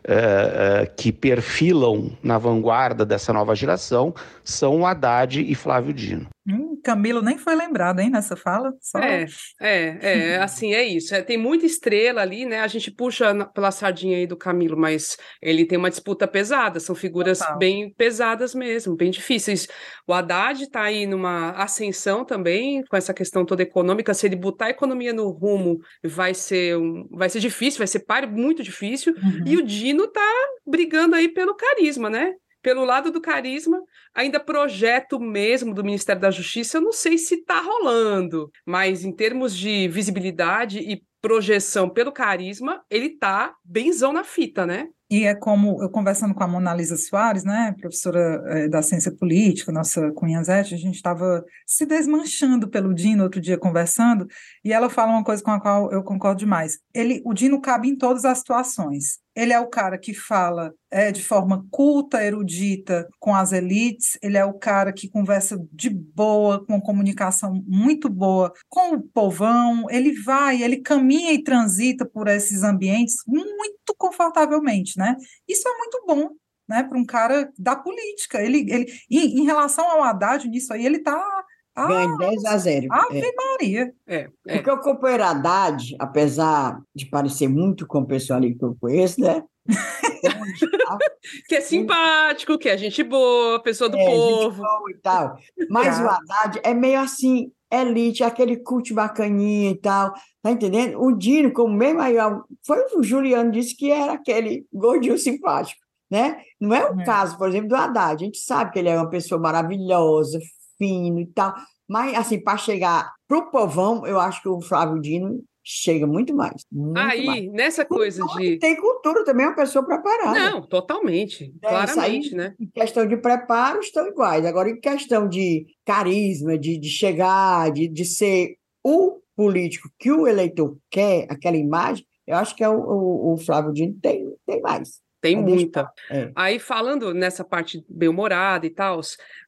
uh, 0.09 0.85
uh, 0.85 0.95
que 0.97 1.13
perfilam 1.13 2.17
na 2.23 2.39
vanguarda 2.39 3.05
dessa 3.05 3.33
nova 3.33 3.55
geração 3.55 4.15
são 4.45 4.87
Haddad 4.87 5.41
e 5.41 5.55
Flávio 5.55 5.93
Dino. 5.93 6.29
Hum, 6.47 6.81
Camilo 6.83 7.23
nem 7.23 7.39
foi 7.39 7.55
lembrado, 7.55 8.01
hein, 8.01 8.11
nessa 8.11 8.35
fala. 8.35 8.73
Só... 8.81 8.99
É, 8.99 9.27
é, 9.61 9.99
é, 10.01 10.37
assim, 10.43 10.75
é 10.75 10.83
isso. 10.83 11.15
É, 11.15 11.23
tem 11.23 11.39
muita 11.39 11.65
estrela 11.65 12.21
ali, 12.21 12.45
né? 12.45 12.61
A 12.61 12.67
gente 12.67 12.91
puxa 12.91 13.33
na, 13.33 13.45
pela 13.45 13.71
sardinha 13.71 14.17
aí 14.17 14.27
do 14.27 14.37
Camilo, 14.37 14.77
mas 14.77 15.17
ele 15.41 15.65
tem 15.65 15.79
uma 15.79 15.91
disputa 15.91 16.27
pesada, 16.27 16.81
são 16.81 16.95
figuras 16.95 17.39
Total. 17.39 17.59
bem 17.59 17.95
pesadas 17.97 18.55
mesmo, 18.55 18.97
bem 18.97 19.11
difíceis. 19.11 19.69
O 20.07 20.13
Haddad 20.13 20.65
está 20.65 20.83
aí 20.83 21.07
numa 21.07 21.51
ascensão 21.51 22.25
também, 22.25 22.83
com 22.85 22.97
essa 22.97 23.15
questão 23.15 23.45
toda 23.45 23.63
econômica. 23.63 24.13
Se 24.13 24.27
ele 24.27 24.35
botar 24.35 24.67
a 24.67 24.71
economia 24.71 25.13
no 25.13 25.31
rumo, 25.31 25.79
vai 26.03 26.35
ser, 26.35 26.77
um, 26.77 27.07
vai 27.13 27.29
ser 27.29 27.39
difícil, 27.39 27.79
vai 27.79 27.87
ser 27.87 28.01
páreo 28.01 28.29
muito 28.29 28.65
difícil. 28.65 29.15
Uhum. 29.15 29.45
E 29.47 29.57
o 29.57 29.63
Dino 29.63 29.92
tá 30.09 30.33
brigando 30.67 31.15
aí 31.15 31.29
pelo 31.29 31.55
carisma, 31.55 32.09
né? 32.09 32.35
Pelo 32.63 32.85
lado 32.85 33.11
do 33.11 33.21
carisma, 33.21 33.83
ainda 34.15 34.39
projeto 34.39 35.19
mesmo 35.19 35.75
do 35.75 35.83
Ministério 35.83 36.23
da 36.23 36.31
Justiça, 36.31 36.79
eu 36.79 36.83
não 36.83 36.93
sei 36.93 37.19
se 37.19 37.35
está 37.35 37.61
rolando, 37.61 38.51
mas 38.65 39.05
em 39.05 39.13
termos 39.13 39.57
de 39.57 39.89
visibilidade 39.89 40.79
e 40.79 41.03
projeção 41.21 41.89
pelo 41.89 42.13
carisma, 42.13 42.83
ele 42.91 43.11
tá 43.11 43.55
benzão 43.65 44.13
na 44.13 44.25
fita, 44.25 44.67
né? 44.67 44.89
E 45.09 45.25
é 45.25 45.35
como 45.35 45.83
eu 45.83 45.91
conversando 45.91 46.35
com 46.35 46.43
a 46.43 46.49
Mona 46.49 46.75
Lisa 46.75 46.97
Soares, 46.97 47.45
né, 47.45 47.75
professora 47.79 48.43
é, 48.47 48.67
da 48.67 48.81
ciência 48.81 49.15
política, 49.15 49.71
nossa 49.71 50.11
cunhazete, 50.13 50.75
a 50.75 50.79
gente 50.79 50.95
estava 50.95 51.45
se 51.67 51.85
desmanchando 51.85 52.67
pelo 52.67 52.95
Dino 52.95 53.23
outro 53.23 53.39
dia 53.39 53.59
conversando, 53.59 54.27
e 54.65 54.73
ela 54.73 54.89
fala 54.89 55.13
uma 55.13 55.23
coisa 55.23 55.43
com 55.43 55.51
a 55.51 55.61
qual 55.61 55.93
eu 55.93 56.03
concordo 56.03 56.39
demais. 56.39 56.79
Ele, 56.95 57.21
o 57.27 57.35
Dino 57.35 57.61
cabe 57.61 57.89
em 57.89 57.97
todas 57.97 58.25
as 58.25 58.39
situações. 58.39 59.22
Ele 59.35 59.53
é 59.53 59.61
o 59.61 59.69
cara 59.69 59.99
que 59.99 60.13
fala 60.13 60.73
é, 60.91 61.11
de 61.11 61.23
forma 61.23 61.67
culta, 61.71 62.23
erudita 62.23 63.09
com 63.19 63.35
as 63.35 63.53
elites, 63.53 64.19
ele 64.23 64.37
é 64.37 64.45
o 64.45 64.55
cara 64.55 64.93
que 64.93 65.09
conversa 65.09 65.59
de 65.73 65.89
boa, 65.89 66.65
com 66.67 66.81
comunicação 66.81 67.63
muito 67.67 68.09
boa 68.09 68.53
com 68.69 68.95
o 68.95 69.03
povão, 69.03 69.87
ele 69.91 70.13
vai, 70.23 70.63
ele 70.63 70.79
caminha 70.79 71.33
e 71.33 71.43
transita 71.43 72.05
por 72.05 72.29
esses 72.29 72.63
ambientes 72.63 73.17
muito 73.27 73.95
confortavelmente, 73.97 74.99
né? 74.99 75.17
Isso 75.49 75.67
é 75.69 75.79
muito 75.79 76.05
bom, 76.07 76.31
né, 76.69 76.83
para 76.83 76.99
um 76.99 77.05
cara 77.05 77.51
da 77.59 77.77
política. 77.77 78.43
Ele, 78.43 78.67
ele, 78.71 78.93
em, 79.11 79.41
em 79.41 79.45
relação 79.45 79.89
ao 79.91 80.03
Haddad, 80.03 80.49
nisso 80.49 80.73
aí, 80.73 80.85
ele 80.85 80.99
está 80.99 81.45
ah, 81.75 81.87
Ganha 81.87 82.17
10 82.19 82.45
a 82.45 82.59
0. 82.59 82.87
Ave 82.91 83.21
é. 83.21 83.33
Maria. 83.35 83.95
É, 84.07 84.29
é. 84.47 84.55
Porque 84.57 84.71
o 84.71 84.81
companheiro 84.81 85.25
Haddad, 85.25 85.97
apesar 85.99 86.81
de 86.95 87.07
parecer 87.07 87.49
muito 87.49 87.87
com 87.87 88.01
o 88.01 88.07
pessoal 88.07 88.39
ali 88.39 88.55
que 88.55 88.65
eu 88.65 88.77
conheço, 88.79 89.21
né? 89.21 89.43
que 91.49 91.55
é 91.55 91.61
simpático, 91.61 92.59
que 92.59 92.69
é 92.69 92.77
gente 92.77 93.03
boa, 93.03 93.63
pessoa 93.63 93.89
do 93.89 93.97
é, 93.97 94.05
povo. 94.05 94.63
e 94.91 94.95
tal. 95.01 95.37
Mas 95.71 95.99
o 95.99 96.09
Haddad 96.09 96.61
é 96.63 96.75
meio 96.75 97.01
assim, 97.01 97.51
elite, 97.73 98.23
aquele 98.23 98.57
culto 98.57 98.95
bacaninha 98.95 99.71
e 99.71 99.77
tal. 99.77 100.13
Tá 100.43 100.51
entendendo? 100.51 101.01
O 101.01 101.13
Dino, 101.13 101.53
como 101.53 101.75
meio 101.75 101.97
maior, 101.97 102.45
foi 102.67 102.85
o 102.95 103.03
Juliano 103.03 103.51
disse 103.51 103.75
que 103.77 103.91
era 103.91 104.13
aquele 104.13 104.67
gordinho 104.73 105.17
simpático. 105.17 105.81
Né? 106.11 106.43
Não 106.61 106.75
é 106.75 106.91
o 106.91 107.01
é. 107.01 107.05
caso, 107.07 107.39
por 107.39 107.49
exemplo, 107.49 107.69
do 107.69 107.77
Haddad. 107.77 108.23
A 108.23 108.27
gente 108.27 108.39
sabe 108.39 108.71
que 108.71 108.79
ele 108.79 108.91
é 108.91 108.97
uma 108.97 109.09
pessoa 109.09 109.41
maravilhosa, 109.41 110.39
fino 110.83 111.21
e 111.21 111.27
tal. 111.27 111.55
Mas, 111.89 112.17
assim, 112.17 112.41
para 112.41 112.57
chegar 112.57 113.13
pro 113.29 113.51
povão, 113.51 114.05
eu 114.07 114.19
acho 114.19 114.43
que 114.43 114.49
o 114.49 114.61
Flávio 114.61 115.01
Dino 115.01 115.43
chega 115.65 116.07
muito 116.07 116.35
mais. 116.35 116.65
Muito 116.73 116.99
Aí, 116.99 117.25
mais. 117.25 117.53
nessa 117.53 117.85
coisa 117.85 118.25
de. 118.37 118.59
Tem 118.59 118.77
cultura 118.77 119.25
também, 119.25 119.47
é 119.47 119.49
uma 119.51 119.55
pessoa 119.55 119.85
preparada. 119.85 120.39
Não, 120.39 120.67
totalmente. 120.67 121.55
É, 121.63 121.69
claramente, 121.69 122.31
aí, 122.31 122.35
né? 122.35 122.55
Em 122.59 122.67
questão 122.67 123.07
de 123.07 123.17
preparo, 123.17 123.79
estão 123.79 124.07
iguais. 124.09 124.45
Agora, 124.45 124.71
em 124.71 124.81
questão 124.81 125.29
de 125.29 125.67
carisma, 125.85 126.59
de, 126.59 126.79
de 126.79 126.89
chegar, 126.89 127.71
de, 127.71 127.87
de 127.87 128.05
ser 128.05 128.57
o 128.83 129.21
político 129.37 129.89
que 129.99 130.11
o 130.11 130.27
eleitor 130.27 130.77
quer, 130.91 131.27
aquela 131.31 131.57
imagem, 131.57 132.05
eu 132.27 132.37
acho 132.37 132.57
que 132.57 132.65
é 132.65 132.69
o, 132.69 132.75
o, 132.75 133.35
o 133.35 133.37
Flávio 133.37 133.73
Dino 133.73 133.95
tem, 134.01 134.35
tem 134.45 134.61
mais. 134.61 135.01
Tem 135.23 135.37
muita. 135.37 135.89
É. 136.11 136.33
Aí, 136.35 136.59
falando 136.59 137.15
nessa 137.15 137.45
parte 137.45 137.85
bem-humorada 137.89 138.67
e 138.67 138.71
tal, 138.71 139.01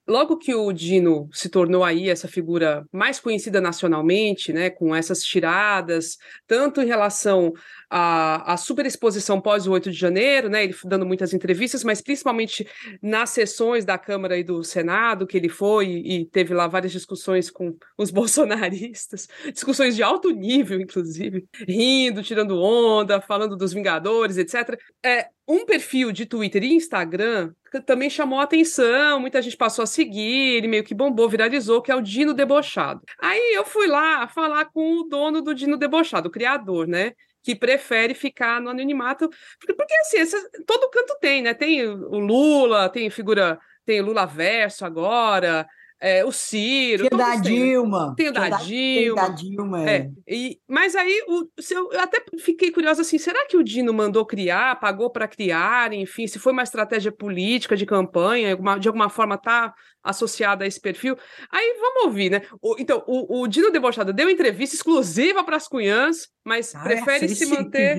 logo 0.07 0.37
que 0.37 0.55
o 0.55 0.73
Dino 0.73 1.29
se 1.33 1.49
tornou 1.49 1.83
aí 1.83 2.09
essa 2.09 2.29
figura 2.29 2.85
mais 2.93 3.19
conhecida 3.19 3.61
nacionalmente, 3.61 4.53
né, 4.53 4.71
com 4.71 4.95
essas 4.95 5.23
tiradas, 5.23 6.19
tanto 6.47 6.83
em 6.83 6.87
relação 6.87 7.53
à, 7.89 8.53
à 8.53 8.57
superexposição 8.57 9.41
pós 9.41 9.67
o 9.67 9.73
8 9.73 9.91
de 9.91 9.97
janeiro, 9.97 10.49
né, 10.49 10.65
ele 10.65 10.75
dando 10.85 11.07
muitas 11.07 11.33
entrevistas, 11.33 11.83
mas 11.83 12.01
principalmente 12.01 12.67
nas 13.03 13.31
sessões 13.31 13.85
da 13.85 13.97
Câmara 13.97 14.37
e 14.37 14.45
do 14.45 14.63
Senado, 14.63 15.27
que 15.27 15.37
ele 15.37 15.49
foi 15.49 15.87
e 15.87 16.27
teve 16.27 16.53
lá 16.53 16.67
várias 16.67 16.93
discussões 16.93 17.51
com 17.51 17.77
os 17.97 18.11
bolsonaristas, 18.11 19.29
discussões 19.53 19.97
de 19.97 20.03
alto 20.03 20.31
nível, 20.31 20.81
inclusive, 20.81 21.47
rindo, 21.67 22.23
tirando 22.23 22.61
onda, 22.61 23.21
falando 23.21 23.57
dos 23.57 23.73
Vingadores, 23.73 24.37
etc. 24.37 24.79
É, 25.03 25.29
um 25.49 25.65
perfil 25.65 26.13
de 26.13 26.27
Twitter 26.27 26.63
e 26.63 26.75
Instagram 26.75 27.53
também 27.83 28.11
chamou 28.11 28.41
atenção, 28.41 29.21
muita 29.21 29.41
gente 29.43 29.57
passou 29.57 29.83
a 29.83 29.87
seguir, 29.87 30.57
ele 30.57 30.69
meio 30.69 30.85
que 30.85 30.95
bombou, 30.95 31.29
viralizou, 31.29 31.83
que 31.83 31.91
é 31.91 31.95
o 31.95 32.01
Dino 32.01 32.35
Debochado. 32.35 33.01
Aí 33.19 33.55
eu 33.55 33.65
fui 33.65 33.87
lá 33.87 34.29
falar 34.29 34.67
com 34.67 35.01
o 35.01 35.05
dono 35.05 35.43
do 35.43 35.55
Dino 35.55 35.77
Debochado, 35.77 36.29
o 36.29 36.33
criador, 36.33 36.87
né? 36.87 37.13
Que 37.43 37.55
prefere 37.55 38.15
ficar 38.15 38.61
no 38.61 38.71
anonimato. 38.71 39.29
Porque, 39.59 39.75
porque 39.75 39.95
assim, 39.95 40.19
essa, 40.19 40.37
todo 40.67 40.91
canto 40.91 41.17
tem, 41.21 41.43
né? 41.43 41.55
Tem 41.55 41.87
o 41.87 42.19
Lula, 42.19 42.89
tem 42.89 43.11
figura, 43.11 43.59
tem 43.85 44.01
o 44.01 44.05
Lula 44.05 44.27
Verso 44.27 44.85
agora, 44.85 45.67
é, 46.05 46.23
o 46.23 46.31
Ciro. 46.31 47.09
Tem 47.09 47.19
da 47.19 47.37
Dilma. 47.37 48.15
Tem 48.15 48.29
o 48.29 48.33
da, 48.33 48.51
Dilma. 48.51 48.63
Tem 48.67 49.15
da 49.15 49.29
Dilma, 49.29 49.89
é. 49.89 49.97
é. 49.97 50.11
E, 50.29 50.61
mas 50.69 50.95
aí 50.95 51.25
o, 51.27 51.49
eu 51.93 52.01
até 52.01 52.23
fiquei 52.41 52.71
curiosa 52.71 53.01
assim: 53.01 53.17
será 53.17 53.47
que 53.47 53.57
o 53.57 53.65
Dino 53.65 53.91
mandou 53.91 54.27
criar, 54.27 54.79
pagou 54.79 55.09
para 55.09 55.27
criar, 55.27 55.95
enfim, 55.95 56.27
se 56.27 56.39
foi 56.39 56.53
uma 56.53 56.63
estratégia 56.63 57.11
política 57.11 57.75
de 57.75 57.87
campanha, 57.87 58.55
de 58.79 58.87
alguma 58.87 59.09
forma 59.09 59.39
tá 59.39 59.73
associada 60.05 60.65
a 60.65 60.67
esse 60.67 60.81
perfil? 60.81 61.17
Aí 61.51 61.77
vamos 61.81 62.05
ouvir, 62.05 62.31
né? 62.31 62.43
O, 62.61 62.77
então, 62.79 63.03
o, 63.07 63.41
o, 63.41 63.49
Dino 63.49 63.73
Debochado 63.73 64.13
deu 64.13 64.29
entrevista 64.29 64.77
exclusiva 64.77 65.43
para 65.43 65.57
as 65.57 65.67
cunhãs, 65.67 66.29
mas 66.45 66.75
ah, 66.75 66.83
prefere 66.83 67.29
se 67.29 67.47
manter. 67.47 67.99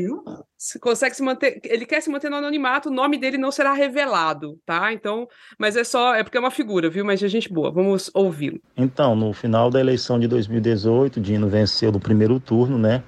Se 0.57 0.79
consegue 0.79 1.15
se 1.15 1.23
manter. 1.23 1.59
Ele 1.63 1.85
quer 1.85 2.01
se 2.01 2.09
manter 2.09 2.29
no 2.29 2.37
anonimato, 2.37 2.89
o 2.89 2.93
nome 2.93 3.17
dele 3.17 3.37
não 3.37 3.51
será 3.51 3.73
revelado, 3.73 4.59
tá? 4.65 4.93
Então, 4.93 5.27
mas 5.59 5.75
é 5.75 5.83
só. 5.83 6.15
É 6.15 6.23
porque 6.23 6.37
é 6.37 6.39
uma 6.39 6.51
figura, 6.51 6.89
viu? 6.89 7.03
Mas 7.03 7.21
é 7.21 7.27
gente 7.27 7.51
boa. 7.51 7.71
Vamos 7.71 8.09
ouvi-lo. 8.13 8.59
Então, 8.77 9.15
no 9.15 9.33
final 9.33 9.69
da 9.69 9.79
eleição 9.79 10.19
de 10.19 10.27
2018, 10.27 11.19
Dino 11.19 11.47
venceu 11.47 11.91
no 11.91 11.99
primeiro 11.99 12.39
turno, 12.39 12.77
né? 12.77 13.03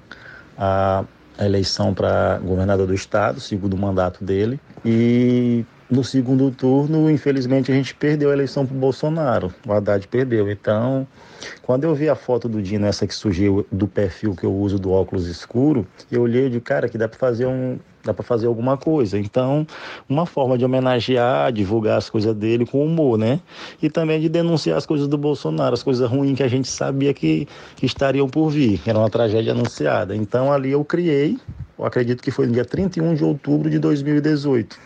A, 0.56 1.04
a 1.38 1.44
eleição 1.46 1.94
para 1.94 2.38
governador 2.38 2.86
do 2.86 2.94
estado, 2.94 3.40
segundo 3.40 3.76
mandato 3.76 4.24
dele. 4.24 4.60
E 4.84 5.64
no 5.90 6.04
segundo 6.04 6.50
turno, 6.50 7.10
infelizmente, 7.10 7.72
a 7.72 7.74
gente 7.74 7.94
perdeu 7.94 8.30
a 8.30 8.32
eleição 8.32 8.66
para 8.66 8.76
o 8.76 8.78
Bolsonaro. 8.78 9.52
O 9.66 9.72
Haddad 9.72 10.06
perdeu. 10.08 10.50
Então, 10.50 11.06
quando 11.62 11.84
eu 11.84 11.94
vi 11.94 12.08
a 12.08 12.14
foto 12.14 12.48
do 12.48 12.60
Dino, 12.60 12.86
essa 12.86 13.06
que 13.06 13.14
surgiu 13.14 13.66
do 13.72 13.88
perfil 13.88 14.34
que 14.34 14.44
eu 14.44 14.54
uso 14.54 14.78
do 14.78 14.90
óculos 14.92 15.26
escuro, 15.26 15.86
eu 16.10 16.22
olhei 16.22 16.50
de 16.50 16.60
cara 16.60 16.88
que 16.88 16.98
dá 16.98 17.08
para 17.08 17.18
fazer 17.18 17.46
um, 17.46 17.78
dá 18.04 18.12
para 18.12 18.22
fazer 18.22 18.46
alguma 18.46 18.76
coisa. 18.76 19.18
Então, 19.18 19.66
uma 20.06 20.26
forma 20.26 20.58
de 20.58 20.64
homenagear, 20.64 21.50
divulgar 21.52 21.96
as 21.96 22.10
coisas 22.10 22.34
dele 22.34 22.66
com 22.66 22.84
humor, 22.84 23.16
né? 23.16 23.40
E 23.80 23.88
também 23.88 24.20
de 24.20 24.28
denunciar 24.28 24.76
as 24.76 24.84
coisas 24.84 25.08
do 25.08 25.16
Bolsonaro, 25.16 25.72
as 25.72 25.82
coisas 25.82 26.08
ruins 26.08 26.36
que 26.36 26.42
a 26.42 26.48
gente 26.48 26.68
sabia 26.68 27.14
que, 27.14 27.48
que 27.76 27.86
estariam 27.86 28.28
por 28.28 28.50
vir, 28.50 28.80
era 28.86 28.98
uma 28.98 29.08
tragédia 29.08 29.52
anunciada. 29.52 30.14
Então, 30.14 30.52
ali 30.52 30.70
eu 30.70 30.84
criei, 30.84 31.38
eu 31.78 31.86
acredito 31.86 32.22
que 32.22 32.30
foi 32.30 32.46
no 32.46 32.52
dia 32.52 32.64
31 32.64 33.14
de 33.14 33.24
outubro 33.24 33.70
de 33.70 33.78
2018 33.78 34.78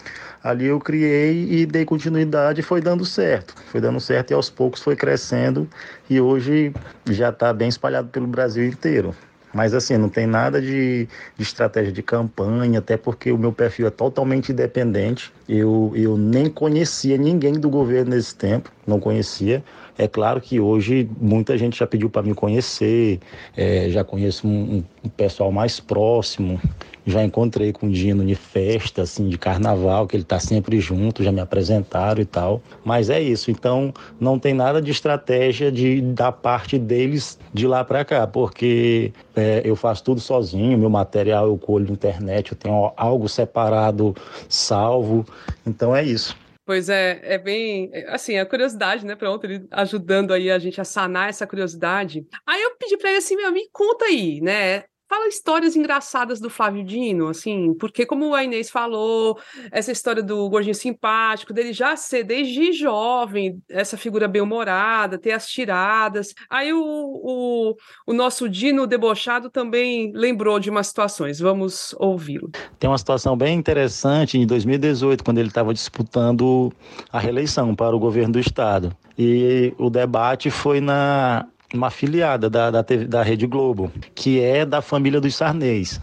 ali 0.42 0.66
eu 0.66 0.80
criei 0.80 1.46
e 1.50 1.66
dei 1.66 1.84
continuidade 1.84 2.60
e 2.60 2.62
foi 2.62 2.80
dando 2.80 3.04
certo. 3.04 3.54
Foi 3.70 3.80
dando 3.80 4.00
certo 4.00 4.30
e 4.30 4.34
aos 4.34 4.50
poucos 4.50 4.82
foi 4.82 4.96
crescendo 4.96 5.68
e 6.08 6.20
hoje 6.20 6.72
já 7.06 7.28
está 7.28 7.52
bem 7.52 7.68
espalhado 7.68 8.08
pelo 8.08 8.26
Brasil 8.26 8.66
inteiro. 8.66 9.14
Mas 9.52 9.74
assim, 9.74 9.98
não 9.98 10.08
tem 10.08 10.26
nada 10.26 10.60
de, 10.62 11.06
de, 11.36 11.42
estratégia 11.42 11.92
de 11.92 12.02
campanha, 12.02 12.78
até 12.78 12.96
porque 12.96 13.30
o 13.30 13.36
meu 13.36 13.52
perfil 13.52 13.86
é 13.86 13.90
totalmente 13.90 14.50
independente. 14.50 15.30
Eu, 15.46 15.92
eu 15.94 16.16
nem 16.16 16.48
conhecia 16.48 17.18
ninguém 17.18 17.52
do 17.52 17.68
governo 17.68 18.14
nesse 18.14 18.34
tempo, 18.34 18.72
não 18.86 18.98
conhecia. 18.98 19.62
É 19.98 20.08
claro 20.08 20.40
que 20.40 20.58
hoje 20.58 21.08
muita 21.20 21.58
gente 21.58 21.78
já 21.78 21.86
pediu 21.86 22.08
para 22.08 22.22
me 22.22 22.34
conhecer, 22.34 23.20
é, 23.54 23.90
já 23.90 24.02
conheço 24.02 24.48
um, 24.48 24.82
um 25.04 25.08
pessoal 25.10 25.52
mais 25.52 25.78
próximo, 25.78 26.58
já 27.06 27.24
encontrei 27.24 27.72
com 27.72 27.86
o 27.86 27.90
Dino 27.90 28.28
em 28.28 28.34
festa, 28.34 29.02
assim, 29.02 29.28
de 29.28 29.36
carnaval, 29.36 30.06
que 30.06 30.16
ele 30.16 30.22
está 30.22 30.38
sempre 30.38 30.80
junto, 30.80 31.22
já 31.22 31.32
me 31.32 31.40
apresentaram 31.40 32.20
e 32.20 32.24
tal. 32.24 32.62
Mas 32.84 33.10
é 33.10 33.20
isso, 33.20 33.50
então 33.50 33.92
não 34.20 34.38
tem 34.38 34.54
nada 34.54 34.80
de 34.80 34.90
estratégia 34.90 35.70
de, 35.70 36.00
da 36.00 36.30
parte 36.30 36.78
deles 36.78 37.38
de 37.52 37.66
lá 37.66 37.84
para 37.84 38.04
cá, 38.04 38.26
porque 38.26 39.12
é, 39.34 39.62
eu 39.64 39.76
faço 39.76 40.04
tudo 40.04 40.20
sozinho, 40.20 40.78
meu 40.78 40.90
material 40.90 41.46
eu 41.46 41.58
colho 41.58 41.86
na 41.86 41.92
internet, 41.92 42.52
eu 42.52 42.58
tenho 42.58 42.92
algo 42.96 43.28
separado, 43.28 44.14
salvo. 44.48 45.26
Então 45.66 45.94
é 45.94 46.02
isso. 46.02 46.36
Pois 46.64 46.88
é, 46.88 47.20
é 47.24 47.38
bem, 47.38 47.90
assim, 48.06 48.38
a 48.38 48.46
curiosidade, 48.46 49.04
né, 49.04 49.16
pronto, 49.16 49.44
ele 49.44 49.66
ajudando 49.72 50.32
aí 50.32 50.48
a 50.48 50.60
gente 50.60 50.80
a 50.80 50.84
sanar 50.84 51.28
essa 51.28 51.44
curiosidade. 51.44 52.24
Aí 52.46 52.62
eu 52.62 52.76
pedi 52.76 52.96
para 52.96 53.10
ele 53.10 53.18
assim, 53.18 53.34
meu, 53.34 53.50
me 53.50 53.68
conta 53.72 54.04
aí, 54.04 54.40
né, 54.40 54.84
fala 55.12 55.28
histórias 55.28 55.76
engraçadas 55.76 56.40
do 56.40 56.48
Flávio 56.48 56.82
Dino, 56.82 57.28
assim, 57.28 57.74
porque 57.74 58.06
como 58.06 58.34
a 58.34 58.44
Inês 58.44 58.70
falou, 58.70 59.38
essa 59.70 59.92
história 59.92 60.22
do 60.22 60.48
gordinho 60.48 60.74
simpático, 60.74 61.52
dele 61.52 61.74
já 61.74 61.94
ser 61.96 62.24
desde 62.24 62.72
jovem, 62.72 63.62
essa 63.68 63.98
figura 63.98 64.26
bem-humorada, 64.26 65.18
ter 65.18 65.32
as 65.32 65.46
tiradas. 65.46 66.32
Aí 66.48 66.72
o, 66.72 66.80
o, 66.82 67.76
o, 68.06 68.14
nosso 68.14 68.48
Dino 68.48 68.86
debochado 68.86 69.50
também 69.50 70.10
lembrou 70.14 70.58
de 70.58 70.70
umas 70.70 70.86
situações. 70.86 71.38
Vamos 71.38 71.94
ouvi-lo. 71.98 72.50
Tem 72.78 72.88
uma 72.88 72.96
situação 72.96 73.36
bem 73.36 73.58
interessante 73.58 74.38
em 74.38 74.46
2018, 74.46 75.22
quando 75.22 75.36
ele 75.36 75.48
estava 75.48 75.74
disputando 75.74 76.72
a 77.12 77.18
reeleição 77.18 77.74
para 77.74 77.94
o 77.94 77.98
governo 77.98 78.32
do 78.32 78.40
estado. 78.40 78.96
E 79.18 79.74
o 79.76 79.90
debate 79.90 80.50
foi 80.50 80.80
na 80.80 81.46
uma 81.72 81.88
afiliada 81.88 82.48
da, 82.48 82.70
da, 82.70 82.82
TV, 82.82 83.06
da 83.06 83.22
Rede 83.22 83.46
Globo, 83.46 83.90
que 84.14 84.40
é 84.40 84.64
da 84.64 84.82
família 84.82 85.20
dos 85.20 85.34
Sarneys. 85.34 86.00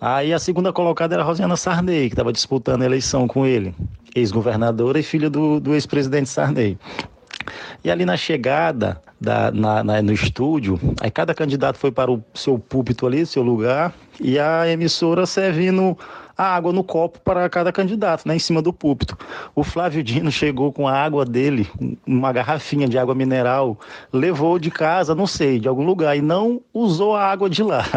Aí 0.00 0.32
a 0.32 0.38
segunda 0.38 0.72
colocada 0.72 1.14
era 1.14 1.22
Rosiana 1.22 1.56
Sarney, 1.56 2.08
que 2.08 2.14
estava 2.14 2.32
disputando 2.32 2.82
a 2.82 2.84
eleição 2.84 3.26
com 3.26 3.46
ele, 3.46 3.74
ex-governadora 4.14 4.98
e 4.98 5.02
filha 5.02 5.30
do, 5.30 5.58
do 5.58 5.74
ex-presidente 5.74 6.28
Sarney. 6.28 6.78
E 7.82 7.90
ali 7.90 8.04
na 8.04 8.16
chegada 8.16 9.00
da, 9.20 9.50
na, 9.50 9.82
na, 9.82 10.02
no 10.02 10.12
estúdio, 10.12 10.78
aí 11.00 11.10
cada 11.10 11.34
candidato 11.34 11.78
foi 11.78 11.90
para 11.90 12.10
o 12.10 12.22
seu 12.34 12.58
púlpito 12.58 13.06
ali, 13.06 13.24
seu 13.24 13.42
lugar, 13.42 13.94
e 14.20 14.38
a 14.38 14.68
emissora 14.68 15.26
servindo 15.26 15.96
a 16.36 16.54
água 16.54 16.72
no 16.72 16.84
copo 16.84 17.18
para 17.20 17.48
cada 17.48 17.72
candidato, 17.72 18.28
né, 18.28 18.36
em 18.36 18.38
cima 18.38 18.60
do 18.60 18.72
púlpito. 18.72 19.16
O 19.54 19.64
Flávio 19.64 20.02
Dino 20.02 20.30
chegou 20.30 20.70
com 20.70 20.86
a 20.86 20.92
água 20.92 21.24
dele, 21.24 21.66
uma 22.06 22.30
garrafinha 22.32 22.86
de 22.86 22.98
água 22.98 23.14
mineral, 23.14 23.78
levou 24.12 24.58
de 24.58 24.70
casa, 24.70 25.14
não 25.14 25.26
sei, 25.26 25.58
de 25.58 25.66
algum 25.66 25.84
lugar, 25.84 26.16
e 26.16 26.20
não 26.20 26.60
usou 26.74 27.16
a 27.16 27.24
água 27.24 27.48
de 27.48 27.62
lá. 27.62 27.84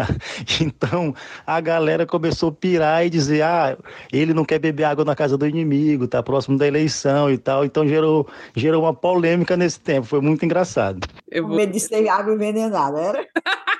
Então 0.60 1.14
a 1.46 1.60
galera 1.60 2.06
começou 2.06 2.50
a 2.50 2.52
pirar 2.52 3.04
e 3.04 3.10
dizer: 3.10 3.42
ah, 3.42 3.76
ele 4.12 4.32
não 4.32 4.44
quer 4.44 4.58
beber 4.58 4.84
água 4.84 5.04
na 5.04 5.16
casa 5.16 5.36
do 5.36 5.46
inimigo, 5.46 6.06
tá 6.06 6.22
próximo 6.22 6.56
da 6.56 6.66
eleição 6.66 7.30
e 7.30 7.38
tal. 7.38 7.64
Então 7.64 7.86
gerou, 7.86 8.28
gerou 8.54 8.82
uma 8.82 8.94
polêmica 8.94 9.56
nesse 9.56 9.80
tempo, 9.80 10.06
foi 10.06 10.20
muito 10.20 10.44
engraçado. 10.44 11.06
Eu 11.30 11.46
vou... 11.46 11.56
medo 11.56 11.72
de 11.72 11.80
ser 11.80 12.08
água 12.08 12.34
envenenada, 12.34 13.00
era? 13.00 13.26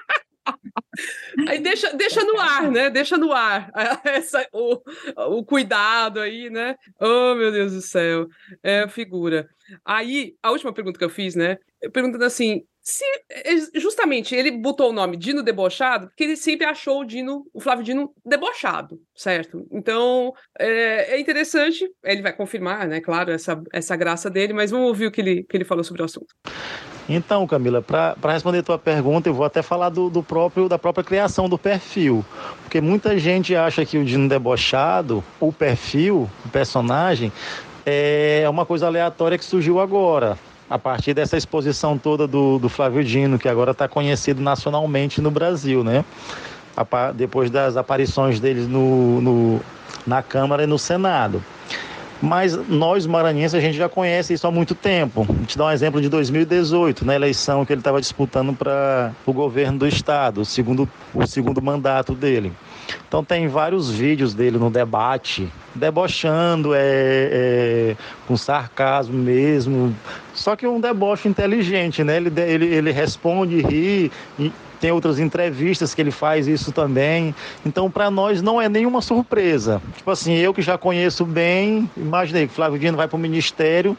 Aí 1.48 1.60
deixa, 1.60 1.92
deixa 1.94 2.24
no 2.24 2.38
ar, 2.38 2.70
né? 2.70 2.90
Deixa 2.90 3.16
no 3.16 3.32
ar 3.32 3.70
essa, 4.04 4.46
o, 4.52 4.80
o 5.38 5.44
cuidado 5.44 6.20
aí, 6.20 6.50
né? 6.50 6.76
Oh, 7.00 7.34
meu 7.34 7.52
Deus 7.52 7.72
do 7.72 7.80
céu. 7.80 8.28
É 8.62 8.88
figura. 8.88 9.48
Aí, 9.84 10.34
a 10.42 10.50
última 10.50 10.72
pergunta 10.72 10.98
que 10.98 11.04
eu 11.04 11.10
fiz, 11.10 11.34
né? 11.34 11.58
Perguntando 11.92 12.24
assim: 12.24 12.64
se 12.82 13.04
justamente 13.74 14.34
ele 14.34 14.50
botou 14.50 14.90
o 14.90 14.92
nome 14.92 15.16
Dino 15.16 15.42
debochado, 15.42 16.08
porque 16.08 16.24
ele 16.24 16.36
sempre 16.36 16.66
achou 16.66 17.00
o 17.00 17.04
Dino, 17.04 17.46
o 17.52 17.60
Flávio 17.60 17.84
Dino 17.84 18.12
debochado, 18.24 19.00
certo? 19.14 19.66
Então 19.70 20.32
é, 20.58 21.14
é, 21.14 21.20
interessante, 21.20 21.88
ele 22.02 22.22
vai 22.22 22.32
confirmar, 22.34 22.88
né? 22.88 23.00
Claro, 23.00 23.30
essa, 23.30 23.62
essa 23.72 23.96
graça 23.96 24.30
dele, 24.30 24.52
mas 24.52 24.70
vamos 24.70 24.88
ouvir 24.88 25.06
o 25.06 25.10
que 25.10 25.20
ele, 25.20 25.44
que 25.44 25.56
ele 25.56 25.64
falou 25.64 25.84
sobre 25.84 26.02
o 26.02 26.04
assunto. 26.04 26.34
Então, 27.12 27.44
Camila, 27.44 27.82
para 27.82 28.14
responder 28.32 28.62
tua 28.62 28.78
pergunta, 28.78 29.28
eu 29.28 29.34
vou 29.34 29.44
até 29.44 29.62
falar 29.62 29.88
do, 29.88 30.08
do, 30.08 30.22
próprio 30.22 30.68
da 30.68 30.78
própria 30.78 31.02
criação 31.02 31.48
do 31.48 31.58
perfil, 31.58 32.24
porque 32.62 32.80
muita 32.80 33.18
gente 33.18 33.56
acha 33.56 33.84
que 33.84 33.98
o 33.98 34.04
Dino 34.04 34.28
debochado, 34.28 35.24
o 35.40 35.52
perfil, 35.52 36.30
o 36.44 36.48
personagem, 36.50 37.32
é 37.84 38.46
uma 38.48 38.64
coisa 38.64 38.86
aleatória 38.86 39.36
que 39.36 39.44
surgiu 39.44 39.80
agora 39.80 40.38
a 40.70 40.78
partir 40.78 41.12
dessa 41.12 41.36
exposição 41.36 41.98
toda 41.98 42.28
do, 42.28 42.60
do 42.60 42.68
Flávio 42.68 43.02
Dino, 43.02 43.40
que 43.40 43.48
agora 43.48 43.72
está 43.72 43.88
conhecido 43.88 44.40
nacionalmente 44.40 45.20
no 45.20 45.32
Brasil, 45.32 45.82
né? 45.82 46.04
depois 47.16 47.50
das 47.50 47.76
aparições 47.76 48.38
deles 48.38 48.68
no, 48.68 49.20
no, 49.20 49.60
na 50.06 50.22
Câmara 50.22 50.62
e 50.62 50.66
no 50.66 50.78
Senado. 50.78 51.42
Mas 52.22 52.54
nós, 52.68 53.06
maranhenses, 53.06 53.54
a 53.54 53.60
gente 53.60 53.76
já 53.76 53.88
conhece 53.88 54.34
isso 54.34 54.46
há 54.46 54.50
muito 54.50 54.74
tempo. 54.74 55.24
Vou 55.24 55.46
te 55.46 55.56
dar 55.56 55.66
um 55.66 55.70
exemplo 55.70 56.00
de 56.02 56.08
2018, 56.08 57.04
na 57.04 57.14
eleição 57.14 57.64
que 57.64 57.72
ele 57.72 57.80
estava 57.80 58.00
disputando 58.00 58.54
para 58.54 59.12
o 59.24 59.32
governo 59.32 59.78
do 59.78 59.86
estado, 59.86 60.42
o 60.42 60.44
segundo, 60.44 60.88
o 61.14 61.26
segundo 61.26 61.62
mandato 61.62 62.14
dele. 62.14 62.52
Então 63.08 63.24
tem 63.24 63.48
vários 63.48 63.90
vídeos 63.90 64.34
dele 64.34 64.58
no 64.58 64.70
debate, 64.70 65.48
debochando, 65.74 66.74
é, 66.74 66.80
é, 66.82 67.96
com 68.26 68.36
sarcasmo 68.36 69.16
mesmo. 69.16 69.94
Só 70.34 70.56
que 70.56 70.66
um 70.66 70.80
deboche 70.80 71.28
inteligente, 71.28 72.04
né? 72.04 72.16
Ele, 72.16 72.32
ele, 72.40 72.66
ele 72.66 72.92
responde, 72.92 73.62
ri, 73.62 74.12
tem 74.80 74.90
outras 74.90 75.18
entrevistas 75.18 75.94
que 75.94 76.00
ele 76.00 76.10
faz 76.10 76.48
isso 76.48 76.72
também. 76.72 77.34
Então, 77.64 77.90
para 77.90 78.10
nós 78.10 78.40
não 78.40 78.60
é 78.60 78.68
nenhuma 78.68 79.02
surpresa. 79.02 79.80
Tipo 79.96 80.10
assim, 80.10 80.34
eu 80.34 80.54
que 80.54 80.62
já 80.62 80.78
conheço 80.78 81.24
bem, 81.24 81.88
imaginei 81.96 82.48
que 82.48 82.54
Flávio 82.54 82.78
Dino 82.78 82.96
vai 82.96 83.06
para 83.06 83.16
o 83.16 83.20
ministério 83.20 83.96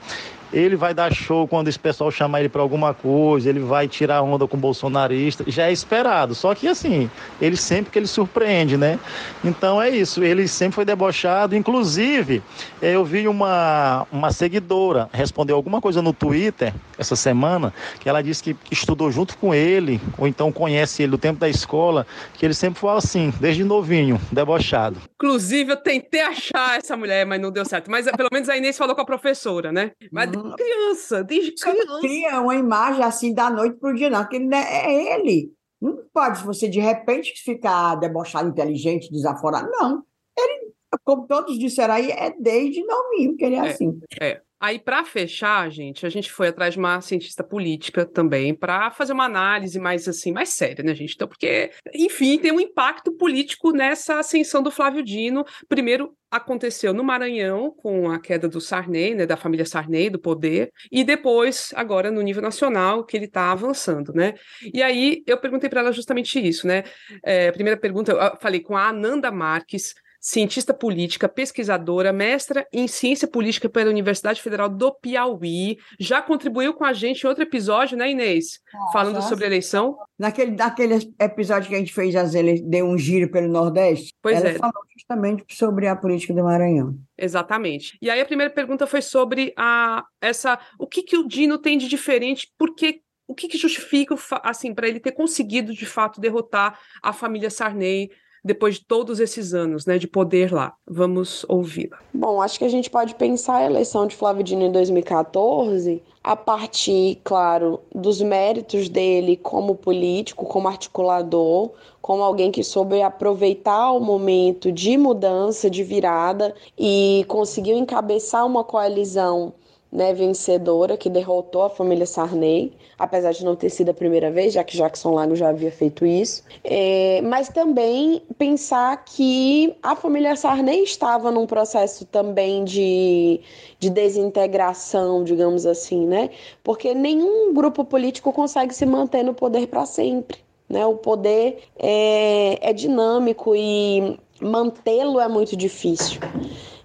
ele 0.54 0.76
vai 0.76 0.93
dar 0.93 1.14
show 1.14 1.47
quando 1.47 1.68
esse 1.68 1.80
pessoal 1.80 2.12
chamar 2.12 2.41
ele 2.41 2.49
para 2.49 2.62
alguma 2.62 2.93
coisa, 2.93 3.49
ele 3.49 3.60
vai 3.60 3.88
tirar 3.88 4.22
onda 4.22 4.47
com 4.47 4.58
o 4.58 4.60
bolsonarista, 4.60 5.43
já 5.47 5.68
é 5.68 5.72
esperado. 5.72 6.36
Só 6.36 6.54
que 6.54 6.68
assim, 6.68 7.10
ele 7.41 7.56
sempre 7.56 7.91
que 7.91 7.99
ele 7.99 8.08
surpreende, 8.08 8.78
né? 8.78 8.99
Então 9.43 9.82
é 9.82 9.89
isso, 9.89 10.24
ele 10.24 10.47
sempre 10.47 10.76
foi 10.76 10.86
debochado. 10.86 11.56
Inclusive, 11.56 12.41
eu 12.82 13.04
vi 13.06 13.28
uma, 13.28 14.06
uma 14.12 14.32
seguidora 14.32 15.10
responder 15.14 15.54
alguma 15.54 15.82
coisa 15.82 16.02
no 16.02 16.14
Twitter 16.14 16.74
essa 16.97 17.16
semana, 17.16 17.74
que 17.99 18.08
ela 18.08 18.22
disse 18.22 18.43
que 18.43 18.56
estudou 18.70 19.12
junto 19.12 19.38
com 19.38 19.54
ele, 19.54 19.99
ou 20.18 20.28
então 20.28 20.52
conhece 20.52 21.04
ele 21.04 21.12
do 21.12 21.18
tempo 21.18 21.39
da 21.39 21.49
escola, 21.49 22.06
que 22.34 22.45
ele 22.45 22.54
sempre 22.54 22.80
foi 22.80 22.91
assim, 22.91 23.34
desde 23.39 23.64
novinho, 23.64 24.20
debochado. 24.32 24.97
Inclusive, 25.16 25.72
eu 25.72 25.78
tentei 25.78 26.22
achar 26.22 26.78
essa 26.78 26.95
mulher, 26.95 27.26
mas 27.26 27.41
não 27.41 27.52
deu 27.52 27.66
certo. 27.66 27.89
Mas 27.89 28.10
pelo 28.12 28.30
menos 28.32 28.49
a 28.49 28.58
Inês 28.58 28.78
falou 28.78 28.95
com 28.95 29.02
a 29.02 29.06
professora, 29.06 29.72
né? 29.72 29.91
Mas 30.12 30.30
criança, 30.56 31.24
desde 31.24 31.54
criança. 31.54 32.00
Cria 32.00 32.42
uma 32.42 32.56
imagem 32.56 33.04
assim 33.04 33.34
da 33.34 33.50
noite 33.50 33.78
pro 33.78 33.94
dia, 33.94 34.10
não, 34.10 34.28
que 34.28 34.36
ele 34.36 34.54
é 34.54 35.16
ele. 35.16 35.54
Não 35.82 35.98
pode 36.14 36.44
você 36.44 36.68
de 36.68 36.80
repente 36.80 37.34
ficar 37.44 37.96
debochado, 37.96 38.50
inteligente, 38.50 39.12
desaforado. 39.12 39.70
Não. 39.72 40.04
Ele, 40.38 40.74
como 41.04 41.26
todos 41.28 41.58
disseram 41.58 41.96
aí, 41.96 42.12
é 42.12 42.34
desde 42.39 42.84
novinho 42.86 43.36
que 43.36 43.46
ele 43.46 43.56
é, 43.56 43.60
é 43.60 43.70
assim. 43.70 44.00
É. 44.20 44.42
Aí, 44.62 44.78
para 44.78 45.03
fechar, 45.03 45.72
gente, 45.72 46.05
a 46.05 46.09
gente 46.09 46.32
foi 46.32 46.49
atrás 46.49 46.76
de 46.76 46.80
uma 46.80 47.01
cientista 47.01 47.43
política 47.43 48.05
também 48.05 48.53
para 48.53 48.91
fazer 48.91 49.12
uma 49.12 49.26
análise 49.26 49.80
mais 49.80 50.07
assim, 50.07 50.32
mais 50.32 50.49
séria, 50.49 50.84
né, 50.84 50.93
gente? 50.93 51.16
Então, 51.16 51.28
porque, 51.28 51.72
enfim, 51.95 52.38
tem 52.38 52.51
um 52.51 52.59
impacto 52.59 53.12
político 53.12 53.72
nessa 53.72 54.20
ascensão 54.20 54.62
do 54.62 54.70
Flávio 54.70 55.03
Dino. 55.03 55.43
Primeiro, 55.68 56.16
aconteceu 56.30 56.93
no 56.93 57.03
Maranhão 57.03 57.72
com 57.72 58.09
a 58.09 58.20
queda 58.20 58.47
do 58.47 58.62
Sarney, 58.62 59.16
né, 59.16 59.26
da 59.26 59.36
família 59.36 59.66
Sarney, 59.66 60.09
do 60.09 60.20
poder, 60.20 60.72
e 60.89 61.03
depois, 61.03 61.74
agora 61.76 62.12
no 62.12 62.22
nível 62.22 62.41
nacional, 62.41 63.03
que 63.03 63.18
ele 63.18 63.26
está 63.26 63.51
avançando, 63.51 64.14
né? 64.14 64.36
E 64.74 64.82
aí 64.82 65.24
eu 65.28 65.38
perguntei 65.38 65.70
para 65.70 65.82
ela 65.82 65.91
justamente 65.91 66.39
isso, 66.39 66.66
né? 66.66 66.84
É, 67.24 67.51
primeira 67.51 67.78
pergunta, 67.80 68.12
eu 68.12 68.38
falei 68.39 68.62
com 68.62 68.78
a 68.78 68.89
Ananda 68.89 69.30
Marques, 69.32 69.93
cientista 70.22 70.72
política, 70.72 71.28
pesquisadora, 71.28 72.13
mestra 72.13 72.67
em 72.72 72.88
ciência 72.88 73.28
política 73.28 73.67
pela 73.67 73.89
Universidade 73.89 74.39
Federal 74.39 74.69
do 74.69 74.93
Piauí. 74.93 75.80
Já 75.99 76.22
contribuiu 76.22 76.76
com 76.76 76.86
a 76.86 76.93
gente 76.93 77.24
em 77.24 77.28
outro 77.28 77.43
episódio, 77.43 77.97
né, 77.97 78.11
Inês? 78.11 78.59
Ah, 78.74 78.91
Falando 78.93 79.15
já. 79.15 79.22
sobre 79.24 79.47
eleição. 79.47 79.97
Naquele, 80.19 80.51
naquele 80.51 81.11
episódio 81.19 81.69
que 81.69 81.76
a 81.76 81.80
gente 81.80 81.91
fez, 81.91 82.15
as 82.15 82.36
ele 82.36 82.61
deu 82.61 82.86
um 82.86 82.97
giro 82.97 83.32
pelo 83.32 83.47
Nordeste, 83.47 84.13
pois 84.22 84.38
ela 84.38 84.49
é. 84.49 84.53
falou 84.53 84.84
justamente 84.95 85.43
sobre 85.49 85.88
a 85.88 85.95
política 85.95 86.36
do 86.36 86.43
Maranhão. 86.43 86.95
Exatamente. 87.17 87.97
E 87.99 88.07
aí 88.07 88.22
a 88.22 88.26
primeira 88.26 88.53
pergunta 88.53 88.86
foi 88.86 89.01
sobre 89.01 89.51
a, 89.57 90.05
essa, 90.22 90.59
o 90.78 90.86
que, 90.86 91.01
que 91.01 91.17
o 91.17 91.28
Dino 91.28 91.57
tem 91.57 91.80
de 91.80 91.88
diferente, 91.88 92.47
por 92.59 92.76
que 92.76 93.01
o 93.28 93.34
que, 93.34 93.47
que 93.47 93.57
justifica 93.57 94.13
assim 94.43 94.74
para 94.74 94.89
ele 94.89 94.99
ter 94.99 95.13
conseguido 95.13 95.74
de 95.74 95.86
fato 95.86 96.19
derrotar 96.19 96.78
a 97.01 97.13
família 97.13 97.49
Sarney 97.49 98.09
depois 98.44 98.76
de 98.76 98.86
todos 98.86 99.20
esses 99.20 99.54
anos 99.54 99.86
né, 99.86 99.98
de 99.98 100.08
poder 100.08 100.52
lá. 100.52 100.74
Vamos 100.88 101.46
ouvi-la. 101.48 101.98
Bom, 102.14 102.42
acho 102.42 102.58
que 102.58 102.66
a 102.66 102.70
gente 102.70 102.89
pode 102.89 103.16
pensar 103.16 103.58
a 103.58 103.66
eleição 103.66 104.08
de 104.08 104.16
Flávio 104.16 104.44
Dino 104.44 104.64
em 104.64 104.72
2014 104.72 106.02
a 106.24 106.36
partir, 106.36 107.20
claro, 107.24 107.80
dos 107.94 108.22
méritos 108.22 108.88
dele 108.88 109.38
como 109.38 109.76
político, 109.76 110.46
como 110.46 110.68
articulador, 110.68 111.72
como 112.02 112.22
alguém 112.22 112.52
que 112.52 112.64
soube 112.64 113.02
aproveitar 113.02 113.92
o 113.92 114.00
momento 114.00 114.72
de 114.72 114.98
mudança, 114.98 115.70
de 115.70 115.84
virada 115.84 116.54
e 116.78 117.26
conseguiu 117.28 117.76
encabeçar 117.76 118.46
uma 118.46 118.64
coalizão 118.64 119.54
né, 119.92 120.14
vencedora 120.14 120.96
que 120.96 121.10
derrotou 121.10 121.64
a 121.64 121.70
família 121.70 122.06
Sarney, 122.06 122.72
apesar 122.98 123.34
de 123.34 123.44
não 123.44 123.56
ter 123.56 123.70
sido 123.70 123.89
a 123.89 123.94
primeira 123.94 124.32
vez, 124.32 124.54
já 124.54 124.64
que 124.64 124.78
Jackson 124.78 125.12
Lago 125.12 125.36
já 125.36 125.50
havia 125.50 125.72
feito 125.72 126.06
isso. 126.06 126.44
É, 126.64 127.22
mas 127.24 127.50
também 127.50 128.22
pensar 128.38 129.04
que 129.04 129.76
a 129.84 129.96
família 129.96 130.36
Sarney 130.36 130.84
estava 130.84 131.30
num 131.30 131.46
processo 131.46 132.06
também 132.06 132.64
de, 132.64 133.42
de 133.80 133.89
desintegração, 133.89 135.26
digamos 135.26 135.66
assim, 135.66 136.08
né? 136.08 136.30
Porque 136.64 136.94
nenhum 136.94 137.54
grupo 137.54 137.84
político 137.84 138.32
consegue 138.32 138.74
se 138.74 138.86
manter 138.86 139.24
no 139.24 139.34
poder 139.34 139.68
para 139.68 139.86
sempre. 139.86 140.38
Né? 140.70 140.86
O 140.86 140.96
poder 140.96 141.64
é, 141.78 142.70
é 142.70 142.72
dinâmico 142.72 143.54
e 143.54 144.18
mantê-lo 144.39 145.20
é 145.20 145.28
muito 145.28 145.58
difícil. 145.58 146.22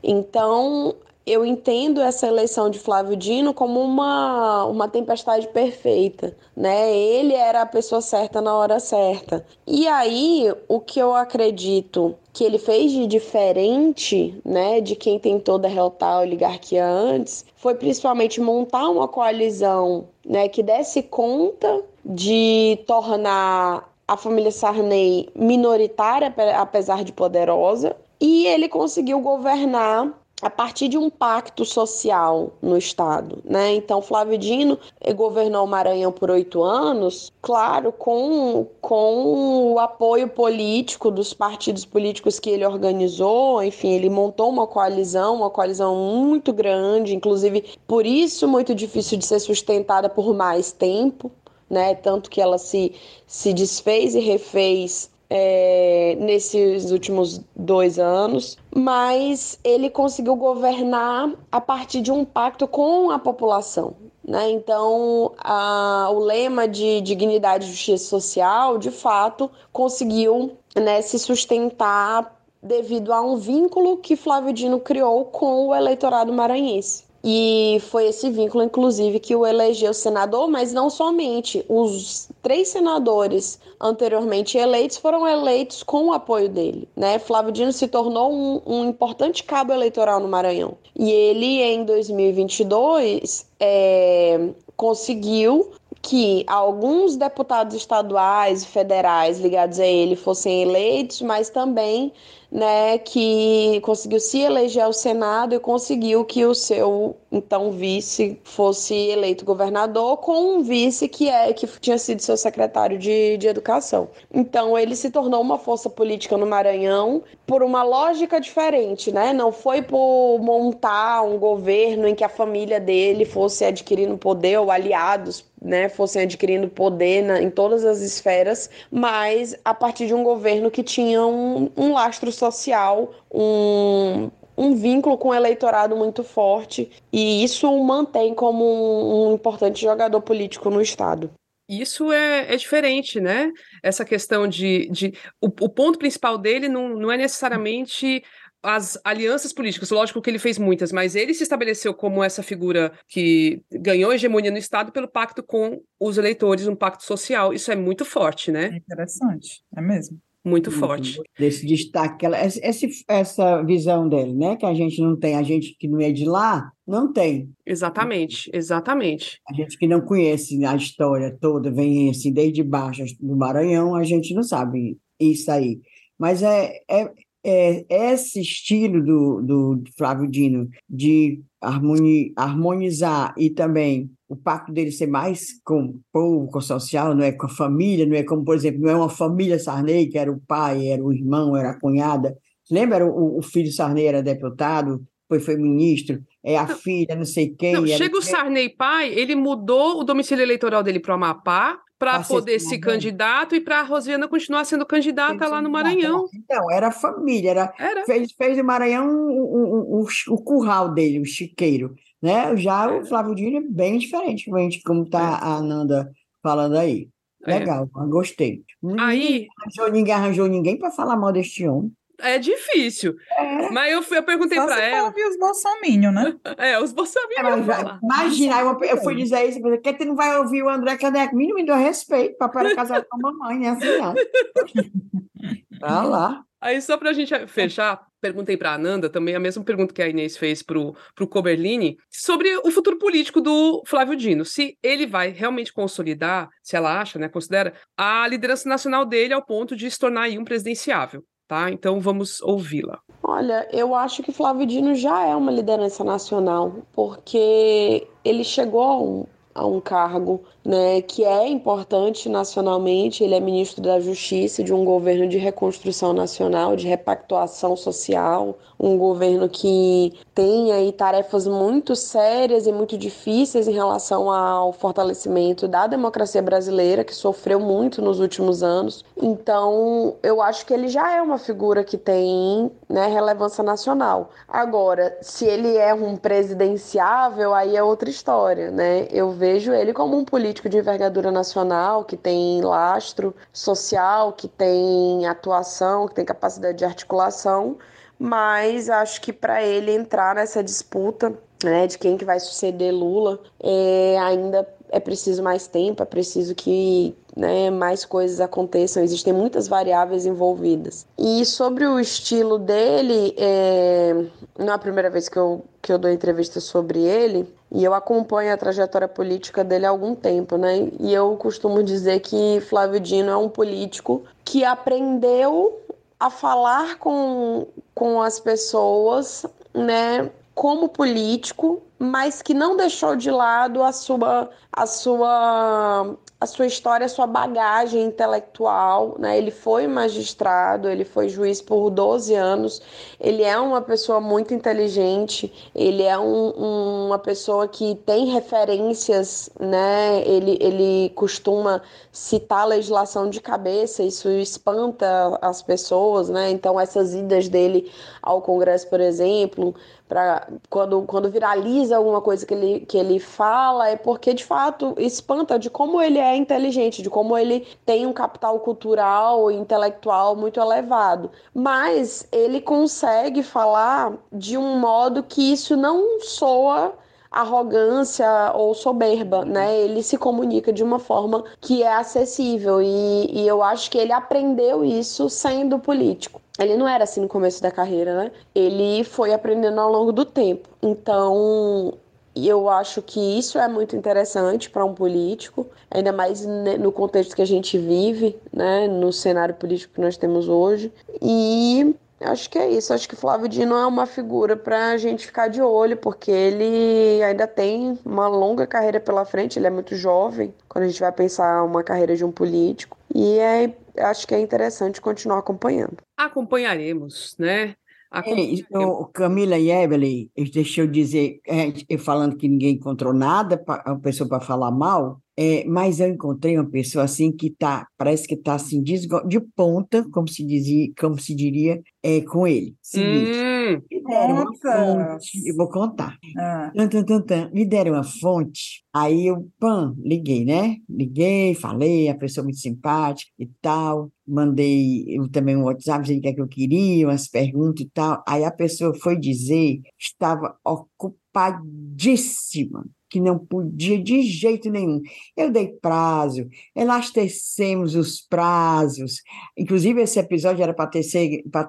Então, 0.02 0.96
eu 1.26 1.44
entendo 1.44 2.00
essa 2.00 2.28
eleição 2.28 2.70
de 2.70 2.78
Flávio 2.78 3.16
Dino 3.16 3.52
como 3.52 3.80
uma, 3.80 4.64
uma 4.66 4.88
tempestade 4.88 5.48
perfeita, 5.48 6.36
né? 6.56 6.94
Ele 6.96 7.34
era 7.34 7.62
a 7.62 7.66
pessoa 7.66 8.00
certa 8.00 8.40
na 8.40 8.54
hora 8.54 8.78
certa. 8.78 9.44
E 9.66 9.88
aí, 9.88 10.54
o 10.68 10.78
que 10.78 11.00
eu 11.00 11.14
acredito 11.16 12.14
que 12.32 12.44
ele 12.44 12.58
fez 12.58 12.92
de 12.92 13.06
diferente, 13.08 14.40
né, 14.44 14.80
de 14.80 14.94
quem 14.94 15.18
tentou 15.18 15.58
derrotar 15.58 16.16
a 16.16 16.20
oligarquia 16.20 16.86
antes, 16.86 17.44
foi 17.56 17.74
principalmente 17.74 18.40
montar 18.40 18.88
uma 18.88 19.08
coalizão, 19.08 20.06
né, 20.24 20.48
que 20.48 20.62
desse 20.62 21.02
conta 21.02 21.82
de 22.04 22.78
tornar 22.86 23.90
a 24.06 24.16
família 24.16 24.52
Sarney 24.52 25.28
minoritária, 25.34 26.32
apesar 26.56 27.02
de 27.02 27.12
poderosa, 27.12 27.96
e 28.20 28.46
ele 28.46 28.68
conseguiu 28.68 29.18
governar 29.20 30.12
a 30.46 30.50
partir 30.50 30.86
de 30.86 30.96
um 30.96 31.10
pacto 31.10 31.64
social 31.64 32.52
no 32.62 32.78
Estado. 32.78 33.42
Né? 33.44 33.74
Então, 33.74 34.00
Flávio 34.00 34.38
Dino 34.38 34.78
governou 35.16 35.64
o 35.64 35.66
Maranhão 35.66 36.12
por 36.12 36.30
oito 36.30 36.62
anos, 36.62 37.32
claro, 37.42 37.90
com, 37.90 38.64
com 38.80 39.72
o 39.72 39.78
apoio 39.80 40.28
político 40.28 41.10
dos 41.10 41.34
partidos 41.34 41.84
políticos 41.84 42.38
que 42.38 42.48
ele 42.48 42.64
organizou, 42.64 43.60
enfim, 43.60 43.88
ele 43.88 44.08
montou 44.08 44.48
uma 44.48 44.68
coalizão, 44.68 45.34
uma 45.34 45.50
coalizão 45.50 45.96
muito 45.96 46.52
grande, 46.52 47.16
inclusive 47.16 47.64
por 47.84 48.06
isso 48.06 48.46
muito 48.46 48.72
difícil 48.72 49.18
de 49.18 49.26
ser 49.26 49.40
sustentada 49.40 50.08
por 50.08 50.32
mais 50.32 50.70
tempo, 50.70 51.28
né? 51.68 51.96
Tanto 51.96 52.30
que 52.30 52.40
ela 52.40 52.56
se, 52.56 52.94
se 53.26 53.52
desfez 53.52 54.14
e 54.14 54.20
refez 54.20 55.10
é, 55.28 56.16
nesses 56.20 56.90
últimos 56.90 57.40
dois 57.54 57.98
anos, 57.98 58.56
mas 58.74 59.58
ele 59.64 59.90
conseguiu 59.90 60.36
governar 60.36 61.32
a 61.50 61.60
partir 61.60 62.00
de 62.00 62.12
um 62.12 62.24
pacto 62.24 62.66
com 62.66 63.10
a 63.10 63.18
população. 63.18 63.94
Né? 64.26 64.50
Então, 64.50 65.32
a, 65.38 66.08
o 66.12 66.18
lema 66.18 66.66
de 66.66 67.00
dignidade 67.00 67.66
e 67.66 67.70
justiça 67.70 68.04
social, 68.04 68.78
de 68.78 68.90
fato, 68.90 69.50
conseguiu 69.72 70.56
né, 70.74 71.00
se 71.02 71.18
sustentar 71.18 72.34
devido 72.62 73.12
a 73.12 73.20
um 73.20 73.36
vínculo 73.36 73.98
que 73.98 74.16
Flávio 74.16 74.52
Dino 74.52 74.80
criou 74.80 75.24
com 75.26 75.68
o 75.68 75.74
eleitorado 75.74 76.32
maranhense. 76.32 77.06
E 77.28 77.78
foi 77.90 78.06
esse 78.06 78.30
vínculo, 78.30 78.62
inclusive, 78.62 79.18
que 79.18 79.34
o 79.34 79.44
elegeu 79.44 79.92
senador, 79.92 80.48
mas 80.48 80.72
não 80.72 80.88
somente. 80.88 81.64
Os 81.68 82.28
três 82.46 82.68
senadores 82.68 83.58
anteriormente 83.80 84.56
eleitos 84.56 84.98
foram 84.98 85.26
eleitos 85.26 85.82
com 85.82 86.06
o 86.06 86.12
apoio 86.12 86.48
dele. 86.48 86.88
Né? 86.94 87.18
Flávio 87.18 87.50
Dino 87.50 87.72
se 87.72 87.88
tornou 87.88 88.32
um, 88.32 88.62
um 88.64 88.88
importante 88.88 89.42
cabo 89.42 89.72
eleitoral 89.72 90.20
no 90.20 90.28
Maranhão. 90.28 90.78
E 90.94 91.10
ele, 91.10 91.60
em 91.60 91.84
2022, 91.84 93.50
é, 93.58 94.50
conseguiu 94.76 95.72
que 96.00 96.44
alguns 96.46 97.16
deputados 97.16 97.74
estaduais 97.74 98.62
e 98.62 98.66
federais 98.68 99.40
ligados 99.40 99.80
a 99.80 99.86
ele 99.86 100.14
fossem 100.14 100.62
eleitos, 100.62 101.22
mas 101.22 101.50
também 101.50 102.12
né, 102.50 102.98
que 102.98 103.80
conseguiu 103.82 104.20
se 104.20 104.40
eleger 104.40 104.84
ao 104.84 104.92
Senado 104.92 105.54
e 105.54 105.58
conseguiu 105.58 106.24
que 106.24 106.44
o 106.44 106.54
seu 106.54 107.16
então 107.30 107.70
vice 107.70 108.40
fosse 108.44 108.94
eleito 108.94 109.44
governador 109.44 110.18
com 110.18 110.56
um 110.56 110.62
vice 110.62 111.08
que 111.08 111.28
é 111.28 111.52
que 111.52 111.66
tinha 111.80 111.98
sido 111.98 112.22
seu 112.22 112.36
secretário 112.36 112.98
de, 112.98 113.36
de 113.36 113.46
educação. 113.46 114.08
Então 114.32 114.78
ele 114.78 114.96
se 114.96 115.10
tornou 115.10 115.40
uma 115.40 115.58
força 115.58 115.90
política 115.90 116.36
no 116.36 116.46
Maranhão 116.46 117.22
por 117.46 117.62
uma 117.62 117.82
lógica 117.82 118.40
diferente, 118.40 119.12
né? 119.12 119.32
Não 119.32 119.52
foi 119.52 119.82
por 119.82 120.38
montar 120.40 121.22
um 121.22 121.38
governo 121.38 122.06
em 122.08 122.14
que 122.14 122.24
a 122.24 122.28
família 122.28 122.80
dele 122.80 123.24
fosse 123.24 123.64
adquirindo 123.64 124.16
poder 124.16 124.58
ou 124.58 124.70
aliados 124.70 125.44
né, 125.66 125.88
fossem 125.88 126.22
adquirindo 126.22 126.68
poder 126.68 127.22
na, 127.22 127.42
em 127.42 127.50
todas 127.50 127.84
as 127.84 128.00
esferas, 128.00 128.70
mas 128.90 129.56
a 129.64 129.74
partir 129.74 130.06
de 130.06 130.14
um 130.14 130.22
governo 130.22 130.70
que 130.70 130.82
tinha 130.82 131.26
um, 131.26 131.70
um 131.76 131.92
lastro 131.92 132.30
social, 132.30 133.12
um, 133.32 134.30
um 134.56 134.74
vínculo 134.76 135.18
com 135.18 135.30
o 135.30 135.34
eleitorado 135.34 135.96
muito 135.96 136.22
forte, 136.22 136.90
e 137.12 137.42
isso 137.42 137.70
o 137.70 137.84
mantém 137.84 138.32
como 138.32 138.64
um, 138.64 139.30
um 139.30 139.34
importante 139.34 139.82
jogador 139.82 140.20
político 140.22 140.70
no 140.70 140.80
Estado. 140.80 141.30
Isso 141.68 142.12
é, 142.12 142.54
é, 142.54 142.56
diferente, 142.56 143.20
né? 143.20 143.50
Essa 143.82 144.04
questão 144.04 144.46
de. 144.46 144.88
de 144.88 145.12
o, 145.40 145.46
o 145.46 145.68
ponto 145.68 145.98
principal 145.98 146.38
dele 146.38 146.68
não, 146.68 146.90
não 146.90 147.10
é 147.10 147.16
necessariamente 147.16 148.22
as 148.66 148.98
alianças 149.04 149.52
políticas, 149.52 149.90
lógico 149.90 150.20
que 150.20 150.28
ele 150.28 150.40
fez 150.40 150.58
muitas, 150.58 150.90
mas 150.90 151.14
ele 151.14 151.32
se 151.32 151.44
estabeleceu 151.44 151.94
como 151.94 152.22
essa 152.22 152.42
figura 152.42 152.92
que 153.08 153.62
ganhou 153.70 154.12
hegemonia 154.12 154.50
no 154.50 154.58
Estado 154.58 154.90
pelo 154.90 155.06
pacto 155.06 155.40
com 155.40 155.80
os 156.00 156.18
eleitores, 156.18 156.66
um 156.66 156.74
pacto 156.74 157.04
social. 157.04 157.54
Isso 157.54 157.70
é 157.70 157.76
muito 157.76 158.04
forte, 158.04 158.50
né? 158.50 158.70
É 158.72 158.76
interessante, 158.76 159.62
é 159.76 159.80
mesmo. 159.80 160.18
Muito 160.44 160.70
forte. 160.70 161.20
Desse 161.36 161.66
destaque, 161.66 162.24
essa, 162.24 162.86
essa 163.08 163.62
visão 163.62 164.08
dele, 164.08 164.32
né? 164.32 164.54
Que 164.54 164.64
a 164.64 164.74
gente 164.74 165.00
não 165.00 165.16
tem, 165.16 165.34
a 165.34 165.42
gente 165.42 165.76
que 165.76 165.88
não 165.88 166.00
é 166.00 166.12
de 166.12 166.24
lá, 166.24 166.70
não 166.86 167.12
tem. 167.12 167.50
Exatamente, 167.64 168.48
exatamente. 168.52 169.40
A 169.48 169.54
gente 169.54 169.76
que 169.76 169.88
não 169.88 170.00
conhece 170.00 170.64
a 170.64 170.76
história 170.76 171.36
toda, 171.40 171.72
vem 171.72 172.10
assim, 172.10 172.32
desde 172.32 172.62
baixo 172.62 173.04
do 173.20 173.36
Maranhão, 173.36 173.96
a 173.96 174.04
gente 174.04 174.34
não 174.34 174.42
sabe 174.44 174.96
isso 175.18 175.50
aí. 175.50 175.80
Mas 176.16 176.42
é, 176.42 176.80
é, 176.88 177.12
é, 177.48 177.86
esse 177.88 178.40
estilo 178.40 179.00
do, 179.00 179.40
do 179.40 179.84
Flávio 179.96 180.28
Dino 180.28 180.68
de 180.90 181.40
harmoni, 181.62 182.32
harmonizar 182.36 183.32
e 183.38 183.50
também 183.50 184.10
o 184.28 184.34
pacto 184.34 184.72
dele 184.72 184.90
ser 184.90 185.06
mais 185.06 185.60
com 185.64 185.84
o 185.84 186.00
povo, 186.12 186.48
com 186.48 186.58
o 186.58 186.62
social, 186.62 187.14
não 187.14 187.22
é 187.22 187.30
com 187.30 187.46
a 187.46 187.48
família, 187.48 188.04
não 188.04 188.16
é 188.16 188.24
como, 188.24 188.44
por 188.44 188.56
exemplo, 188.56 188.80
não 188.80 188.90
é 188.90 188.96
uma 188.96 189.08
família 189.08 189.60
Sarney, 189.60 190.08
que 190.08 190.18
era 190.18 190.32
o 190.32 190.40
pai, 190.40 190.88
era 190.88 191.00
o 191.00 191.12
irmão, 191.12 191.56
era 191.56 191.70
a 191.70 191.80
cunhada. 191.80 192.36
Lembra 192.68 193.06
o, 193.06 193.38
o 193.38 193.42
filho 193.42 193.70
Sarney 193.70 194.06
era 194.06 194.20
deputado, 194.20 195.00
foi, 195.28 195.38
foi 195.38 195.56
ministro, 195.56 196.20
é 196.44 196.58
a 196.58 196.66
filha, 196.66 197.14
não 197.14 197.24
sei 197.24 197.54
quem. 197.56 197.74
Não, 197.74 197.86
chega 197.86 198.18
o 198.18 198.22
Sarney 198.22 198.70
pai, 198.70 199.12
ele 199.14 199.36
mudou 199.36 200.00
o 200.00 200.04
domicílio 200.04 200.42
eleitoral 200.42 200.82
dele 200.82 200.98
para 200.98 201.12
o 201.12 201.14
Amapá, 201.14 201.78
para 201.98 202.22
poder 202.22 202.60
ser 202.60 202.78
candidato 202.78 203.54
e 203.54 203.60
para 203.60 203.80
a 203.80 203.82
Rosiana 203.82 204.28
continuar 204.28 204.64
sendo 204.64 204.84
candidata 204.84 205.48
lá 205.48 205.62
no 205.62 205.70
Maranhão. 205.70 206.28
Então, 206.34 206.70
era 206.70 206.90
família, 206.90 207.50
era, 207.50 207.74
era. 207.78 208.04
Fez, 208.04 208.32
fez 208.32 208.56
do 208.56 208.64
Maranhão 208.64 209.08
o, 209.08 210.00
o, 210.00 210.02
o, 210.02 210.06
o 210.28 210.42
curral 210.42 210.92
dele, 210.92 211.20
o 211.20 211.24
chiqueiro. 211.24 211.94
Né? 212.20 212.56
Já 212.56 212.90
o 212.92 213.04
Flávio 213.06 213.34
Dino 213.34 213.58
é 213.58 213.60
bem 213.60 213.98
diferente, 213.98 214.50
como 214.84 215.04
está 215.04 215.20
é. 215.20 215.44
a 215.44 215.56
Ananda 215.56 216.10
falando 216.42 216.76
aí. 216.76 217.08
É. 217.46 217.58
Legal, 217.58 217.84
é. 217.84 218.06
gostei. 218.08 218.62
Aí, 218.98 219.46
arranjou, 219.60 219.92
ninguém 219.92 220.14
arranjou 220.14 220.46
ninguém 220.48 220.78
para 220.78 220.90
falar 220.90 221.16
mal 221.16 221.32
deste 221.32 221.66
homem. 221.66 221.92
É 222.18 222.38
difícil. 222.38 223.14
É. 223.36 223.70
Mas 223.70 223.92
eu, 223.92 224.16
eu 224.16 224.22
perguntei 224.22 224.58
para 224.58 224.80
ela. 224.80 225.12
Só 225.12 225.28
os 225.28 225.38
bolsominions, 225.38 226.14
né? 226.14 226.36
É, 226.58 226.80
os 226.80 226.92
bolsominions. 226.92 227.68
É, 227.68 227.98
imagina, 228.02 228.60
eu, 228.60 228.78
eu, 228.82 228.96
fui 229.02 229.14
dizer 229.14 229.48
isso, 229.48 229.60
porque 229.60 229.92
que 229.92 229.98
tu 229.98 230.04
não 230.06 230.16
vai 230.16 230.38
ouvir 230.38 230.62
o 230.62 230.68
André 230.68 230.96
Caneco? 230.96 231.36
Mínimo 231.36 231.56
me 231.56 231.66
deu 231.66 231.76
respeito, 231.76 232.36
papai 232.38 232.66
era 232.66 232.74
casado 232.76 233.06
com 233.08 233.16
a 233.18 233.32
mamãe, 233.32 233.58
né? 233.58 233.70
Assim, 233.70 233.98
não. 233.98 234.14
Tá 235.78 236.02
lá. 236.02 236.42
Aí, 236.60 236.80
só 236.80 236.96
para 236.96 237.10
a 237.10 237.12
gente 237.12 237.46
fechar, 237.46 238.02
perguntei 238.20 238.56
para 238.56 238.70
a 238.70 238.74
Ananda 238.74 239.10
também 239.10 239.34
a 239.34 239.40
mesma 239.40 239.62
pergunta 239.62 239.92
que 239.92 240.02
a 240.02 240.08
Inês 240.08 240.36
fez 240.36 240.62
para 240.62 240.78
o 240.78 241.26
Coberlini 241.28 241.96
sobre 242.10 242.56
o 242.64 242.70
futuro 242.70 242.98
político 242.98 243.40
do 243.40 243.82
Flávio 243.86 244.16
Dino. 244.16 244.44
Se 244.44 244.76
ele 244.82 245.06
vai 245.06 245.30
realmente 245.30 245.72
consolidar, 245.72 246.48
se 246.62 246.74
ela 246.74 247.00
acha, 247.00 247.18
né, 247.18 247.28
considera, 247.28 247.74
a 247.96 248.26
liderança 248.26 248.68
nacional 248.68 249.04
dele 249.04 249.34
ao 249.34 249.44
ponto 249.44 249.76
de 249.76 249.90
se 249.90 249.98
tornar 249.98 250.22
aí 250.22 250.38
um 250.38 250.44
presidenciável 250.44 251.22
tá? 251.46 251.70
Então 251.70 252.00
vamos 252.00 252.40
ouvi-la. 252.42 252.98
Olha, 253.22 253.68
eu 253.72 253.94
acho 253.94 254.22
que 254.22 254.32
Flávio 254.32 254.66
Dino 254.66 254.94
já 254.94 255.24
é 255.24 255.34
uma 255.34 255.50
liderança 255.50 256.04
nacional, 256.04 256.74
porque 256.92 258.06
ele 258.24 258.44
chegou 258.44 258.82
a 258.82 259.00
um, 259.00 259.26
a 259.54 259.66
um 259.66 259.80
cargo 259.80 260.44
né, 260.66 261.00
que 261.00 261.24
é 261.24 261.46
importante 261.46 262.28
nacionalmente. 262.28 263.22
Ele 263.22 263.36
é 263.36 263.40
ministro 263.40 263.80
da 263.80 264.00
Justiça 264.00 264.64
de 264.64 264.74
um 264.74 264.84
governo 264.84 265.28
de 265.28 265.38
reconstrução 265.38 266.12
nacional, 266.12 266.74
de 266.74 266.88
repactuação 266.88 267.76
social, 267.76 268.58
um 268.78 268.98
governo 268.98 269.48
que 269.48 270.12
tem 270.34 270.72
aí 270.72 270.92
tarefas 270.92 271.46
muito 271.46 271.94
sérias 271.94 272.66
e 272.66 272.72
muito 272.72 272.98
difíceis 272.98 273.68
em 273.68 273.72
relação 273.72 274.30
ao 274.30 274.72
fortalecimento 274.72 275.68
da 275.68 275.86
democracia 275.86 276.42
brasileira, 276.42 277.04
que 277.04 277.14
sofreu 277.14 277.60
muito 277.60 278.02
nos 278.02 278.18
últimos 278.18 278.62
anos. 278.62 279.04
Então, 279.16 280.16
eu 280.22 280.42
acho 280.42 280.66
que 280.66 280.74
ele 280.74 280.88
já 280.88 281.12
é 281.12 281.22
uma 281.22 281.38
figura 281.38 281.84
que 281.84 281.96
tem 281.96 282.70
né, 282.88 283.06
relevância 283.06 283.62
nacional. 283.62 284.30
Agora, 284.48 285.16
se 285.22 285.46
ele 285.46 285.76
é 285.76 285.94
um 285.94 286.16
presidenciável, 286.16 287.54
aí 287.54 287.76
é 287.76 287.82
outra 287.82 288.10
história, 288.10 288.70
né? 288.70 289.06
Eu 289.10 289.30
vejo 289.30 289.72
ele 289.72 289.92
como 289.92 290.18
um 290.18 290.24
político 290.24 290.55
de 290.68 290.78
envergadura 290.78 291.30
nacional, 291.30 292.04
que 292.04 292.16
tem 292.16 292.60
lastro 292.60 293.34
social, 293.52 294.32
que 294.32 294.48
tem 294.48 295.26
atuação, 295.26 296.08
que 296.08 296.14
tem 296.14 296.24
capacidade 296.24 296.78
de 296.78 296.84
articulação 296.84 297.76
mas 298.18 298.88
acho 298.88 299.20
que 299.20 299.32
para 299.32 299.62
ele 299.62 299.92
entrar 299.92 300.34
nessa 300.34 300.62
disputa 300.62 301.34
né, 301.62 301.86
de 301.86 301.98
quem 301.98 302.16
que 302.16 302.24
vai 302.24 302.40
suceder 302.40 302.92
Lula, 302.92 303.40
é, 303.62 304.18
ainda 304.18 304.66
é 304.90 305.00
preciso 305.00 305.42
mais 305.42 305.66
tempo, 305.66 306.02
é 306.02 306.06
preciso 306.06 306.54
que 306.54 307.14
né, 307.36 307.70
mais 307.70 308.04
coisas 308.04 308.40
aconteçam, 308.40 309.02
existem 309.02 309.32
muitas 309.32 309.68
variáveis 309.68 310.24
envolvidas. 310.26 311.06
E 311.18 311.44
sobre 311.44 311.86
o 311.86 311.98
estilo 311.98 312.58
dele, 312.58 313.34
é, 313.36 314.14
não 314.58 314.72
é 314.72 314.76
a 314.76 314.78
primeira 314.78 315.10
vez 315.10 315.28
que 315.28 315.38
eu, 315.38 315.64
que 315.82 315.92
eu 315.92 315.98
dou 315.98 316.10
entrevista 316.10 316.60
sobre 316.60 317.00
ele, 317.00 317.46
e 317.70 317.84
eu 317.84 317.94
acompanho 317.94 318.52
a 318.52 318.56
trajetória 318.56 319.08
política 319.08 319.64
dele 319.64 319.86
há 319.86 319.90
algum 319.90 320.14
tempo, 320.14 320.56
né? 320.56 320.90
E 321.00 321.12
eu 321.12 321.36
costumo 321.36 321.82
dizer 321.82 322.20
que 322.20 322.60
Flávio 322.60 323.00
Dino 323.00 323.30
é 323.30 323.36
um 323.36 323.48
político 323.48 324.22
que 324.44 324.64
aprendeu 324.64 325.80
a 326.18 326.30
falar 326.30 326.98
com, 326.98 327.66
com 327.94 328.22
as 328.22 328.40
pessoas 328.40 329.44
né, 329.74 330.30
como 330.54 330.88
político, 330.88 331.82
mas 331.98 332.40
que 332.40 332.54
não 332.54 332.76
deixou 332.76 333.16
de 333.16 333.30
lado 333.30 333.82
a 333.82 333.92
sua 333.92 334.48
a 334.72 334.86
sua 334.86 336.16
a 336.38 336.44
sua 336.44 336.66
história, 336.66 337.06
a 337.06 337.08
sua 337.08 337.26
bagagem 337.26 338.02
intelectual, 338.04 339.16
né? 339.18 339.38
Ele 339.38 339.50
foi 339.50 339.86
magistrado, 339.86 340.86
ele 340.86 341.04
foi 341.04 341.30
juiz 341.30 341.62
por 341.62 341.88
12 341.88 342.34
anos, 342.34 342.82
ele 343.18 343.42
é 343.42 343.58
uma 343.58 343.80
pessoa 343.80 344.20
muito 344.20 344.52
inteligente, 344.52 345.50
ele 345.74 346.02
é 346.02 346.18
um, 346.18 347.06
uma 347.06 347.18
pessoa 347.18 347.66
que 347.66 347.94
tem 348.04 348.26
referências, 348.26 349.48
né? 349.58 350.22
Ele, 350.26 350.58
ele 350.60 351.10
costuma 351.14 351.80
citar 352.12 352.66
legislação 352.66 353.30
de 353.30 353.40
cabeça, 353.40 354.02
isso 354.02 354.28
espanta 354.28 355.38
as 355.40 355.62
pessoas, 355.62 356.28
né? 356.28 356.50
Então, 356.50 356.78
essas 356.78 357.14
idas 357.14 357.48
dele 357.48 357.90
ao 358.20 358.42
Congresso, 358.42 358.88
por 358.88 359.00
exemplo, 359.00 359.74
para 360.08 360.46
quando, 360.70 361.02
quando 361.02 361.30
viraliza 361.30 361.96
alguma 361.96 362.20
coisa 362.20 362.46
que 362.46 362.54
ele, 362.54 362.80
que 362.80 362.96
ele 362.96 363.18
fala, 363.18 363.88
é 363.88 363.96
porque 363.96 364.32
de 364.32 364.44
fato 364.44 364.94
espanta 364.98 365.58
de 365.58 365.68
como 365.68 366.00
ele 366.00 366.18
é 366.18 366.36
inteligente, 366.36 367.02
de 367.02 367.10
como 367.10 367.36
ele 367.36 367.66
tem 367.84 368.06
um 368.06 368.12
capital 368.12 368.60
cultural 368.60 369.50
e 369.50 369.56
intelectual 369.56 370.36
muito 370.36 370.60
elevado. 370.60 371.30
Mas 371.52 372.26
ele 372.30 372.60
consegue 372.60 373.42
falar 373.42 374.12
de 374.32 374.56
um 374.56 374.78
modo 374.78 375.22
que 375.22 375.52
isso 375.52 375.76
não 375.76 376.20
soa 376.20 376.94
arrogância 377.36 378.52
ou 378.54 378.74
soberba, 378.74 379.44
né? 379.44 379.78
Ele 379.78 380.02
se 380.02 380.16
comunica 380.16 380.72
de 380.72 380.82
uma 380.82 380.98
forma 380.98 381.44
que 381.60 381.82
é 381.82 381.94
acessível 381.94 382.80
e, 382.80 383.30
e 383.30 383.46
eu 383.46 383.62
acho 383.62 383.90
que 383.90 383.98
ele 383.98 384.12
aprendeu 384.12 384.84
isso 384.84 385.28
sendo 385.28 385.78
político. 385.78 386.40
Ele 386.58 386.76
não 386.76 386.88
era 386.88 387.04
assim 387.04 387.20
no 387.20 387.28
começo 387.28 387.62
da 387.62 387.70
carreira, 387.70 388.16
né? 388.16 388.32
Ele 388.54 389.04
foi 389.04 389.34
aprendendo 389.34 389.78
ao 389.78 389.92
longo 389.92 390.12
do 390.12 390.24
tempo. 390.24 390.66
Então, 390.82 391.92
eu 392.34 392.70
acho 392.70 393.02
que 393.02 393.20
isso 393.20 393.58
é 393.58 393.68
muito 393.68 393.94
interessante 393.94 394.70
para 394.70 394.84
um 394.84 394.94
político, 394.94 395.66
ainda 395.90 396.12
mais 396.12 396.46
no 396.46 396.90
contexto 396.90 397.36
que 397.36 397.42
a 397.42 397.46
gente 397.46 397.76
vive, 397.76 398.38
né, 398.52 398.88
no 398.88 399.12
cenário 399.12 399.54
político 399.54 399.94
que 399.94 400.00
nós 400.00 400.16
temos 400.16 400.48
hoje. 400.48 400.90
E 401.20 401.94
Acho 402.20 402.48
que 402.48 402.58
é 402.58 402.70
isso. 402.70 402.92
Acho 402.92 403.08
que 403.08 403.16
Flávio 403.16 403.48
Dino 403.48 403.74
é 403.74 403.86
uma 403.86 404.06
figura 404.06 404.56
para 404.56 404.90
a 404.92 404.96
gente 404.96 405.26
ficar 405.26 405.48
de 405.48 405.60
olho, 405.60 405.96
porque 405.96 406.30
ele 406.30 407.22
ainda 407.22 407.46
tem 407.46 407.98
uma 408.04 408.26
longa 408.26 408.66
carreira 408.66 408.98
pela 408.98 409.24
frente. 409.24 409.58
Ele 409.58 409.66
é 409.66 409.70
muito 409.70 409.94
jovem 409.94 410.54
quando 410.68 410.84
a 410.84 410.88
gente 410.88 411.00
vai 411.00 411.12
pensar 411.12 411.62
uma 411.62 411.82
carreira 411.82 412.16
de 412.16 412.24
um 412.24 412.32
político. 412.32 412.96
E 413.14 413.38
é, 413.38 413.76
acho 413.98 414.26
que 414.26 414.34
é 414.34 414.40
interessante 414.40 415.00
continuar 415.00 415.38
acompanhando. 415.38 415.98
Acompanharemos, 416.16 417.36
né? 417.38 417.74
É, 418.12 418.78
o 418.78 419.04
Camila 419.06 419.58
e 419.58 419.70
Evelyn, 419.70 420.30
deixa 420.52 420.80
eu 420.80 420.86
dizer, 420.86 421.40
é, 421.46 421.98
falando 421.98 422.36
que 422.36 422.48
ninguém 422.48 422.76
encontrou 422.76 423.12
nada, 423.12 423.62
a 423.66 423.94
pessoa 423.96 424.28
para 424.28 424.40
falar 424.40 424.70
mal, 424.70 425.20
é, 425.38 425.64
mas 425.66 426.00
eu 426.00 426.08
encontrei 426.08 426.56
uma 426.56 426.64
pessoa 426.68 427.04
assim 427.04 427.30
que 427.30 427.50
tá, 427.50 427.86
parece 427.98 428.26
que 428.26 428.34
está 428.34 428.54
assim 428.54 428.82
de, 428.82 429.06
de 429.28 429.38
ponta, 429.54 430.02
como 430.10 430.26
se 430.26 430.42
dizia, 430.44 430.90
como 430.98 431.20
se 431.20 431.34
diria, 431.34 431.78
é, 432.02 432.22
com 432.22 432.46
ele. 432.46 432.74
Seguinte, 432.80 433.32
hum, 433.32 433.82
me 433.90 434.02
deram 434.02 434.34
uma 434.34 434.50
fonte, 434.56 435.46
eu 435.46 435.54
vou 435.54 435.68
contar. 435.68 436.16
Ah. 436.38 436.72
Tum, 436.74 436.88
tum, 436.88 437.04
tum, 437.04 437.20
tum, 437.20 437.50
me 437.52 437.66
deram 437.66 437.92
uma 437.92 438.02
fonte, 438.02 438.82
aí 438.94 439.26
eu, 439.26 439.46
pam, 439.60 439.94
liguei, 439.98 440.42
né? 440.44 440.78
Liguei, 440.88 441.54
falei, 441.54 442.08
a 442.08 442.14
pessoa 442.14 442.44
muito 442.44 442.58
simpática 442.58 443.30
e 443.38 443.46
tal, 443.60 444.10
mandei 444.26 445.04
eu, 445.08 445.28
também 445.28 445.54
um 445.54 445.64
WhatsApp 445.64 446.02
dizendo 446.02 446.20
o 446.20 446.22
que, 446.22 446.28
é 446.28 446.32
que 446.32 446.40
eu 446.40 446.48
queria, 446.48 447.08
umas 447.08 447.28
perguntas 447.28 447.84
e 447.84 447.90
tal. 447.90 448.24
Aí 448.26 448.42
a 448.42 448.50
pessoa 448.50 448.94
foi 448.94 449.18
dizer 449.18 449.82
estava 449.98 450.56
ocupadíssima 450.64 452.86
que 453.08 453.20
não 453.20 453.38
podia 453.38 454.02
de 454.02 454.22
jeito 454.22 454.70
nenhum. 454.70 455.00
Eu 455.36 455.50
dei 455.50 455.68
prazo, 455.68 456.48
elastecemos 456.74 457.94
os 457.94 458.20
prazos. 458.20 459.22
Inclusive, 459.56 460.02
esse 460.02 460.18
episódio 460.18 460.62
era 460.62 460.74
para 460.74 460.88
ter, 460.88 461.02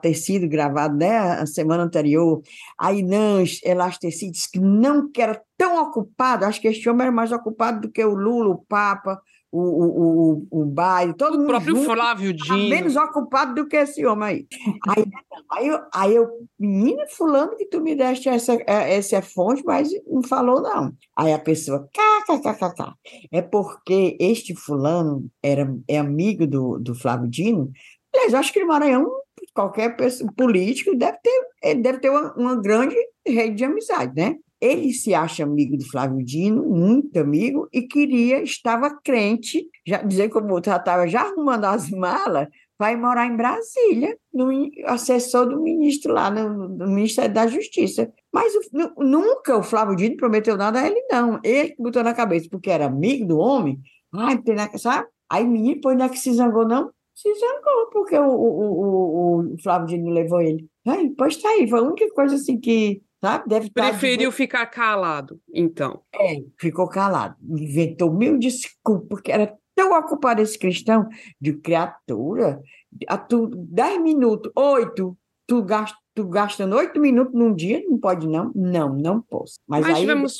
ter 0.01 0.13
sido 0.13 0.47
gravado 0.47 0.97
né, 0.97 1.17
a 1.17 1.45
semana 1.45 1.83
anterior. 1.83 2.41
Aí 2.77 3.03
não, 3.03 3.43
elasteci, 3.63 4.31
disse 4.31 4.51
que 4.51 4.59
não 4.59 5.11
que 5.11 5.21
era 5.21 5.41
tão 5.57 5.81
ocupado, 5.81 6.45
acho 6.45 6.61
que 6.61 6.67
este 6.67 6.87
homem 6.89 7.03
era 7.03 7.11
mais 7.11 7.31
ocupado 7.31 7.81
do 7.81 7.91
que 7.91 8.03
o 8.03 8.13
Lula, 8.13 8.49
o 8.49 8.65
Papa, 8.65 9.19
o, 9.51 9.59
o, 9.59 10.47
o, 10.51 10.61
o 10.61 10.65
baile, 10.65 11.13
todo 11.13 11.35
o 11.35 11.37
mundo. 11.37 11.45
O 11.45 11.49
próprio 11.49 11.75
junto, 11.75 11.93
Flávio 11.93 12.33
Dino. 12.33 12.69
Menos 12.69 12.95
ocupado 12.95 13.55
do 13.55 13.67
que 13.67 13.77
esse 13.77 14.05
homem 14.05 14.27
aí. 14.27 14.47
Aí, 14.87 15.05
aí, 15.51 15.67
eu, 15.67 15.79
aí 15.93 16.15
eu, 16.15 16.27
menina, 16.59 17.05
fulano, 17.07 17.55
que 17.55 17.65
tu 17.65 17.81
me 17.81 17.95
deste 17.95 18.29
essa, 18.29 18.53
é, 18.67 18.95
essa 18.95 19.21
fonte, 19.21 19.63
mas 19.65 19.89
não 20.05 20.21
falou, 20.23 20.61
não. 20.61 20.93
Aí 21.15 21.33
a 21.33 21.39
pessoa, 21.39 21.87
kkkk. 22.27 22.93
É 23.31 23.41
porque 23.41 24.17
este 24.19 24.55
fulano 24.55 25.25
era, 25.41 25.73
é 25.87 25.97
amigo 25.97 26.45
do, 26.45 26.77
do 26.79 26.93
Flávio 26.93 27.29
Dino. 27.29 27.71
Aliás, 28.13 28.33
acho 28.33 28.51
que 28.51 28.59
no 28.59 28.67
Maranhão, 28.67 29.09
qualquer 29.53 29.95
pessoa, 29.95 30.31
político 30.35 30.95
deve 30.95 31.17
ter, 31.23 31.47
ele 31.63 31.81
deve 31.81 31.99
ter 31.99 32.09
uma, 32.09 32.33
uma 32.35 32.55
grande 32.55 32.95
rede 33.25 33.55
de 33.55 33.65
amizade, 33.65 34.13
né? 34.15 34.35
Ele 34.59 34.91
se 34.91 35.13
acha 35.13 35.43
amigo 35.43 35.77
do 35.77 35.85
Flávio 35.85 36.23
Dino, 36.23 36.63
muito 36.63 37.17
amigo, 37.19 37.67
e 37.71 37.83
queria, 37.83 38.41
estava 38.41 38.89
crente, 38.89 39.67
já 39.85 40.01
dizer 40.01 40.29
como 40.29 40.59
já 40.63 40.77
estava 40.77 41.07
já 41.07 41.21
arrumando 41.21 41.65
as 41.65 41.89
malas, 41.91 42.47
vai 42.79 42.95
morar 42.95 43.25
em 43.27 43.35
Brasília, 43.35 44.17
no 44.33 44.49
assessor 44.85 45.47
do 45.47 45.61
ministro 45.61 46.13
lá, 46.13 46.29
no, 46.29 46.69
no 46.69 46.87
Ministério 46.87 47.33
da 47.33 47.47
Justiça. 47.47 48.11
Mas 48.31 48.53
o, 48.55 49.03
nunca 49.03 49.57
o 49.57 49.63
Flávio 49.63 49.95
Dino 49.95 50.15
prometeu 50.17 50.55
nada 50.55 50.79
a 50.79 50.87
ele, 50.87 51.01
não. 51.11 51.39
Ele 51.43 51.75
botou 51.77 52.03
na 52.03 52.13
cabeça, 52.13 52.47
porque 52.49 52.69
era 52.69 52.85
amigo 52.85 53.25
do 53.25 53.37
homem, 53.39 53.79
ai, 54.13 54.39
sabe? 54.77 55.07
Aí 55.29 55.45
menino, 55.45 55.81
pois 55.81 55.97
não 55.97 56.05
é 56.05 56.09
que 56.09 56.19
se 56.19 56.33
zangou, 56.33 56.67
não? 56.67 56.91
Se 57.15 57.33
zangou, 57.33 57.89
porque 57.91 58.17
o, 58.17 58.29
o, 58.29 59.39
o, 59.41 59.53
o 59.53 59.61
Flávio 59.61 59.87
Dino 59.87 60.11
levou 60.11 60.41
ele. 60.41 60.67
Ai, 60.85 61.09
pois 61.17 61.37
tá 61.37 61.49
aí, 61.49 61.67
foi 61.67 61.79
a 61.79 61.83
única 61.83 62.07
coisa 62.13 62.35
assim 62.35 62.59
que 62.59 63.01
Sabe? 63.19 63.49
Deve 63.49 63.71
Preferiu 63.71 64.29
de... 64.29 64.35
ficar 64.35 64.65
calado, 64.67 65.41
então. 65.51 66.03
É, 66.13 66.35
ficou 66.59 66.87
calado. 66.87 67.35
Inventou 67.43 68.13
mil 68.13 68.37
desculpas, 68.37 69.07
porque 69.09 69.31
era 69.31 69.57
tão 69.75 69.97
ocupado 69.97 70.41
esse 70.41 70.57
cristão 70.57 71.07
de 71.39 71.53
criatura. 71.53 72.61
A 73.07 73.17
tu, 73.17 73.47
dez 73.47 73.99
minutos, 74.01 74.51
oito, 74.55 75.17
tu 75.47 75.63
gasta, 75.63 75.97
tu 76.17 76.27
gastando 76.27 76.75
oito 76.75 76.99
minutos 76.99 77.35
num 77.35 77.53
dia, 77.53 77.83
não 77.87 77.99
pode 77.99 78.27
não? 78.27 78.51
Não, 78.55 78.91
não 78.91 79.21
posso. 79.21 79.59
Mas, 79.67 79.81
mas 79.85 79.95
aí, 79.95 80.01
tivemos, 80.01 80.37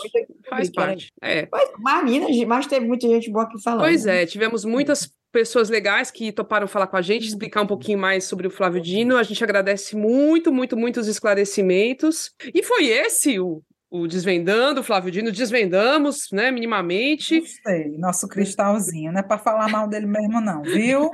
faz 0.49 0.71
parte. 0.71 1.13
É. 1.21 1.47
Mas, 1.51 1.69
mas, 1.77 2.45
mas 2.47 2.67
teve 2.67 2.87
muita 2.87 3.07
gente 3.07 3.29
boa 3.29 3.45
aqui 3.45 3.61
falando. 3.61 3.81
Pois 3.81 4.07
é, 4.07 4.25
tivemos 4.25 4.65
muitas 4.65 5.13
pessoas 5.31 5.69
legais 5.69 6.09
que 6.09 6.31
toparam 6.31 6.67
falar 6.67 6.87
com 6.87 6.97
a 6.97 7.01
gente, 7.01 7.27
explicar 7.27 7.61
um 7.61 7.67
pouquinho 7.67 7.99
mais 7.99 8.23
sobre 8.23 8.47
o 8.47 8.49
Flávio 8.49 8.81
Dino. 8.81 9.17
A 9.17 9.23
gente 9.23 9.43
agradece 9.43 9.95
muito, 9.95 10.51
muito, 10.51 10.75
muito 10.75 10.99
os 10.99 11.07
esclarecimentos. 11.07 12.31
E 12.51 12.63
foi 12.63 12.87
esse 12.87 13.39
o, 13.39 13.61
o 13.89 14.07
Desvendando, 14.07 14.81
o 14.81 14.83
Flávio 14.83 15.11
Dino, 15.11 15.31
desvendamos, 15.31 16.27
né, 16.31 16.51
minimamente. 16.51 17.39
Gostei, 17.39 17.97
nosso 17.97 18.27
cristalzinho, 18.27 19.11
não 19.11 19.19
é 19.19 19.23
para 19.23 19.37
falar 19.37 19.69
mal 19.69 19.87
dele 19.87 20.05
mesmo 20.05 20.41
não, 20.41 20.61
viu? 20.61 21.09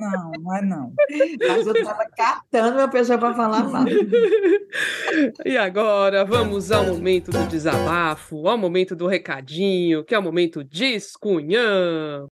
não, 0.00 0.32
não 0.40 0.56
é 0.56 0.62
não. 0.62 0.92
Mas 1.48 1.66
eu 1.66 1.74
estava 1.74 2.04
catando 2.16 2.78
uma 2.78 2.88
pessoa 2.88 3.18
para 3.18 3.34
falar 3.34 3.64
mal. 3.64 3.84
E 5.44 5.56
agora, 5.56 6.24
vamos 6.24 6.70
ao 6.70 6.86
momento 6.86 7.30
do 7.30 7.46
desabafo, 7.46 8.46
ao 8.48 8.56
momento 8.56 8.94
do 8.94 9.06
recadinho, 9.06 10.04
que 10.04 10.14
é 10.14 10.18
o 10.18 10.22
momento 10.22 10.62
descunhão. 10.62 12.29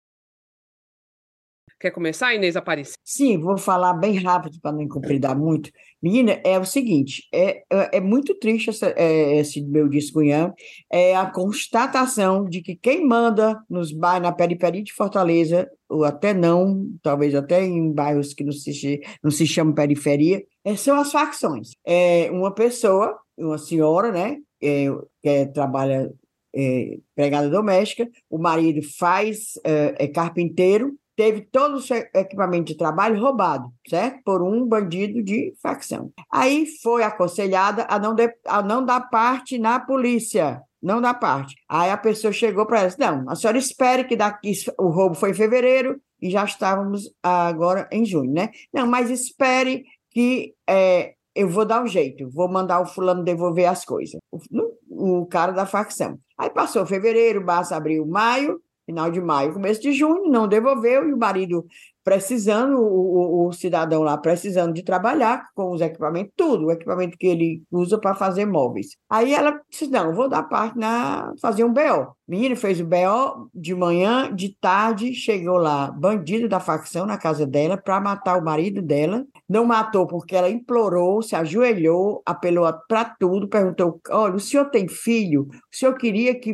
Quer 1.82 1.90
começar, 1.90 2.32
Inês 2.32 2.54
Aparecida? 2.54 2.96
Sim, 3.02 3.38
vou 3.38 3.58
falar 3.58 3.94
bem 3.94 4.14
rápido 4.14 4.56
para 4.62 4.70
não 4.70 4.82
incompridar 4.82 5.36
muito. 5.36 5.68
Menina, 6.00 6.40
é 6.44 6.56
o 6.56 6.64
seguinte, 6.64 7.24
é, 7.34 7.64
é, 7.68 7.96
é 7.96 8.00
muito 8.00 8.38
triste 8.38 8.70
essa, 8.70 8.94
é, 8.96 9.40
esse 9.40 9.60
meu 9.60 9.88
descunhão, 9.88 10.54
é 10.88 11.16
a 11.16 11.26
constatação 11.26 12.44
de 12.44 12.62
que 12.62 12.76
quem 12.76 13.04
manda 13.04 13.60
nos 13.68 13.90
bairros, 13.90 14.22
na 14.22 14.32
periferia 14.32 14.84
de 14.84 14.92
Fortaleza, 14.92 15.68
ou 15.88 16.04
até 16.04 16.32
não, 16.32 16.86
talvez 17.02 17.34
até 17.34 17.64
em 17.64 17.92
bairros 17.92 18.32
que 18.32 18.44
não 18.44 18.52
se, 18.52 19.00
não 19.20 19.32
se 19.32 19.44
chamam 19.44 19.74
periferia, 19.74 20.40
é, 20.64 20.76
são 20.76 21.00
as 21.00 21.10
facções. 21.10 21.70
É 21.84 22.30
uma 22.30 22.54
pessoa, 22.54 23.18
uma 23.36 23.58
senhora, 23.58 24.12
né, 24.12 24.36
é, 24.62 24.86
que 25.20 25.46
trabalha 25.52 26.12
é, 26.54 26.98
empregada 27.10 27.50
doméstica, 27.50 28.08
o 28.30 28.38
marido 28.38 28.80
faz, 28.98 29.54
é, 29.64 30.04
é 30.04 30.06
carpinteiro, 30.06 30.96
teve 31.22 31.42
todo 31.42 31.76
o 31.76 31.80
seu 31.80 31.98
equipamento 32.12 32.72
de 32.72 32.76
trabalho 32.76 33.20
roubado, 33.20 33.72
certo? 33.88 34.20
Por 34.24 34.42
um 34.42 34.66
bandido 34.66 35.22
de 35.22 35.54
facção. 35.62 36.10
Aí 36.28 36.66
foi 36.82 37.04
aconselhada 37.04 37.86
a 37.88 37.96
não, 37.96 38.12
de, 38.12 38.28
a 38.44 38.60
não 38.60 38.84
dar 38.84 39.02
parte 39.02 39.56
na 39.56 39.78
polícia. 39.78 40.60
Não 40.82 41.00
dar 41.00 41.14
parte. 41.14 41.54
Aí 41.68 41.90
a 41.90 41.96
pessoa 41.96 42.32
chegou 42.32 42.66
para 42.66 42.80
ela: 42.80 42.94
não, 42.98 43.30
a 43.30 43.36
senhora 43.36 43.56
espere 43.56 44.02
que 44.02 44.16
daqui, 44.16 44.52
o 44.76 44.88
roubo 44.88 45.14
foi 45.14 45.30
em 45.30 45.34
fevereiro 45.34 46.00
e 46.20 46.28
já 46.28 46.44
estávamos 46.44 47.08
agora 47.22 47.88
em 47.92 48.04
junho, 48.04 48.32
né? 48.32 48.50
Não, 48.74 48.84
mas 48.84 49.08
espere 49.08 49.84
que 50.10 50.54
é, 50.68 51.14
eu 51.36 51.48
vou 51.48 51.64
dar 51.64 51.84
um 51.84 51.86
jeito, 51.86 52.28
vou 52.30 52.50
mandar 52.50 52.80
o 52.80 52.86
fulano 52.86 53.22
devolver 53.22 53.66
as 53.66 53.84
coisas. 53.84 54.18
O, 54.32 55.20
o 55.20 55.26
cara 55.26 55.52
da 55.52 55.66
facção. 55.66 56.18
Aí 56.36 56.50
passou 56.50 56.84
fevereiro, 56.84 57.46
março, 57.46 57.72
abril, 57.72 58.04
maio, 58.04 58.60
final 58.84 59.10
de 59.10 59.20
maio, 59.20 59.52
começo 59.52 59.80
de 59.80 59.92
junho, 59.92 60.30
não 60.30 60.48
devolveu, 60.48 61.08
e 61.08 61.12
o 61.12 61.18
marido 61.18 61.66
precisando, 62.04 62.78
o, 62.78 63.46
o, 63.46 63.52
cidadão 63.52 64.02
lá 64.02 64.18
precisando 64.18 64.72
de 64.72 64.82
trabalhar 64.82 65.48
com 65.54 65.70
os 65.70 65.80
equipamentos, 65.80 66.32
tudo, 66.36 66.66
o 66.66 66.72
equipamento 66.72 67.16
que 67.16 67.26
ele 67.26 67.62
usa 67.70 67.98
para 67.98 68.14
fazer 68.14 68.44
móveis. 68.44 68.96
Aí 69.08 69.32
ela 69.32 69.60
disse: 69.70 69.86
não, 69.86 70.14
vou 70.14 70.28
dar 70.28 70.42
parte 70.44 70.76
na 70.76 71.32
fazer 71.40 71.64
um 71.64 71.72
BO. 71.72 72.16
Menino 72.26 72.54
fez 72.54 72.80
o 72.80 72.84
BO 72.84 73.50
de 73.52 73.74
manhã, 73.74 74.32
de 74.32 74.56
tarde, 74.60 75.12
chegou 75.12 75.56
lá, 75.56 75.90
bandido 75.90 76.48
da 76.48 76.60
facção 76.60 77.04
na 77.04 77.18
casa 77.18 77.44
dela 77.44 77.76
para 77.76 78.00
matar 78.00 78.38
o 78.38 78.44
marido 78.44 78.80
dela. 78.80 79.26
Não 79.48 79.66
matou 79.66 80.06
porque 80.06 80.36
ela 80.36 80.48
implorou, 80.48 81.20
se 81.20 81.34
ajoelhou, 81.34 82.22
apelou 82.24 82.72
para 82.88 83.04
tudo, 83.04 83.48
perguntou: 83.48 84.00
olha, 84.08 84.36
o 84.36 84.40
senhor 84.40 84.66
tem 84.70 84.86
filho? 84.86 85.48
O 85.50 85.76
senhor 85.76 85.94
queria 85.96 86.38
que 86.38 86.52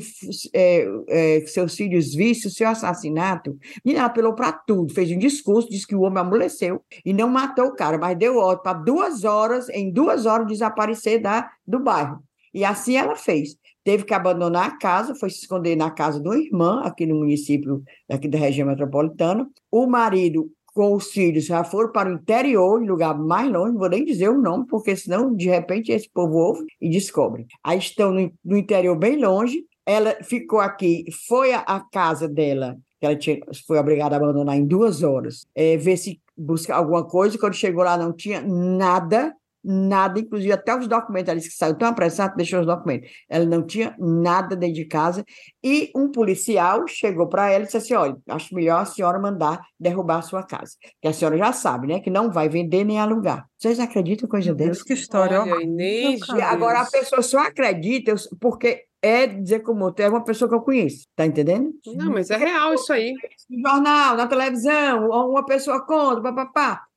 é, 0.54 0.86
é, 1.08 1.40
seus 1.46 1.74
filhos 1.74 2.14
vissem 2.14 2.50
o 2.50 2.54
seu 2.54 2.68
assassinato? 2.68 3.54
E 3.84 3.94
ela 3.94 4.06
apelou 4.06 4.34
para 4.34 4.52
tudo, 4.52 4.94
fez 4.94 5.10
um 5.10 5.18
discurso, 5.18 5.68
disse 5.68 5.86
que 5.86 5.94
o 5.94 6.00
homem 6.00 6.20
amoleceu 6.20 6.82
e 7.04 7.12
não 7.12 7.28
matou 7.28 7.66
o 7.66 7.76
cara, 7.76 7.98
mas 7.98 8.16
deu 8.16 8.38
ordem 8.38 8.62
para 8.62 8.72
duas 8.78 9.22
horas, 9.22 9.68
em 9.68 9.92
duas 9.92 10.24
horas, 10.24 10.46
desaparecer 10.46 11.20
da, 11.20 11.50
do 11.66 11.78
bairro. 11.78 12.22
E 12.54 12.64
assim 12.64 12.96
ela 12.96 13.14
fez 13.14 13.56
teve 13.88 14.04
que 14.04 14.12
abandonar 14.12 14.68
a 14.68 14.76
casa, 14.76 15.14
foi 15.14 15.30
se 15.30 15.40
esconder 15.40 15.74
na 15.74 15.90
casa 15.90 16.20
de 16.20 16.28
uma 16.28 16.36
irmã, 16.36 16.82
aqui 16.84 17.06
no 17.06 17.14
município 17.14 17.82
aqui 18.06 18.28
da 18.28 18.36
região 18.36 18.68
metropolitana. 18.68 19.48
O 19.72 19.86
marido 19.86 20.50
com 20.74 20.92
os 20.94 21.10
filhos 21.10 21.46
já 21.46 21.64
foram 21.64 21.90
para 21.90 22.10
o 22.10 22.12
interior, 22.12 22.82
lugar 22.82 23.18
mais 23.18 23.50
longe, 23.50 23.72
não 23.72 23.78
vou 23.78 23.88
nem 23.88 24.04
dizer 24.04 24.28
o 24.28 24.38
nome, 24.38 24.66
porque 24.66 24.94
senão, 24.94 25.34
de 25.34 25.48
repente, 25.48 25.90
esse 25.90 26.06
povo 26.06 26.36
ouve 26.36 26.66
e 26.78 26.90
descobre. 26.90 27.46
Aí 27.64 27.78
estão 27.78 28.12
no, 28.12 28.30
no 28.44 28.58
interior 28.58 28.94
bem 28.94 29.16
longe, 29.16 29.64
ela 29.86 30.18
ficou 30.22 30.60
aqui, 30.60 31.06
foi 31.26 31.54
à 31.54 31.80
casa 31.90 32.28
dela, 32.28 32.76
que 33.00 33.06
ela 33.06 33.16
tinha, 33.16 33.38
foi 33.66 33.78
obrigada 33.78 34.16
a 34.16 34.18
abandonar 34.18 34.54
em 34.54 34.66
duas 34.66 35.02
horas, 35.02 35.46
é, 35.54 35.78
ver 35.78 35.96
se 35.96 36.20
buscar 36.36 36.76
alguma 36.76 37.04
coisa, 37.06 37.38
quando 37.38 37.54
chegou 37.54 37.84
lá 37.84 37.96
não 37.96 38.12
tinha 38.12 38.42
nada, 38.42 39.34
nada, 39.64 40.20
inclusive 40.20 40.52
até 40.52 40.76
os 40.76 40.86
documentos, 40.86 41.28
ela 41.28 41.38
disse 41.38 41.50
que 41.50 41.56
saiu 41.56 41.76
tão 41.76 41.88
apressado, 41.88 42.36
deixou 42.36 42.60
os 42.60 42.66
documentos. 42.66 43.10
Ela 43.28 43.44
não 43.44 43.66
tinha 43.66 43.94
nada 43.98 44.56
dentro 44.56 44.76
de 44.76 44.84
casa. 44.84 45.24
E 45.62 45.90
um 45.94 46.10
policial 46.10 46.86
chegou 46.86 47.28
para 47.28 47.50
ela 47.50 47.64
e 47.64 47.66
disse 47.66 47.76
assim: 47.76 47.94
olha, 47.94 48.16
acho 48.28 48.54
melhor 48.54 48.82
a 48.82 48.84
senhora 48.84 49.18
mandar 49.18 49.60
derrubar 49.78 50.18
a 50.18 50.22
sua 50.22 50.42
casa. 50.42 50.72
Que 51.00 51.08
a 51.08 51.12
senhora 51.12 51.36
já 51.36 51.52
sabe, 51.52 51.86
né? 51.86 52.00
Que 52.00 52.10
não 52.10 52.30
vai 52.30 52.48
vender 52.48 52.84
nem 52.84 52.98
alugar. 52.98 53.46
Vocês 53.58 53.80
acreditam 53.80 54.26
em 54.26 54.30
coisa 54.30 54.54
dessa? 54.54 54.84
que 54.84 54.92
história. 54.92 55.40
Olha, 55.42 55.62
Inês, 55.62 56.20
agora 56.30 56.80
a 56.80 56.86
pessoa 56.86 57.22
só 57.22 57.38
acredita 57.40 58.14
porque 58.40 58.84
é 59.02 59.26
dizer 59.26 59.60
como 59.60 59.92
é 59.96 60.08
uma 60.08 60.24
pessoa 60.24 60.48
que 60.48 60.54
eu 60.54 60.60
conheço, 60.60 61.06
tá 61.14 61.24
entendendo? 61.24 61.72
Não, 61.94 62.12
mas 62.12 62.30
é 62.30 62.36
real 62.36 62.74
isso 62.74 62.92
aí. 62.92 63.14
No 63.48 63.68
jornal, 63.68 64.16
na 64.16 64.26
televisão, 64.26 65.08
uma 65.08 65.44
pessoa 65.44 65.84
conta, 65.84 66.20
papapá. 66.20 66.87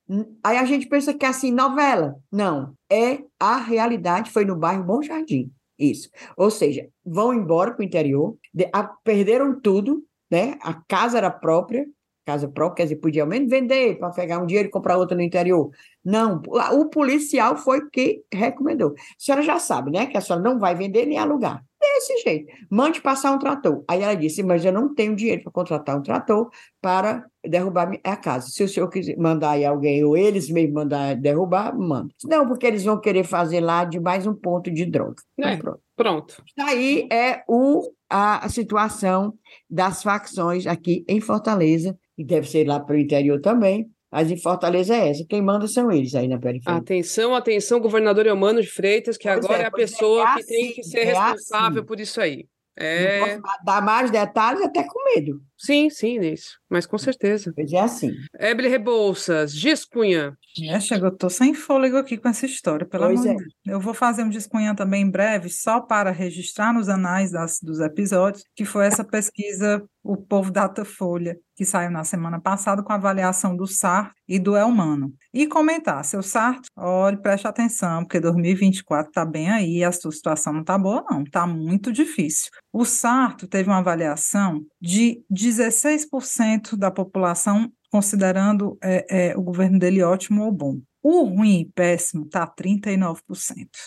Aí 0.44 0.58
a 0.58 0.66
gente 0.66 0.88
pensa 0.88 1.14
que 1.14 1.26
é 1.26 1.30
assim, 1.30 1.52
novela. 1.52 2.16
Não, 2.32 2.74
é 2.92 3.20
a 3.40 3.58
realidade, 3.58 4.32
foi 4.32 4.44
no 4.44 4.56
bairro 4.56 4.84
Bom 4.84 5.02
Jardim. 5.02 5.52
Isso. 5.80 6.10
Ou 6.38 6.52
seja, 6.52 6.88
vão 7.04 7.34
embora 7.34 7.72
para 7.72 7.82
o 7.82 7.86
interior, 7.86 8.38
de, 8.54 8.70
a, 8.74 8.84
perderam 8.84 9.60
tudo, 9.60 10.04
né? 10.30 10.58
A 10.62 10.74
casa 10.74 11.18
era 11.18 11.32
própria, 11.32 11.88
casa 12.26 12.48
própria, 12.48 12.78
quer 12.78 12.84
dizer, 12.84 12.96
podia 12.98 13.24
ao 13.24 13.28
menos 13.28 13.50
vender 13.50 13.98
para 13.98 14.12
pegar 14.12 14.40
um 14.40 14.46
dinheiro 14.46 14.70
e 14.70 14.72
comprar 14.72 14.98
outra 14.98 15.16
no 15.16 15.24
interior. 15.24 15.72
Não, 16.04 16.42
o 16.74 16.86
policial 16.90 17.58
foi 17.58 17.90
que 17.90 18.24
recomendou. 18.32 18.90
A 18.92 18.96
senhora 19.18 19.42
já 19.42 19.60
sabe, 19.60 19.92
né? 19.92 20.06
Que 20.06 20.18
a 20.18 20.22
senhora 20.22 20.44
não 20.44 20.60
vai 20.60 20.76
vender 20.76 21.06
nem 21.06 21.18
alugar. 21.18 21.64
Desse 21.94 22.18
jeito. 22.24 22.54
Mande 22.70 23.02
passar 23.02 23.32
um 23.32 23.40
trator. 23.40 23.84
Aí 23.88 24.02
ela 24.02 24.16
disse, 24.16 24.42
mas 24.42 24.64
eu 24.64 24.72
não 24.72 24.94
tenho 24.94 25.16
dinheiro 25.16 25.44
para 25.44 25.52
contratar 25.52 25.98
um 25.98 26.02
trator 26.02 26.50
para 26.82 27.26
derrubar 27.44 27.92
a 28.04 28.16
casa. 28.16 28.48
Se 28.48 28.64
o 28.64 28.68
senhor 28.68 28.90
quiser 28.90 29.18
mandar 29.18 29.52
aí 29.52 29.66
alguém, 29.66 30.04
ou 30.04 30.16
eles 30.16 30.50
mesmo 30.50 30.76
mandar 30.76 31.16
derrubar, 31.16 31.78
manda. 31.78 32.14
Não, 32.24 32.48
porque 32.48 32.66
eles 32.66 32.84
vão 32.84 33.00
querer 33.00 33.24
fazer 33.24 33.60
lá 33.60 33.84
de 33.84 34.00
mais 34.00 34.26
um 34.26 34.34
ponto 34.34 34.72
de 34.72 34.86
droga. 34.86 35.22
É, 35.38 35.58
pronto. 35.58 35.80
pronto. 35.96 36.44
Aí 36.60 37.08
é 37.12 37.44
o, 37.48 37.92
a, 38.10 38.46
a 38.46 38.50
situação 38.50 39.34
das 39.70 40.02
facções 40.02 40.66
aqui 40.66 41.06
em 41.08 41.20
Fortaleza, 41.20 41.98
e 42.18 42.24
deve 42.24 42.48
ser 42.48 42.68
lá 42.68 42.80
para 42.80 42.96
o 42.96 43.00
interior 43.00 43.40
também, 43.42 43.90
mas 44.12 44.30
em 44.30 44.38
Fortaleza 44.38 44.94
é 44.94 45.10
essa. 45.10 45.26
Quem 45.28 45.42
manda 45.42 45.68
são 45.68 45.90
eles 45.92 46.14
aí 46.14 46.28
na 46.28 46.38
periferia. 46.38 46.78
Atenção, 46.78 47.34
atenção, 47.34 47.80
governador 47.80 48.28
Eumano 48.28 48.62
de 48.62 48.68
Freitas, 48.68 49.18
que 49.18 49.28
pois 49.28 49.46
agora 49.46 49.62
é, 49.62 49.64
é 49.64 49.68
a 49.68 49.72
pessoa 49.72 50.22
é 50.22 50.26
assim, 50.26 50.42
que 50.42 50.48
tem 50.48 50.74
que 50.74 50.84
ser 50.84 51.00
é 51.00 51.04
responsável 51.06 51.80
assim. 51.80 51.88
por 51.88 52.00
isso 52.00 52.20
aí. 52.20 52.46
É... 52.76 53.20
Não 53.36 53.42
posso 53.42 53.64
dar 53.64 53.82
mais 53.82 54.12
detalhes, 54.12 54.62
até 54.62 54.84
com 54.84 55.04
medo. 55.16 55.42
Sim, 55.64 55.92
sim, 55.92 56.20
isso. 56.22 56.60
Mas 56.68 56.88
com 56.88 56.98
certeza. 56.98 57.52
Pois 57.56 57.72
é 57.72 57.80
assim. 57.80 58.14
Eble 58.40 58.68
Rebouças, 58.68 59.54
Giscunha. 59.54 60.36
É, 60.64 60.80
chegou, 60.80 61.10
eu 61.10 61.16
tô 61.16 61.30
sem 61.30 61.54
fôlego 61.54 61.98
aqui 61.98 62.18
com 62.18 62.28
essa 62.28 62.46
história, 62.48 62.86
pelo 62.86 63.06
pois 63.06 63.20
amor 63.22 63.36
de 63.36 63.36
é. 63.36 63.38
Deus. 63.38 63.54
Eu 63.66 63.80
vou 63.80 63.94
fazer 63.94 64.24
um 64.24 64.32
Giscunha 64.32 64.76
também 64.76 65.04
em 65.04 65.10
breve, 65.10 65.50
só 65.50 65.80
para 65.80 66.10
registrar 66.10 66.74
nos 66.74 66.90
anais 66.90 67.32
das, 67.32 67.60
dos 67.62 67.80
episódios, 67.80 68.44
que 68.56 68.66
foi 68.66 68.88
essa 68.88 69.04
pesquisa 69.04 69.84
O 70.04 70.18
Povo 70.18 70.52
Datafolha, 70.52 71.38
que 71.56 71.64
saiu 71.64 71.92
na 71.92 72.04
semana 72.04 72.42
passada 72.42 72.82
com 72.82 72.92
a 72.92 72.96
avaliação 72.96 73.56
do 73.56 73.68
SAR 73.68 74.14
e 74.28 74.40
do 74.40 74.58
Elmano. 74.58 75.14
E 75.32 75.46
comentar, 75.46 76.04
seu 76.04 76.24
Sarto, 76.24 76.68
olhe, 76.76 77.22
preste 77.22 77.48
atenção, 77.48 78.04
porque 78.04 78.20
2024 78.20 79.10
está 79.10 79.24
bem 79.24 79.52
aí, 79.52 79.84
a 79.84 79.92
sua 79.92 80.12
situação 80.12 80.54
não 80.54 80.62
está 80.62 80.78
boa 80.78 81.06
não, 81.10 81.22
está 81.22 81.46
muito 81.46 81.92
difícil. 81.92 82.50
O 82.74 82.86
Sarto 82.86 83.48
teve 83.48 83.70
uma 83.70 83.80
avaliação 83.80 84.66
de 84.80 85.24
16% 85.32 86.78
da 86.78 86.90
população 86.90 87.72
considerando 87.92 88.78
é, 88.82 89.32
é, 89.32 89.38
o 89.38 89.42
governo 89.42 89.78
dele 89.78 90.02
ótimo 90.02 90.46
ou 90.46 90.52
bom. 90.52 90.80
O 91.04 91.24
ruim 91.24 91.62
e 91.62 91.66
péssimo 91.66 92.26
está 92.26 92.48
39%. 92.48 93.18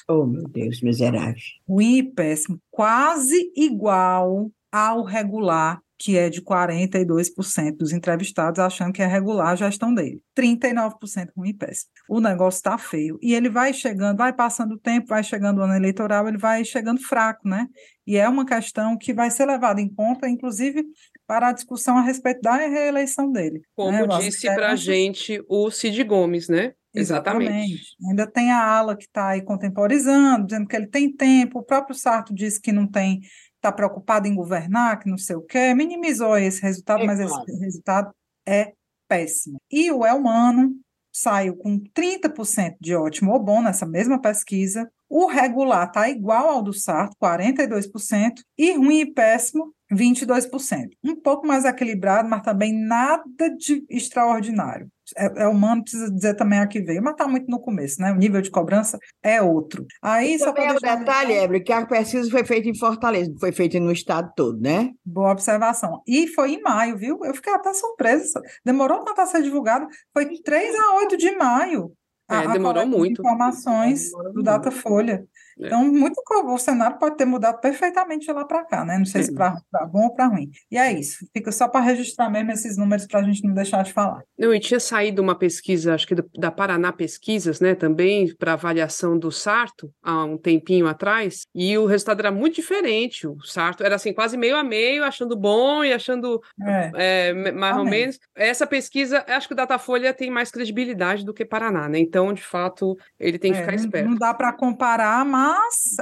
Oh, 0.08 0.26
meu 0.26 0.46
Deus, 0.48 0.82
miserável. 0.82 1.40
Ruim 1.66 1.98
e 1.98 2.02
péssimo, 2.02 2.58
quase 2.70 3.50
igual 3.56 4.50
ao 4.70 5.04
regular, 5.04 5.80
que 5.98 6.18
é 6.18 6.28
de 6.28 6.42
42% 6.42 7.76
dos 7.76 7.92
entrevistados 7.92 8.58
achando 8.58 8.92
que 8.92 9.02
é 9.02 9.06
regular 9.06 9.48
a 9.48 9.56
gestão 9.56 9.94
dele. 9.94 10.20
39% 10.36 11.28
ruim 11.36 11.50
e 11.50 11.54
péssimo. 11.54 11.90
O 12.08 12.20
negócio 12.20 12.58
está 12.58 12.76
feio. 12.76 13.18
E 13.22 13.34
ele 13.34 13.48
vai 13.48 13.72
chegando, 13.72 14.18
vai 14.18 14.32
passando 14.32 14.72
o 14.72 14.78
tempo, 14.78 15.08
vai 15.08 15.22
chegando 15.22 15.58
o 15.58 15.62
ano 15.62 15.74
eleitoral, 15.74 16.26
ele 16.26 16.38
vai 16.38 16.64
chegando 16.64 17.00
fraco, 17.00 17.48
né? 17.48 17.66
E 18.06 18.16
é 18.16 18.28
uma 18.28 18.44
questão 18.44 18.98
que 18.98 19.14
vai 19.14 19.30
ser 19.30 19.46
levada 19.46 19.80
em 19.80 19.88
conta, 19.88 20.28
inclusive, 20.28 20.84
para 21.26 21.48
a 21.48 21.52
discussão 21.52 21.96
a 21.96 22.02
respeito 22.02 22.40
da 22.42 22.54
reeleição 22.54 23.30
dele. 23.30 23.62
Como 23.74 24.06
né? 24.06 24.18
disse 24.18 24.46
para 24.54 24.72
a 24.72 24.76
gente 24.76 25.42
o 25.48 25.70
Cid 25.70 26.02
Gomes, 26.04 26.48
né? 26.48 26.72
Exatamente. 26.94 27.50
Exatamente. 27.50 27.96
Ainda 28.08 28.26
tem 28.26 28.52
a 28.52 28.64
ala 28.64 28.96
que 28.96 29.04
está 29.04 29.30
aí 29.30 29.42
contemporizando, 29.42 30.46
dizendo 30.46 30.66
que 30.66 30.76
ele 30.76 30.86
tem 30.86 31.10
tempo. 31.10 31.58
O 31.58 31.64
próprio 31.64 31.94
Sarto 31.94 32.32
disse 32.32 32.60
que 32.60 32.70
não 32.70 32.86
tem, 32.86 33.20
está 33.64 33.72
preocupado 33.72 34.28
em 34.28 34.34
governar, 34.34 34.98
que 34.98 35.08
não 35.08 35.16
sei 35.16 35.36
o 35.36 35.42
quê. 35.42 35.74
Minimizou 35.74 36.36
esse 36.36 36.60
resultado, 36.60 37.02
é 37.02 37.06
mas 37.06 37.18
claro. 37.18 37.44
esse 37.48 37.58
resultado 37.58 38.14
é 38.46 38.74
péssimo. 39.08 39.56
E 39.70 39.90
o 39.90 40.04
Elmano 40.04 40.74
saiu 41.10 41.56
com 41.56 41.78
30% 41.78 42.76
de 42.80 42.94
ótimo 42.94 43.32
ou 43.32 43.38
bom 43.42 43.62
nessa 43.62 43.86
mesma 43.86 44.20
pesquisa. 44.20 44.90
O 45.08 45.26
regular 45.26 45.86
está 45.86 46.08
igual 46.08 46.48
ao 46.48 46.62
do 46.62 46.72
Sarto, 46.72 47.16
42%, 47.22 48.32
e 48.58 48.72
ruim 48.72 49.00
e 49.00 49.12
péssimo, 49.12 49.72
22%. 49.92 50.88
Um 51.04 51.14
pouco 51.14 51.46
mais 51.46 51.64
equilibrado, 51.64 52.28
mas 52.28 52.42
também 52.42 52.72
nada 52.72 53.24
de 53.56 53.84
extraordinário. 53.88 54.88
É, 55.16 55.42
é 55.42 55.46
humano, 55.46 55.82
precisa 55.82 56.10
dizer 56.10 56.34
também 56.34 56.58
a 56.58 56.66
que 56.66 56.80
veio, 56.80 57.02
mas 57.02 57.12
está 57.12 57.28
muito 57.28 57.46
no 57.46 57.60
começo, 57.60 58.00
né? 58.00 58.10
O 58.10 58.16
nível 58.16 58.40
de 58.40 58.50
cobrança 58.50 58.98
é 59.22 59.40
outro. 59.42 59.84
Aí, 60.00 60.38
só 60.38 60.46
também 60.52 60.70
é 60.70 60.72
o 60.72 60.80
detalhe, 60.80 61.34
Ebre, 61.34 61.60
que 61.60 61.72
a 61.72 61.84
pesquisa 61.84 62.30
foi 62.30 62.44
feita 62.44 62.68
em 62.68 62.78
Fortaleza, 62.78 63.30
foi 63.38 63.52
feita 63.52 63.78
no 63.78 63.92
estado 63.92 64.32
todo, 64.34 64.58
né? 64.58 64.90
Boa 65.04 65.32
observação. 65.32 66.00
E 66.06 66.26
foi 66.28 66.54
em 66.54 66.62
maio, 66.62 66.96
viu? 66.96 67.20
Eu 67.22 67.34
fiquei 67.34 67.52
até 67.52 67.74
surpresa. 67.74 68.40
Demorou 68.64 69.04
para 69.04 69.26
ser 69.26 69.42
divulgado. 69.42 69.86
Foi 70.12 70.24
de 70.24 70.42
3 70.42 70.74
a 70.74 70.94
8 70.96 71.16
de 71.18 71.36
maio. 71.36 71.92
É, 72.30 72.36
a, 72.36 72.46
demorou 72.46 72.82
a 72.82 72.86
muito. 72.86 73.20
Informações 73.20 74.10
demorou 74.10 74.32
do 74.32 74.42
Datafolha. 74.42 75.26
É. 75.60 75.66
Então, 75.66 75.84
muito 75.84 76.20
o 76.44 76.58
cenário 76.58 76.98
pode 76.98 77.16
ter 77.16 77.24
mudado 77.24 77.60
perfeitamente 77.60 78.26
de 78.26 78.32
lá 78.32 78.44
para 78.44 78.64
cá, 78.64 78.84
né? 78.84 78.98
Não 78.98 79.04
sei 79.04 79.20
é. 79.20 79.24
se 79.24 79.32
para 79.32 79.60
bom 79.90 80.04
ou 80.04 80.14
para 80.14 80.26
ruim. 80.26 80.50
E 80.70 80.76
é 80.76 80.92
isso. 80.92 81.26
Fica 81.32 81.52
só 81.52 81.68
para 81.68 81.80
registrar 81.80 82.28
mesmo 82.30 82.50
esses 82.50 82.76
números 82.76 83.06
para 83.06 83.20
a 83.20 83.22
gente 83.22 83.46
não 83.46 83.54
deixar 83.54 83.82
de 83.82 83.92
falar. 83.92 84.22
Não, 84.38 84.54
e 84.54 84.60
tinha 84.60 84.80
saído 84.80 85.22
uma 85.22 85.34
pesquisa, 85.34 85.94
acho 85.94 86.06
que 86.06 86.14
da 86.14 86.50
Paraná 86.50 86.92
Pesquisas, 86.92 87.60
né? 87.60 87.74
Também 87.74 88.34
para 88.36 88.54
avaliação 88.54 89.18
do 89.18 89.30
Sarto, 89.30 89.92
há 90.02 90.24
um 90.24 90.36
tempinho 90.36 90.86
atrás, 90.86 91.42
e 91.54 91.76
o 91.78 91.86
resultado 91.86 92.20
era 92.20 92.32
muito 92.32 92.56
diferente. 92.56 93.26
O 93.26 93.40
Sarto 93.42 93.84
era 93.84 93.96
assim, 93.96 94.12
quase 94.12 94.36
meio 94.36 94.56
a 94.56 94.64
meio, 94.64 95.04
achando 95.04 95.36
bom 95.36 95.84
e 95.84 95.92
achando 95.92 96.40
é. 96.66 96.90
É, 96.94 97.52
mais 97.52 97.76
ou 97.76 97.84
menos. 97.84 98.18
Essa 98.34 98.66
pesquisa, 98.66 99.24
acho 99.28 99.46
que 99.46 99.54
o 99.54 99.56
Datafolha 99.56 100.12
tem 100.12 100.30
mais 100.30 100.50
credibilidade 100.50 101.24
do 101.24 101.34
que 101.34 101.44
Paraná, 101.44 101.88
né? 101.88 101.98
Então, 101.98 102.32
de 102.32 102.42
fato, 102.42 102.96
ele 103.18 103.38
tem 103.38 103.52
que 103.52 103.58
ficar 103.58 103.74
esperto. 103.74 104.10
Não 104.10 104.16
dá 104.16 104.34
para 104.34 104.52
comparar, 104.52 105.24
mas 105.24 105.43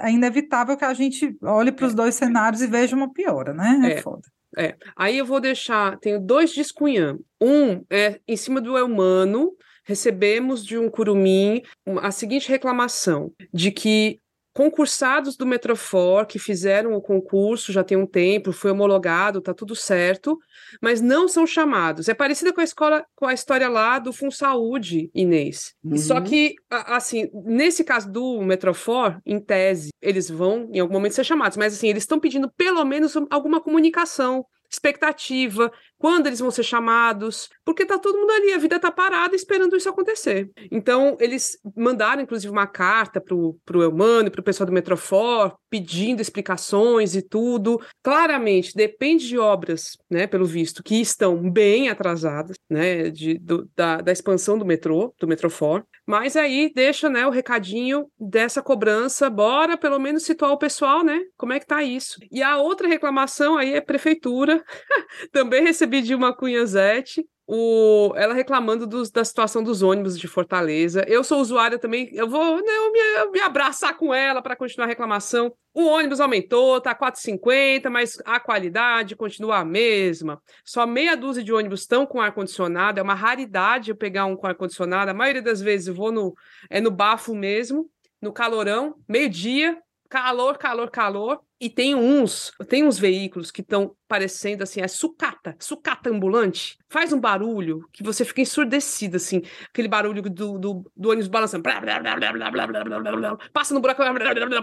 é 0.00 0.10
inevitável 0.10 0.76
que 0.76 0.84
a 0.84 0.94
gente 0.94 1.36
olhe 1.42 1.72
para 1.72 1.86
os 1.86 1.94
dois 1.94 2.14
cenários 2.14 2.62
e 2.62 2.66
veja 2.66 2.96
uma 2.96 3.12
piora, 3.12 3.52
né? 3.52 3.80
É, 3.84 3.92
é 3.92 4.02
foda. 4.02 4.22
É. 4.56 4.76
Aí 4.96 5.16
eu 5.16 5.24
vou 5.24 5.40
deixar, 5.40 5.98
tenho 5.98 6.20
dois 6.20 6.52
descunham. 6.52 7.18
Um 7.40 7.84
é 7.90 8.20
em 8.28 8.36
cima 8.36 8.60
do 8.60 8.74
humano, 8.76 9.52
recebemos 9.84 10.64
de 10.64 10.78
um 10.78 10.88
curumim 10.88 11.62
a 12.02 12.10
seguinte 12.10 12.48
reclamação 12.48 13.32
de 13.52 13.70
que 13.70 14.20
concursados 14.54 15.36
do 15.36 15.46
Metrofor 15.46 16.26
que 16.26 16.38
fizeram 16.38 16.94
o 16.94 17.00
concurso 17.00 17.72
já 17.72 17.82
tem 17.82 17.96
um 17.96 18.06
tempo, 18.06 18.52
foi 18.52 18.70
homologado, 18.70 19.40
tá 19.40 19.54
tudo 19.54 19.74
certo, 19.74 20.38
mas 20.80 21.00
não 21.00 21.26
são 21.26 21.46
chamados. 21.46 22.08
É 22.08 22.14
parecida 22.14 22.52
com 22.52 22.60
a 22.60 22.64
escola, 22.64 23.04
com 23.14 23.26
a 23.26 23.34
história 23.34 23.68
lá 23.68 23.98
do 23.98 24.12
Funsaúde, 24.12 25.10
Inês. 25.14 25.74
Uhum. 25.82 25.96
Só 25.96 26.20
que, 26.20 26.54
assim, 26.70 27.30
nesse 27.44 27.82
caso 27.82 28.10
do 28.10 28.42
Metrofor, 28.42 29.20
em 29.24 29.40
tese, 29.40 29.90
eles 30.00 30.28
vão 30.28 30.68
em 30.72 30.80
algum 30.80 30.94
momento 30.94 31.14
ser 31.14 31.24
chamados, 31.24 31.56
mas 31.56 31.74
assim, 31.74 31.88
eles 31.88 32.02
estão 32.02 32.20
pedindo 32.20 32.50
pelo 32.56 32.84
menos 32.84 33.14
alguma 33.30 33.60
comunicação 33.60 34.44
expectativa, 34.72 35.70
quando 36.02 36.26
eles 36.26 36.40
vão 36.40 36.50
ser 36.50 36.64
chamados, 36.64 37.48
porque 37.64 37.86
tá 37.86 37.96
todo 37.96 38.18
mundo 38.18 38.32
ali, 38.32 38.52
a 38.52 38.58
vida 38.58 38.76
tá 38.80 38.90
parada 38.90 39.36
esperando 39.36 39.76
isso 39.76 39.88
acontecer. 39.88 40.50
Então, 40.68 41.16
eles 41.20 41.56
mandaram, 41.76 42.20
inclusive, 42.20 42.50
uma 42.50 42.66
carta 42.66 43.20
pro, 43.20 43.56
pro 43.64 43.84
Eumano 43.84 44.26
e 44.26 44.30
pro 44.32 44.42
pessoal 44.42 44.66
do 44.66 44.72
Metrofor, 44.72 45.56
pedindo 45.72 46.20
explicações 46.20 47.16
e 47.16 47.22
tudo. 47.22 47.80
Claramente, 48.02 48.74
depende 48.74 49.26
de 49.26 49.38
obras, 49.38 49.96
né, 50.10 50.26
pelo 50.26 50.44
visto, 50.44 50.82
que 50.82 51.00
estão 51.00 51.50
bem 51.50 51.88
atrasadas, 51.88 52.58
né, 52.68 53.08
de, 53.08 53.38
do, 53.38 53.66
da, 53.74 54.02
da 54.02 54.12
expansão 54.12 54.58
do 54.58 54.66
metrô, 54.66 55.14
do 55.18 55.26
Metrofor, 55.26 55.82
mas 56.06 56.36
aí 56.36 56.70
deixa, 56.74 57.08
né, 57.08 57.26
o 57.26 57.30
recadinho 57.30 58.06
dessa 58.20 58.60
cobrança, 58.60 59.30
bora 59.30 59.78
pelo 59.78 59.98
menos 59.98 60.24
situar 60.24 60.52
o 60.52 60.58
pessoal, 60.58 61.02
né, 61.02 61.18
como 61.38 61.54
é 61.54 61.58
que 61.58 61.66
tá 61.66 61.82
isso. 61.82 62.18
E 62.30 62.42
a 62.42 62.58
outra 62.58 62.86
reclamação 62.86 63.56
aí 63.56 63.72
é 63.72 63.80
prefeitura, 63.80 64.62
também 65.32 65.62
recebi 65.62 66.02
de 66.02 66.14
uma 66.14 66.36
Cunhazete 66.36 67.24
o, 67.54 68.14
ela 68.16 68.32
reclamando 68.32 68.86
dos, 68.86 69.10
da 69.10 69.22
situação 69.22 69.62
dos 69.62 69.82
ônibus 69.82 70.18
de 70.18 70.26
Fortaleza. 70.26 71.04
Eu 71.06 71.22
sou 71.22 71.38
usuária 71.38 71.78
também, 71.78 72.08
eu 72.14 72.26
vou 72.26 72.56
né, 72.56 72.72
eu 72.78 72.90
me, 72.90 73.32
me 73.32 73.40
abraçar 73.40 73.94
com 73.98 74.14
ela 74.14 74.40
para 74.40 74.56
continuar 74.56 74.86
a 74.86 74.88
reclamação. 74.88 75.52
O 75.74 75.84
ônibus 75.84 76.18
aumentou, 76.18 76.80
tá 76.80 76.94
4,50, 76.94 77.90
mas 77.90 78.16
a 78.24 78.40
qualidade 78.40 79.14
continua 79.14 79.58
a 79.58 79.64
mesma. 79.66 80.40
Só 80.64 80.86
meia 80.86 81.14
dúzia 81.14 81.44
de 81.44 81.52
ônibus 81.52 81.82
estão 81.82 82.06
com 82.06 82.22
ar-condicionado, 82.22 82.98
é 82.98 83.02
uma 83.02 83.12
raridade 83.12 83.90
eu 83.90 83.96
pegar 83.96 84.24
um 84.24 84.34
com 84.34 84.46
ar-condicionado. 84.46 85.10
A 85.10 85.14
maioria 85.14 85.42
das 85.42 85.60
vezes 85.60 85.88
eu 85.88 85.94
vou 85.94 86.10
no, 86.10 86.34
é 86.70 86.80
no 86.80 86.90
bafo 86.90 87.34
mesmo, 87.34 87.86
no 88.18 88.32
calorão, 88.32 88.94
meio-dia, 89.06 89.78
calor, 90.08 90.56
calor, 90.56 90.90
calor. 90.90 91.40
E 91.62 91.70
tem 91.70 91.94
uns, 91.94 92.50
tem 92.68 92.82
uns 92.82 92.98
veículos 92.98 93.52
que 93.52 93.60
estão 93.60 93.94
parecendo 94.08 94.64
assim, 94.64 94.80
é 94.80 94.88
sucata, 94.88 95.54
sucata 95.60 96.10
ambulante. 96.10 96.76
Faz 96.88 97.12
um 97.12 97.20
barulho 97.20 97.88
que 97.92 98.02
você 98.02 98.24
fica 98.24 98.40
ensurdecido, 98.40 99.16
assim. 99.16 99.42
Aquele 99.68 99.88
barulho 99.88 100.20
do, 100.20 100.58
do, 100.58 100.90
do 100.94 101.08
ônibus 101.08 101.28
balançando. 101.28 101.62
Blá, 101.62 101.80
blá, 101.80 102.00
blá, 102.00 103.38
Passa 103.52 103.72
no 103.72 103.80
buraco, 103.80 104.02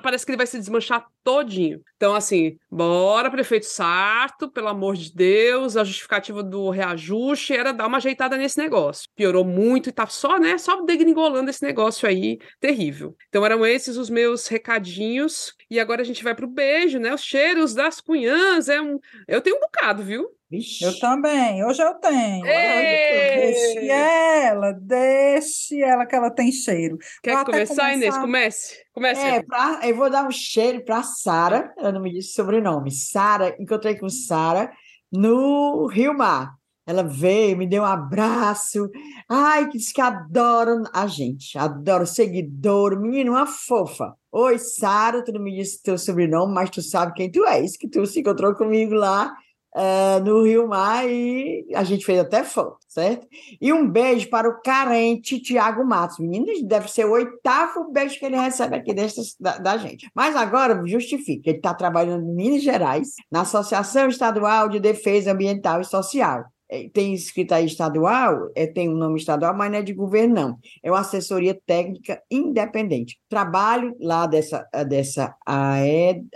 parece 0.04 0.26
que 0.26 0.32
ele 0.32 0.38
vai 0.38 0.46
se 0.46 0.60
desmanchar 0.60 1.08
todinho. 1.24 1.82
Então, 1.96 2.14
assim, 2.14 2.58
bora, 2.70 3.32
prefeito 3.32 3.66
Sarto, 3.66 4.52
pelo 4.52 4.68
amor 4.68 4.96
de 4.96 5.12
Deus, 5.16 5.78
a 5.78 5.86
justificativa 5.86 6.44
do 6.44 6.70
reajuste 6.70 7.54
era 7.54 7.72
dar 7.72 7.88
uma 7.88 7.98
ajeitada 7.98 8.36
nesse 8.38 8.60
negócio. 8.60 9.08
Piorou 9.16 9.46
muito 9.46 9.90
e 9.90 9.94
tá 9.94 10.06
só, 10.06 10.38
né, 10.38 10.58
só 10.58 10.84
degringolando 10.84 11.50
esse 11.50 11.64
negócio 11.64 12.08
aí, 12.08 12.38
terrível. 12.60 13.16
Então, 13.30 13.44
eram 13.46 13.66
esses 13.66 13.96
os 13.96 14.10
meus 14.10 14.48
recadinhos. 14.48 15.56
E 15.72 15.80
agora 15.80 16.02
a 16.02 16.06
gente 16.06 16.24
vai 16.24 16.36
pro 16.36 16.48
beijo 16.48 16.89
né, 16.98 17.14
os 17.14 17.24
cheiros 17.24 17.74
das 17.74 18.02
cunhãs, 18.02 18.70
é 18.70 18.82
um... 18.82 19.00
Eu 19.28 19.42
tenho 19.42 19.58
um 19.58 19.60
bocado, 19.60 20.02
viu? 20.02 20.28
Vixe. 20.50 20.84
Eu 20.84 21.00
também, 21.00 21.64
hoje 21.64 21.80
eu 21.80 21.94
tenho. 21.96 22.42
Deixe 22.42 23.88
ela, 23.88 24.72
deixe 24.72 25.80
ela 25.80 26.08
que 26.08 26.16
ela 26.16 26.32
tem 26.32 26.52
cheiro. 26.52 26.98
Quer 27.22 27.46
começar, 27.46 27.76
começar, 27.76 27.94
Inês? 27.94 28.18
Comece. 28.18 28.86
Comece. 28.92 29.22
É, 29.22 29.44
pra, 29.44 29.82
eu 29.84 29.96
vou 29.96 30.10
dar 30.10 30.26
um 30.26 30.32
cheiro 30.32 30.84
para 30.84 31.04
Sara, 31.04 31.72
ela 31.78 31.92
não 31.92 32.02
me 32.02 32.12
disse 32.12 32.34
sobrenome. 32.34 32.90
Sara, 32.90 33.56
encontrei 33.60 33.96
com 33.96 34.10
Sara 34.10 34.72
no 35.12 35.86
Rio 35.86 36.18
Mar. 36.18 36.59
Ela 36.90 37.04
veio, 37.04 37.56
me 37.56 37.68
deu 37.68 37.84
um 37.84 37.86
abraço. 37.86 38.90
Ai, 39.30 39.68
que 39.70 39.78
diz 39.78 39.92
que 39.92 40.02
adoram 40.02 40.82
a 40.92 41.06
gente, 41.06 41.56
adoro 41.56 42.04
seguidor, 42.04 43.00
menino, 43.00 43.34
uma 43.34 43.46
fofa. 43.46 44.16
Oi, 44.32 44.58
Sara, 44.58 45.24
tu 45.24 45.32
não 45.32 45.40
me 45.40 45.56
disse 45.56 45.84
teu 45.84 46.00
sobrenome, 46.00 46.52
mas 46.52 46.72
tu 46.72 46.82
sabe 46.82 47.14
quem 47.14 47.30
tu 47.32 47.46
és, 47.46 47.78
que 47.78 47.88
tu 47.88 48.04
se 48.08 48.22
encontrou 48.22 48.56
comigo 48.56 48.96
lá 48.96 49.32
uh, 49.76 50.24
no 50.24 50.44
Rio 50.44 50.68
Mar 50.68 51.08
e 51.08 51.64
a 51.76 51.84
gente 51.84 52.04
fez 52.04 52.18
até 52.22 52.44
foto, 52.44 52.80
certo? 52.88 53.28
E 53.62 53.72
um 53.72 53.88
beijo 53.88 54.28
para 54.28 54.50
o 54.50 54.60
carente 54.60 55.40
Tiago 55.40 55.86
Matos. 55.86 56.18
Menino, 56.18 56.48
deve 56.68 56.88
ser 56.90 57.06
o 57.06 57.12
oitavo 57.12 57.92
beijo 57.92 58.18
que 58.18 58.26
ele 58.26 58.36
recebe 58.36 58.76
aqui 58.76 58.96
dessas, 58.96 59.36
da, 59.40 59.60
da 59.60 59.78
gente. 59.78 60.10
Mas 60.16 60.36
agora, 60.36 60.82
justifica, 60.88 61.52
ele 61.52 61.58
está 61.60 61.72
trabalhando 61.72 62.24
em 62.24 62.36
Minas 62.36 62.64
Gerais, 62.64 63.10
na 63.32 63.42
Associação 63.42 64.08
Estadual 64.08 64.70
de 64.70 64.80
Defesa 64.80 65.34
Ambiental 65.34 65.82
e 65.82 65.86
Social. 65.86 66.46
É, 66.72 66.88
tem 66.90 67.14
escrito 67.14 67.54
aí 67.54 67.66
estadual, 67.66 68.50
é, 68.56 68.68
tem 68.68 68.88
um 68.90 68.96
nome 68.96 69.18
estadual, 69.18 69.56
mas 69.56 69.72
não 69.72 69.80
é 69.80 69.82
de 69.82 69.94
governo, 69.94 70.36
não. 70.36 70.60
É 70.84 70.92
uma 70.92 71.00
assessoria 71.00 71.60
técnica 71.66 72.22
independente. 72.30 73.20
Trabalho 73.28 73.96
lá 74.00 74.28
dessa, 74.28 74.68
dessa 74.88 75.36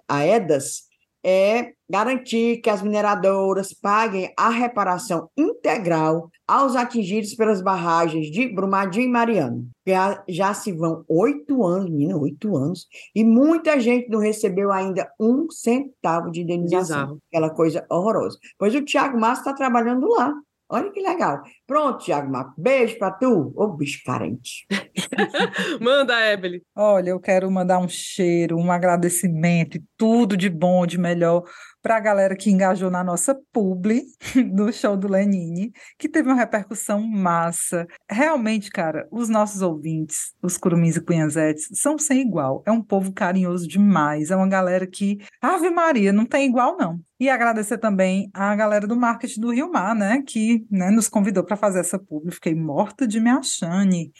AEDAS 0.07 0.92
é 1.23 1.73
garantir 1.89 2.57
que 2.57 2.69
as 2.69 2.81
mineradoras 2.81 3.73
paguem 3.73 4.33
a 4.37 4.49
reparação 4.49 5.29
integral 5.37 6.29
aos 6.47 6.75
atingidos 6.75 7.33
pelas 7.35 7.61
barragens 7.61 8.31
de 8.31 8.47
Brumadinho 8.47 9.05
e 9.05 9.11
Mariano. 9.11 9.67
Já, 9.87 10.23
já 10.27 10.53
se 10.53 10.71
vão 10.71 11.05
oito 11.07 11.63
anos, 11.65 11.89
menina, 11.89 12.17
oito 12.17 12.57
anos, 12.57 12.87
e 13.15 13.23
muita 13.23 13.79
gente 13.79 14.09
não 14.09 14.19
recebeu 14.19 14.71
ainda 14.71 15.09
um 15.19 15.49
centavo 15.49 16.31
de 16.31 16.41
indenização. 16.41 17.03
Exato. 17.03 17.19
Aquela 17.29 17.49
coisa 17.49 17.85
horrorosa. 17.89 18.37
Pois 18.57 18.73
o 18.75 18.83
Tiago 18.83 19.19
Massa 19.19 19.41
está 19.41 19.53
trabalhando 19.53 20.07
lá. 20.07 20.33
Olha 20.73 20.91
que 20.91 20.99
legal. 20.99 21.43
Pronto, 21.67 22.03
Tiago 22.03 22.31
Marco. 22.31 22.53
Beijo 22.57 22.97
para 22.97 23.11
tu. 23.11 23.53
Ô, 23.55 23.67
bicho 23.67 24.01
carente. 24.03 24.65
Manda, 25.79 26.19
Evelyn. 26.31 26.61
Olha, 26.75 27.11
eu 27.11 27.19
quero 27.19 27.49
mandar 27.51 27.77
um 27.77 27.87
cheiro, 27.87 28.57
um 28.57 28.71
agradecimento 28.71 29.77
e 29.77 29.83
tudo 29.95 30.35
de 30.35 30.49
bom, 30.49 30.87
de 30.87 30.97
melhor 30.97 31.43
para 31.83 31.97
a 31.97 31.99
galera 31.99 32.35
que 32.35 32.49
engajou 32.49 32.89
na 32.89 33.03
nossa 33.03 33.37
publi 33.51 34.03
do 34.55 34.71
show 34.71 34.97
do 34.97 35.07
Lenine, 35.07 35.71
que 35.99 36.09
teve 36.09 36.29
uma 36.29 36.35
repercussão 36.35 37.01
massa. 37.01 37.85
Realmente, 38.09 38.71
cara, 38.71 39.07
os 39.11 39.29
nossos 39.29 39.61
ouvintes, 39.61 40.33
os 40.41 40.57
curumins 40.57 40.95
e 40.95 41.01
cunhazetes, 41.01 41.67
são 41.73 41.99
sem 41.99 42.21
igual. 42.21 42.63
É 42.65 42.71
um 42.71 42.81
povo 42.81 43.11
carinhoso 43.11 43.67
demais. 43.67 44.31
É 44.31 44.35
uma 44.35 44.47
galera 44.47 44.87
que, 44.87 45.19
Ave 45.39 45.69
Maria, 45.69 46.13
não 46.13 46.25
tem 46.25 46.47
igual, 46.47 46.77
não. 46.77 46.99
E 47.23 47.29
agradecer 47.29 47.77
também 47.77 48.29
a 48.33 48.53
galera 48.53 48.85
do 48.85 48.97
marketing 48.97 49.39
do 49.39 49.49
Rio 49.49 49.71
Mar, 49.71 49.95
né, 49.95 50.21
que 50.27 50.67
né, 50.69 50.91
nos 50.91 51.07
convidou 51.07 51.41
para 51.41 51.55
fazer 51.55 51.79
essa 51.79 51.97
publi. 51.97 52.33
Fiquei 52.33 52.53
morta 52.53 53.07
de 53.07 53.17
me 53.17 53.29
achane. 53.29 54.11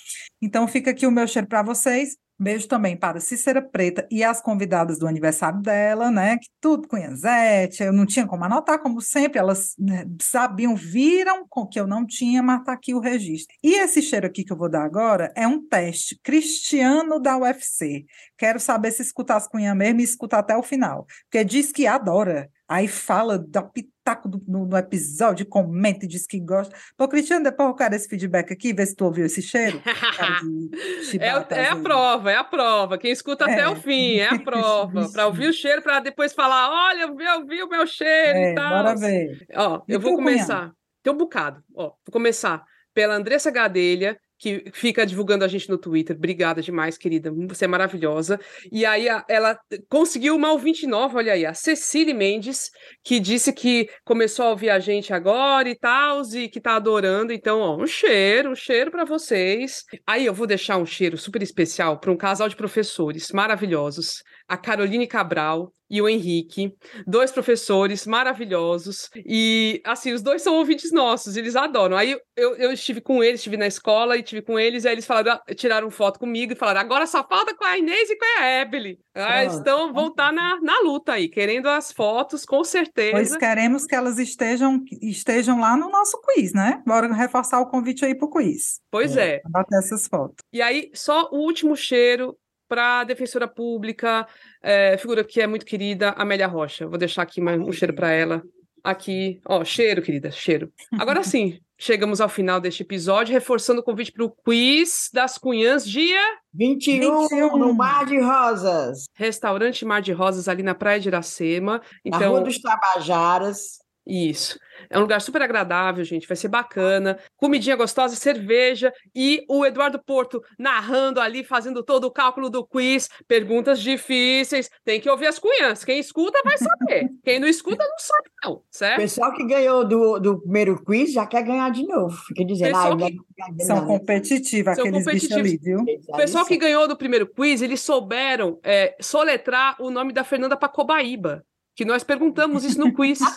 Então 0.42 0.66
fica 0.70 0.92
aqui 0.92 1.06
o 1.06 1.12
meu 1.12 1.28
cheiro 1.28 1.46
para 1.46 1.62
vocês. 1.62 2.16
Beijo 2.40 2.66
também 2.66 2.96
para 2.98 3.20
Cícera 3.20 3.62
Preta 3.62 4.08
e 4.10 4.24
as 4.24 4.42
convidadas 4.42 4.98
do 4.98 5.06
aniversário 5.06 5.62
dela, 5.62 6.10
né? 6.10 6.38
Que 6.38 6.48
tudo 6.62 6.88
com 6.88 6.98
Zete, 7.16 7.84
eu 7.84 7.92
não 7.92 8.06
tinha 8.06 8.26
como 8.26 8.46
anotar, 8.46 8.80
como 8.80 9.02
sempre, 9.02 9.38
elas 9.38 9.76
né, 9.78 10.06
sabiam, 10.22 10.74
viram 10.74 11.46
com 11.48 11.68
que 11.68 11.80
eu 11.80 11.86
não 11.86 12.06
tinha, 12.06 12.42
mas 12.42 12.64
tá 12.64 12.72
aqui 12.72 12.94
o 12.94 13.00
registro. 13.00 13.54
E 13.62 13.76
esse 13.76 14.02
cheiro 14.02 14.28
aqui 14.28 14.46
que 14.46 14.52
eu 14.54 14.58
vou 14.58 14.70
dar 14.70 14.84
agora 14.84 15.32
é 15.36 15.46
um 15.46 15.62
teste 15.62 16.18
cristiano 16.24 17.20
da 17.20 17.38
UFC. 17.38 18.06
Quero 18.38 18.62
saber 18.62 18.92
se 18.92 19.02
escutar 19.02 19.36
as 19.36 19.48
cunhas 19.48 19.76
mesmo 19.76 20.00
e 20.00 20.04
escutar 20.04 20.40
até 20.40 20.56
o 20.56 20.64
final, 20.64 21.06
porque 21.26 21.44
diz 21.44 21.72
que 21.72 21.86
adora 21.86 22.50
aí 22.74 22.88
fala, 22.88 23.38
dá 23.38 23.62
pitaco 23.62 24.28
do, 24.28 24.42
no, 24.48 24.66
no, 24.66 24.76
episódio, 24.76 25.46
comenta 25.46 26.06
e 26.06 26.08
diz 26.08 26.26
que 26.26 26.40
gosta. 26.40 26.76
Pô, 26.98 27.08
Cristiano, 27.08 27.44
depois 27.44 27.70
eu 27.70 27.76
quero 27.76 27.94
esse 27.94 28.10
feedback 28.10 28.52
aqui, 28.52 28.74
ver 28.74 28.88
se 28.88 28.96
tu 28.96 29.06
ouviu 29.06 29.28
esse 29.28 29.44
cheiro. 29.44 29.80
é, 31.20 31.56
é 31.56 31.70
a 31.70 31.76
prova, 31.76 32.32
é 32.32 32.36
a 32.36 32.44
prova. 32.44 32.98
Quem 32.98 33.12
escuta 33.12 33.46
é. 33.46 33.54
até 33.54 33.70
o 33.70 33.76
fim, 33.76 34.16
é 34.16 34.28
a 34.28 34.40
prova. 34.40 35.08
para 35.14 35.28
ouvir 35.28 35.50
o 35.50 35.54
cheiro, 35.54 35.84
para 35.84 36.00
depois 36.00 36.34
falar: 36.34 36.68
olha, 36.90 37.04
eu 37.04 37.16
vi, 37.16 37.24
eu 37.24 37.46
vi 37.46 37.62
o 37.62 37.70
meu 37.70 37.86
cheiro 37.86 38.40
é, 38.40 38.52
e 38.52 38.56
tal. 38.56 38.70
Bora 38.70 38.96
ver. 38.96 39.46
Ó, 39.54 39.84
e 39.88 39.94
eu 39.94 40.00
vou 40.00 40.16
começar. 40.16 40.72
Tem 41.04 41.14
um 41.14 41.18
bocado. 41.18 41.64
Ó, 41.76 41.90
vou 41.90 42.12
começar 42.12 42.64
pela 42.92 43.14
Andressa 43.14 43.52
Gadelha, 43.52 44.18
que 44.38 44.66
fica 44.74 45.06
divulgando 45.06 45.46
a 45.46 45.48
gente 45.48 45.70
no 45.70 45.78
Twitter. 45.78 46.16
Obrigada 46.16 46.62
demais, 46.62 46.98
querida. 46.98 47.32
Você 47.48 47.66
é 47.66 47.68
maravilhosa. 47.68 48.40
E 48.72 48.86
aí 48.86 49.08
a, 49.08 49.24
ela 49.30 49.58
conseguiu 49.90 50.36
uma 50.36 50.52
ouvinte 50.52 50.86
nova, 50.86 51.18
olha 51.18 51.34
aí, 51.34 51.46
a 51.46 51.54
Cecília 51.54 52.14
Mendes, 52.14 52.70
que 53.04 53.20
disse 53.20 53.54
que 53.54 53.90
começou 54.04 54.46
a 54.46 54.50
ouvir 54.50 54.70
a 54.70 54.80
gente 54.80 55.14
agora 55.14 55.70
e 55.70 55.76
tal, 55.76 56.22
e 56.34 56.50
que 56.50 56.60
tá 56.60 56.76
adorando. 56.76 57.32
Então, 57.32 57.60
ó, 57.60 57.82
um 57.82 57.88
cheiro, 57.88 58.52
um 58.52 58.56
cheiro 58.56 58.92
para 58.92 59.06
vocês. 59.06 59.84
Aí 60.06 60.26
eu 60.26 60.34
vou 60.34 60.48
deixar 60.48 60.78
um 60.78 60.86
cheiro 60.86 61.18
super 61.18 61.42
especial 61.42 62.00
para 62.00 62.12
um 62.12 62.18
casal 62.18 62.50
de 62.50 62.56
professores 62.56 63.32
maravilhosos, 63.32 64.24
a 64.48 64.58
Caroline 64.58 65.08
Cabral 65.08 65.72
e 65.94 66.02
o 66.02 66.10
Henrique, 66.10 66.74
dois 67.06 67.32
professores 67.32 68.08
maravilhosos. 68.08 69.12
E, 69.16 69.80
assim, 69.86 70.12
os 70.12 70.24
dois 70.24 70.42
são 70.42 70.56
ouvintes 70.56 70.92
nossos, 70.92 71.38
eles 71.38 71.56
adoram. 71.56 71.96
Aí 71.96 72.18
eu, 72.36 72.56
eu 72.56 72.74
estive 72.74 73.00
com 73.00 73.24
eles, 73.24 73.40
estive 73.40 73.58
na 73.58 73.68
escola 73.68 74.18
e 74.18 74.22
estive 74.22 74.42
com 74.42 74.60
eles, 74.60 74.84
e 74.84 74.88
aí 74.88 74.96
eles 74.96 75.06
falaram, 75.06 75.40
tiraram 75.56 75.92
foto 75.92 76.20
comigo 76.20 76.54
e 76.54 76.56
falaram: 76.56 76.82
agora 76.82 77.06
só 77.06 77.24
falta 77.24 77.56
com 77.56 77.64
a 77.64 77.78
Inês 77.78 78.10
e 78.10 78.18
com 78.18 78.26
a 78.26 78.62
Evelyn. 78.62 78.98
Ah, 79.14 79.46
então 79.46 79.94
vão 79.94 80.08
estar 80.08 80.30
tá 80.30 80.32
na, 80.32 80.60
na 80.62 80.80
luta 80.80 81.14
aí, 81.14 81.30
querendo 81.30 81.70
as 81.70 81.92
fotos, 81.92 82.44
com 82.44 82.64
certeza. 82.64 83.12
Pois 83.12 83.38
queremos 83.38 83.86
que 83.86 83.94
elas 83.94 84.18
estejam, 84.18 84.84
estejam 85.00 85.60
lá 85.60 85.78
no 85.78 85.90
nosso 85.90 86.20
quiz, 86.22 86.54
né? 86.54 86.82
Bora 86.88 87.14
reforçar 87.14 87.60
o 87.60 87.68
convite 87.68 88.04
aí 88.04 88.16
para 88.16 88.26
o 88.26 88.32
quiz. 88.32 88.80
Pois 88.90 89.16
é. 89.16 89.36
é. 89.36 89.42
Bater 89.48 89.78
essas 89.78 90.08
fotos. 90.08 90.38
E 90.52 90.60
aí, 90.60 90.90
só 90.96 91.30
o 91.32 91.38
último 91.38 91.76
cheiro 91.76 92.36
para 92.74 93.02
a 93.02 93.04
defensora 93.04 93.48
pública, 93.48 94.28
é, 94.60 94.98
figura 94.98 95.24
que 95.24 95.40
é 95.40 95.46
muito 95.46 95.64
querida, 95.64 96.10
Amélia 96.18 96.48
Rocha. 96.48 96.88
Vou 96.88 96.98
deixar 96.98 97.22
aqui 97.22 97.40
um 97.40 97.72
cheiro 97.72 97.94
para 97.94 98.10
ela. 98.10 98.42
Aqui, 98.84 99.40
ó, 99.46 99.64
cheiro, 99.64 100.02
querida, 100.02 100.32
cheiro. 100.32 100.74
Agora 101.00 101.22
sim, 101.24 101.60
chegamos 101.78 102.20
ao 102.20 102.28
final 102.28 102.60
deste 102.60 102.82
episódio, 102.82 103.32
reforçando 103.32 103.82
o 103.82 103.84
convite 103.84 104.12
para 104.12 104.26
o 104.26 104.32
quiz 104.32 105.12
das 105.14 105.38
Cunhãs, 105.38 105.88
dia 105.88 106.20
21, 106.52 107.28
21, 107.30 107.58
no 107.58 107.76
Mar 107.76 108.08
de 108.08 108.20
Rosas. 108.20 109.06
Restaurante 109.14 109.86
Mar 109.86 110.02
de 110.02 110.12
Rosas, 110.12 110.48
ali 110.48 110.64
na 110.64 110.74
Praia 110.74 111.00
de 111.00 111.10
Iracema. 111.10 111.80
Então, 112.04 112.20
na 112.20 112.28
Rua 112.28 112.42
dos 112.42 112.60
Tabajaras. 112.60 113.83
Isso. 114.06 114.60
É 114.90 114.98
um 114.98 115.02
lugar 115.02 115.22
super 115.22 115.42
agradável, 115.42 116.04
gente. 116.04 116.28
Vai 116.28 116.36
ser 116.36 116.50
bacana. 116.50 117.18
Comidinha 117.38 117.76
gostosa, 117.76 118.16
cerveja 118.16 118.92
e 119.16 119.44
o 119.50 119.66
Eduardo 119.66 120.02
Porto 120.04 120.42
narrando 120.60 121.22
ali, 121.22 121.44
fazendo 121.44 121.84
todo 121.84 122.06
o 122.06 122.12
cálculo 122.12 122.50
do 122.50 122.66
quiz. 122.66 123.10
Perguntas 123.28 123.82
difíceis. 123.82 124.70
Tem 124.84 125.00
que 125.00 125.10
ouvir 125.10 125.28
as 125.28 125.40
cunhas. 125.40 125.86
Quem 125.86 126.00
escuta 126.00 126.42
vai 126.44 126.58
saber. 126.58 127.10
Quem 127.24 127.40
não 127.40 127.48
escuta 127.48 127.84
não 127.84 127.98
sabe, 127.98 128.30
não. 128.44 128.62
Certo? 128.70 129.00
O 129.00 129.02
pessoal 129.02 129.34
que 129.34 129.46
ganhou 129.46 129.88
do, 129.88 130.20
do 130.20 130.42
primeiro 130.42 130.84
quiz 130.84 131.14
já 131.14 131.26
quer 131.26 131.44
ganhar 131.44 131.72
de 131.72 131.84
novo. 131.88 132.16
Fica 132.28 132.44
dizendo, 132.46 132.76
ah, 132.76 132.98
que... 132.98 133.64
são 133.64 133.86
competitivos, 133.86 134.78
aqueles 134.78 135.06
bichos 135.06 135.32
ali, 135.32 135.58
viu? 135.58 135.80
O 136.10 136.18
pessoal 136.18 136.46
que 136.46 136.58
ganhou 136.58 136.88
do 136.88 136.98
primeiro 136.98 137.28
quiz, 137.28 137.62
eles 137.62 137.80
souberam 137.80 138.60
é, 138.64 138.96
soletrar 139.00 139.76
o 139.80 139.90
nome 139.90 140.12
da 140.12 140.24
Fernanda 140.24 140.58
Pacobaíba 140.58 141.44
que 141.76 141.86
nós 141.86 142.04
perguntamos 142.04 142.64
isso 142.64 142.80
no 142.80 142.94
quiz. 142.94 143.20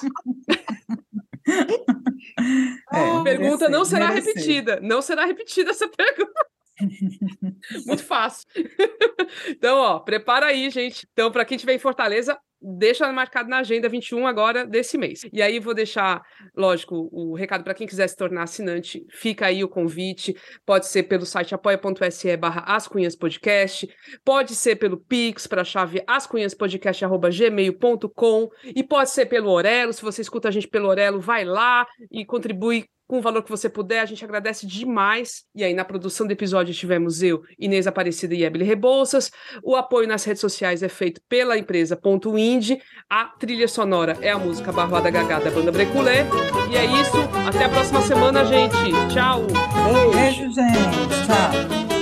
É, 2.92 3.22
pergunta 3.22 3.68
não 3.68 3.84
será 3.84 4.10
repetida. 4.10 4.80
Não 4.82 5.00
será 5.00 5.24
repetida 5.24 5.70
essa 5.70 5.88
pergunta. 5.88 6.46
Muito 7.86 8.04
fácil. 8.04 8.46
então, 9.48 9.78
ó, 9.78 10.00
prepara 10.00 10.46
aí, 10.46 10.68
gente. 10.70 11.06
Então, 11.12 11.30
para 11.30 11.44
quem 11.44 11.56
estiver 11.56 11.74
em 11.74 11.78
Fortaleza, 11.78 12.38
deixa 12.60 13.12
marcado 13.12 13.48
na 13.48 13.58
agenda 13.58 13.88
21 13.88 14.26
agora 14.26 14.66
desse 14.66 14.98
mês. 14.98 15.24
E 15.32 15.40
aí 15.40 15.60
vou 15.60 15.72
deixar, 15.74 16.20
lógico, 16.54 17.08
o 17.12 17.34
recado 17.34 17.62
para 17.62 17.74
quem 17.74 17.86
quiser 17.86 18.08
se 18.08 18.16
tornar 18.16 18.42
assinante, 18.44 19.06
fica 19.10 19.46
aí 19.46 19.62
o 19.62 19.68
convite. 19.68 20.34
Pode 20.64 20.86
ser 20.86 21.02
pelo 21.04 21.26
site 21.26 21.54
apoia.se 21.54 22.36
barra 22.36 22.62
ascunhaspodcast, 22.66 23.88
pode 24.24 24.52
ser 24.54 24.76
pelo 24.76 24.98
Pix 24.98 25.46
para 25.46 25.60
a 25.62 25.64
chave 25.64 26.02
ascunhaspodcast.gmail.com 26.06 28.48
e 28.64 28.82
pode 28.82 29.10
ser 29.10 29.26
pelo 29.26 29.50
Orelo. 29.50 29.92
Se 29.92 30.00
você 30.02 30.22
escuta 30.22 30.48
a 30.48 30.50
gente 30.50 30.68
pelo 30.68 30.88
Orelo, 30.88 31.20
vai 31.20 31.44
lá 31.44 31.86
e 32.10 32.24
contribui 32.24 32.86
com 33.06 33.18
o 33.18 33.22
valor 33.22 33.42
que 33.42 33.50
você 33.50 33.68
puder, 33.68 34.00
a 34.00 34.04
gente 34.04 34.24
agradece 34.24 34.66
demais. 34.66 35.44
E 35.54 35.62
aí, 35.62 35.74
na 35.74 35.84
produção 35.84 36.26
do 36.26 36.32
episódio, 36.32 36.74
tivemos 36.74 37.22
eu, 37.22 37.42
Inês 37.58 37.86
Aparecida 37.86 38.34
e 38.34 38.44
Ebele 38.44 38.64
Rebouças. 38.64 39.30
O 39.62 39.76
apoio 39.76 40.08
nas 40.08 40.24
redes 40.24 40.40
sociais 40.40 40.82
é 40.82 40.88
feito 40.88 41.20
pela 41.28 41.56
empresa 41.56 41.96
Ponto 41.96 42.36
Indie. 42.36 42.80
A 43.08 43.26
trilha 43.26 43.68
sonora 43.68 44.16
é 44.20 44.30
a 44.30 44.38
música 44.38 44.72
Barroada 44.72 45.10
Gagá 45.10 45.38
da 45.38 45.50
banda 45.50 45.70
Breculé. 45.70 46.26
E 46.70 46.76
é 46.76 46.84
isso. 46.84 47.16
Até 47.46 47.64
a 47.64 47.68
próxima 47.68 48.00
semana, 48.02 48.44
gente. 48.44 48.76
Tchau. 49.12 49.46
Ei, 49.88 50.30
ei. 51.90 51.95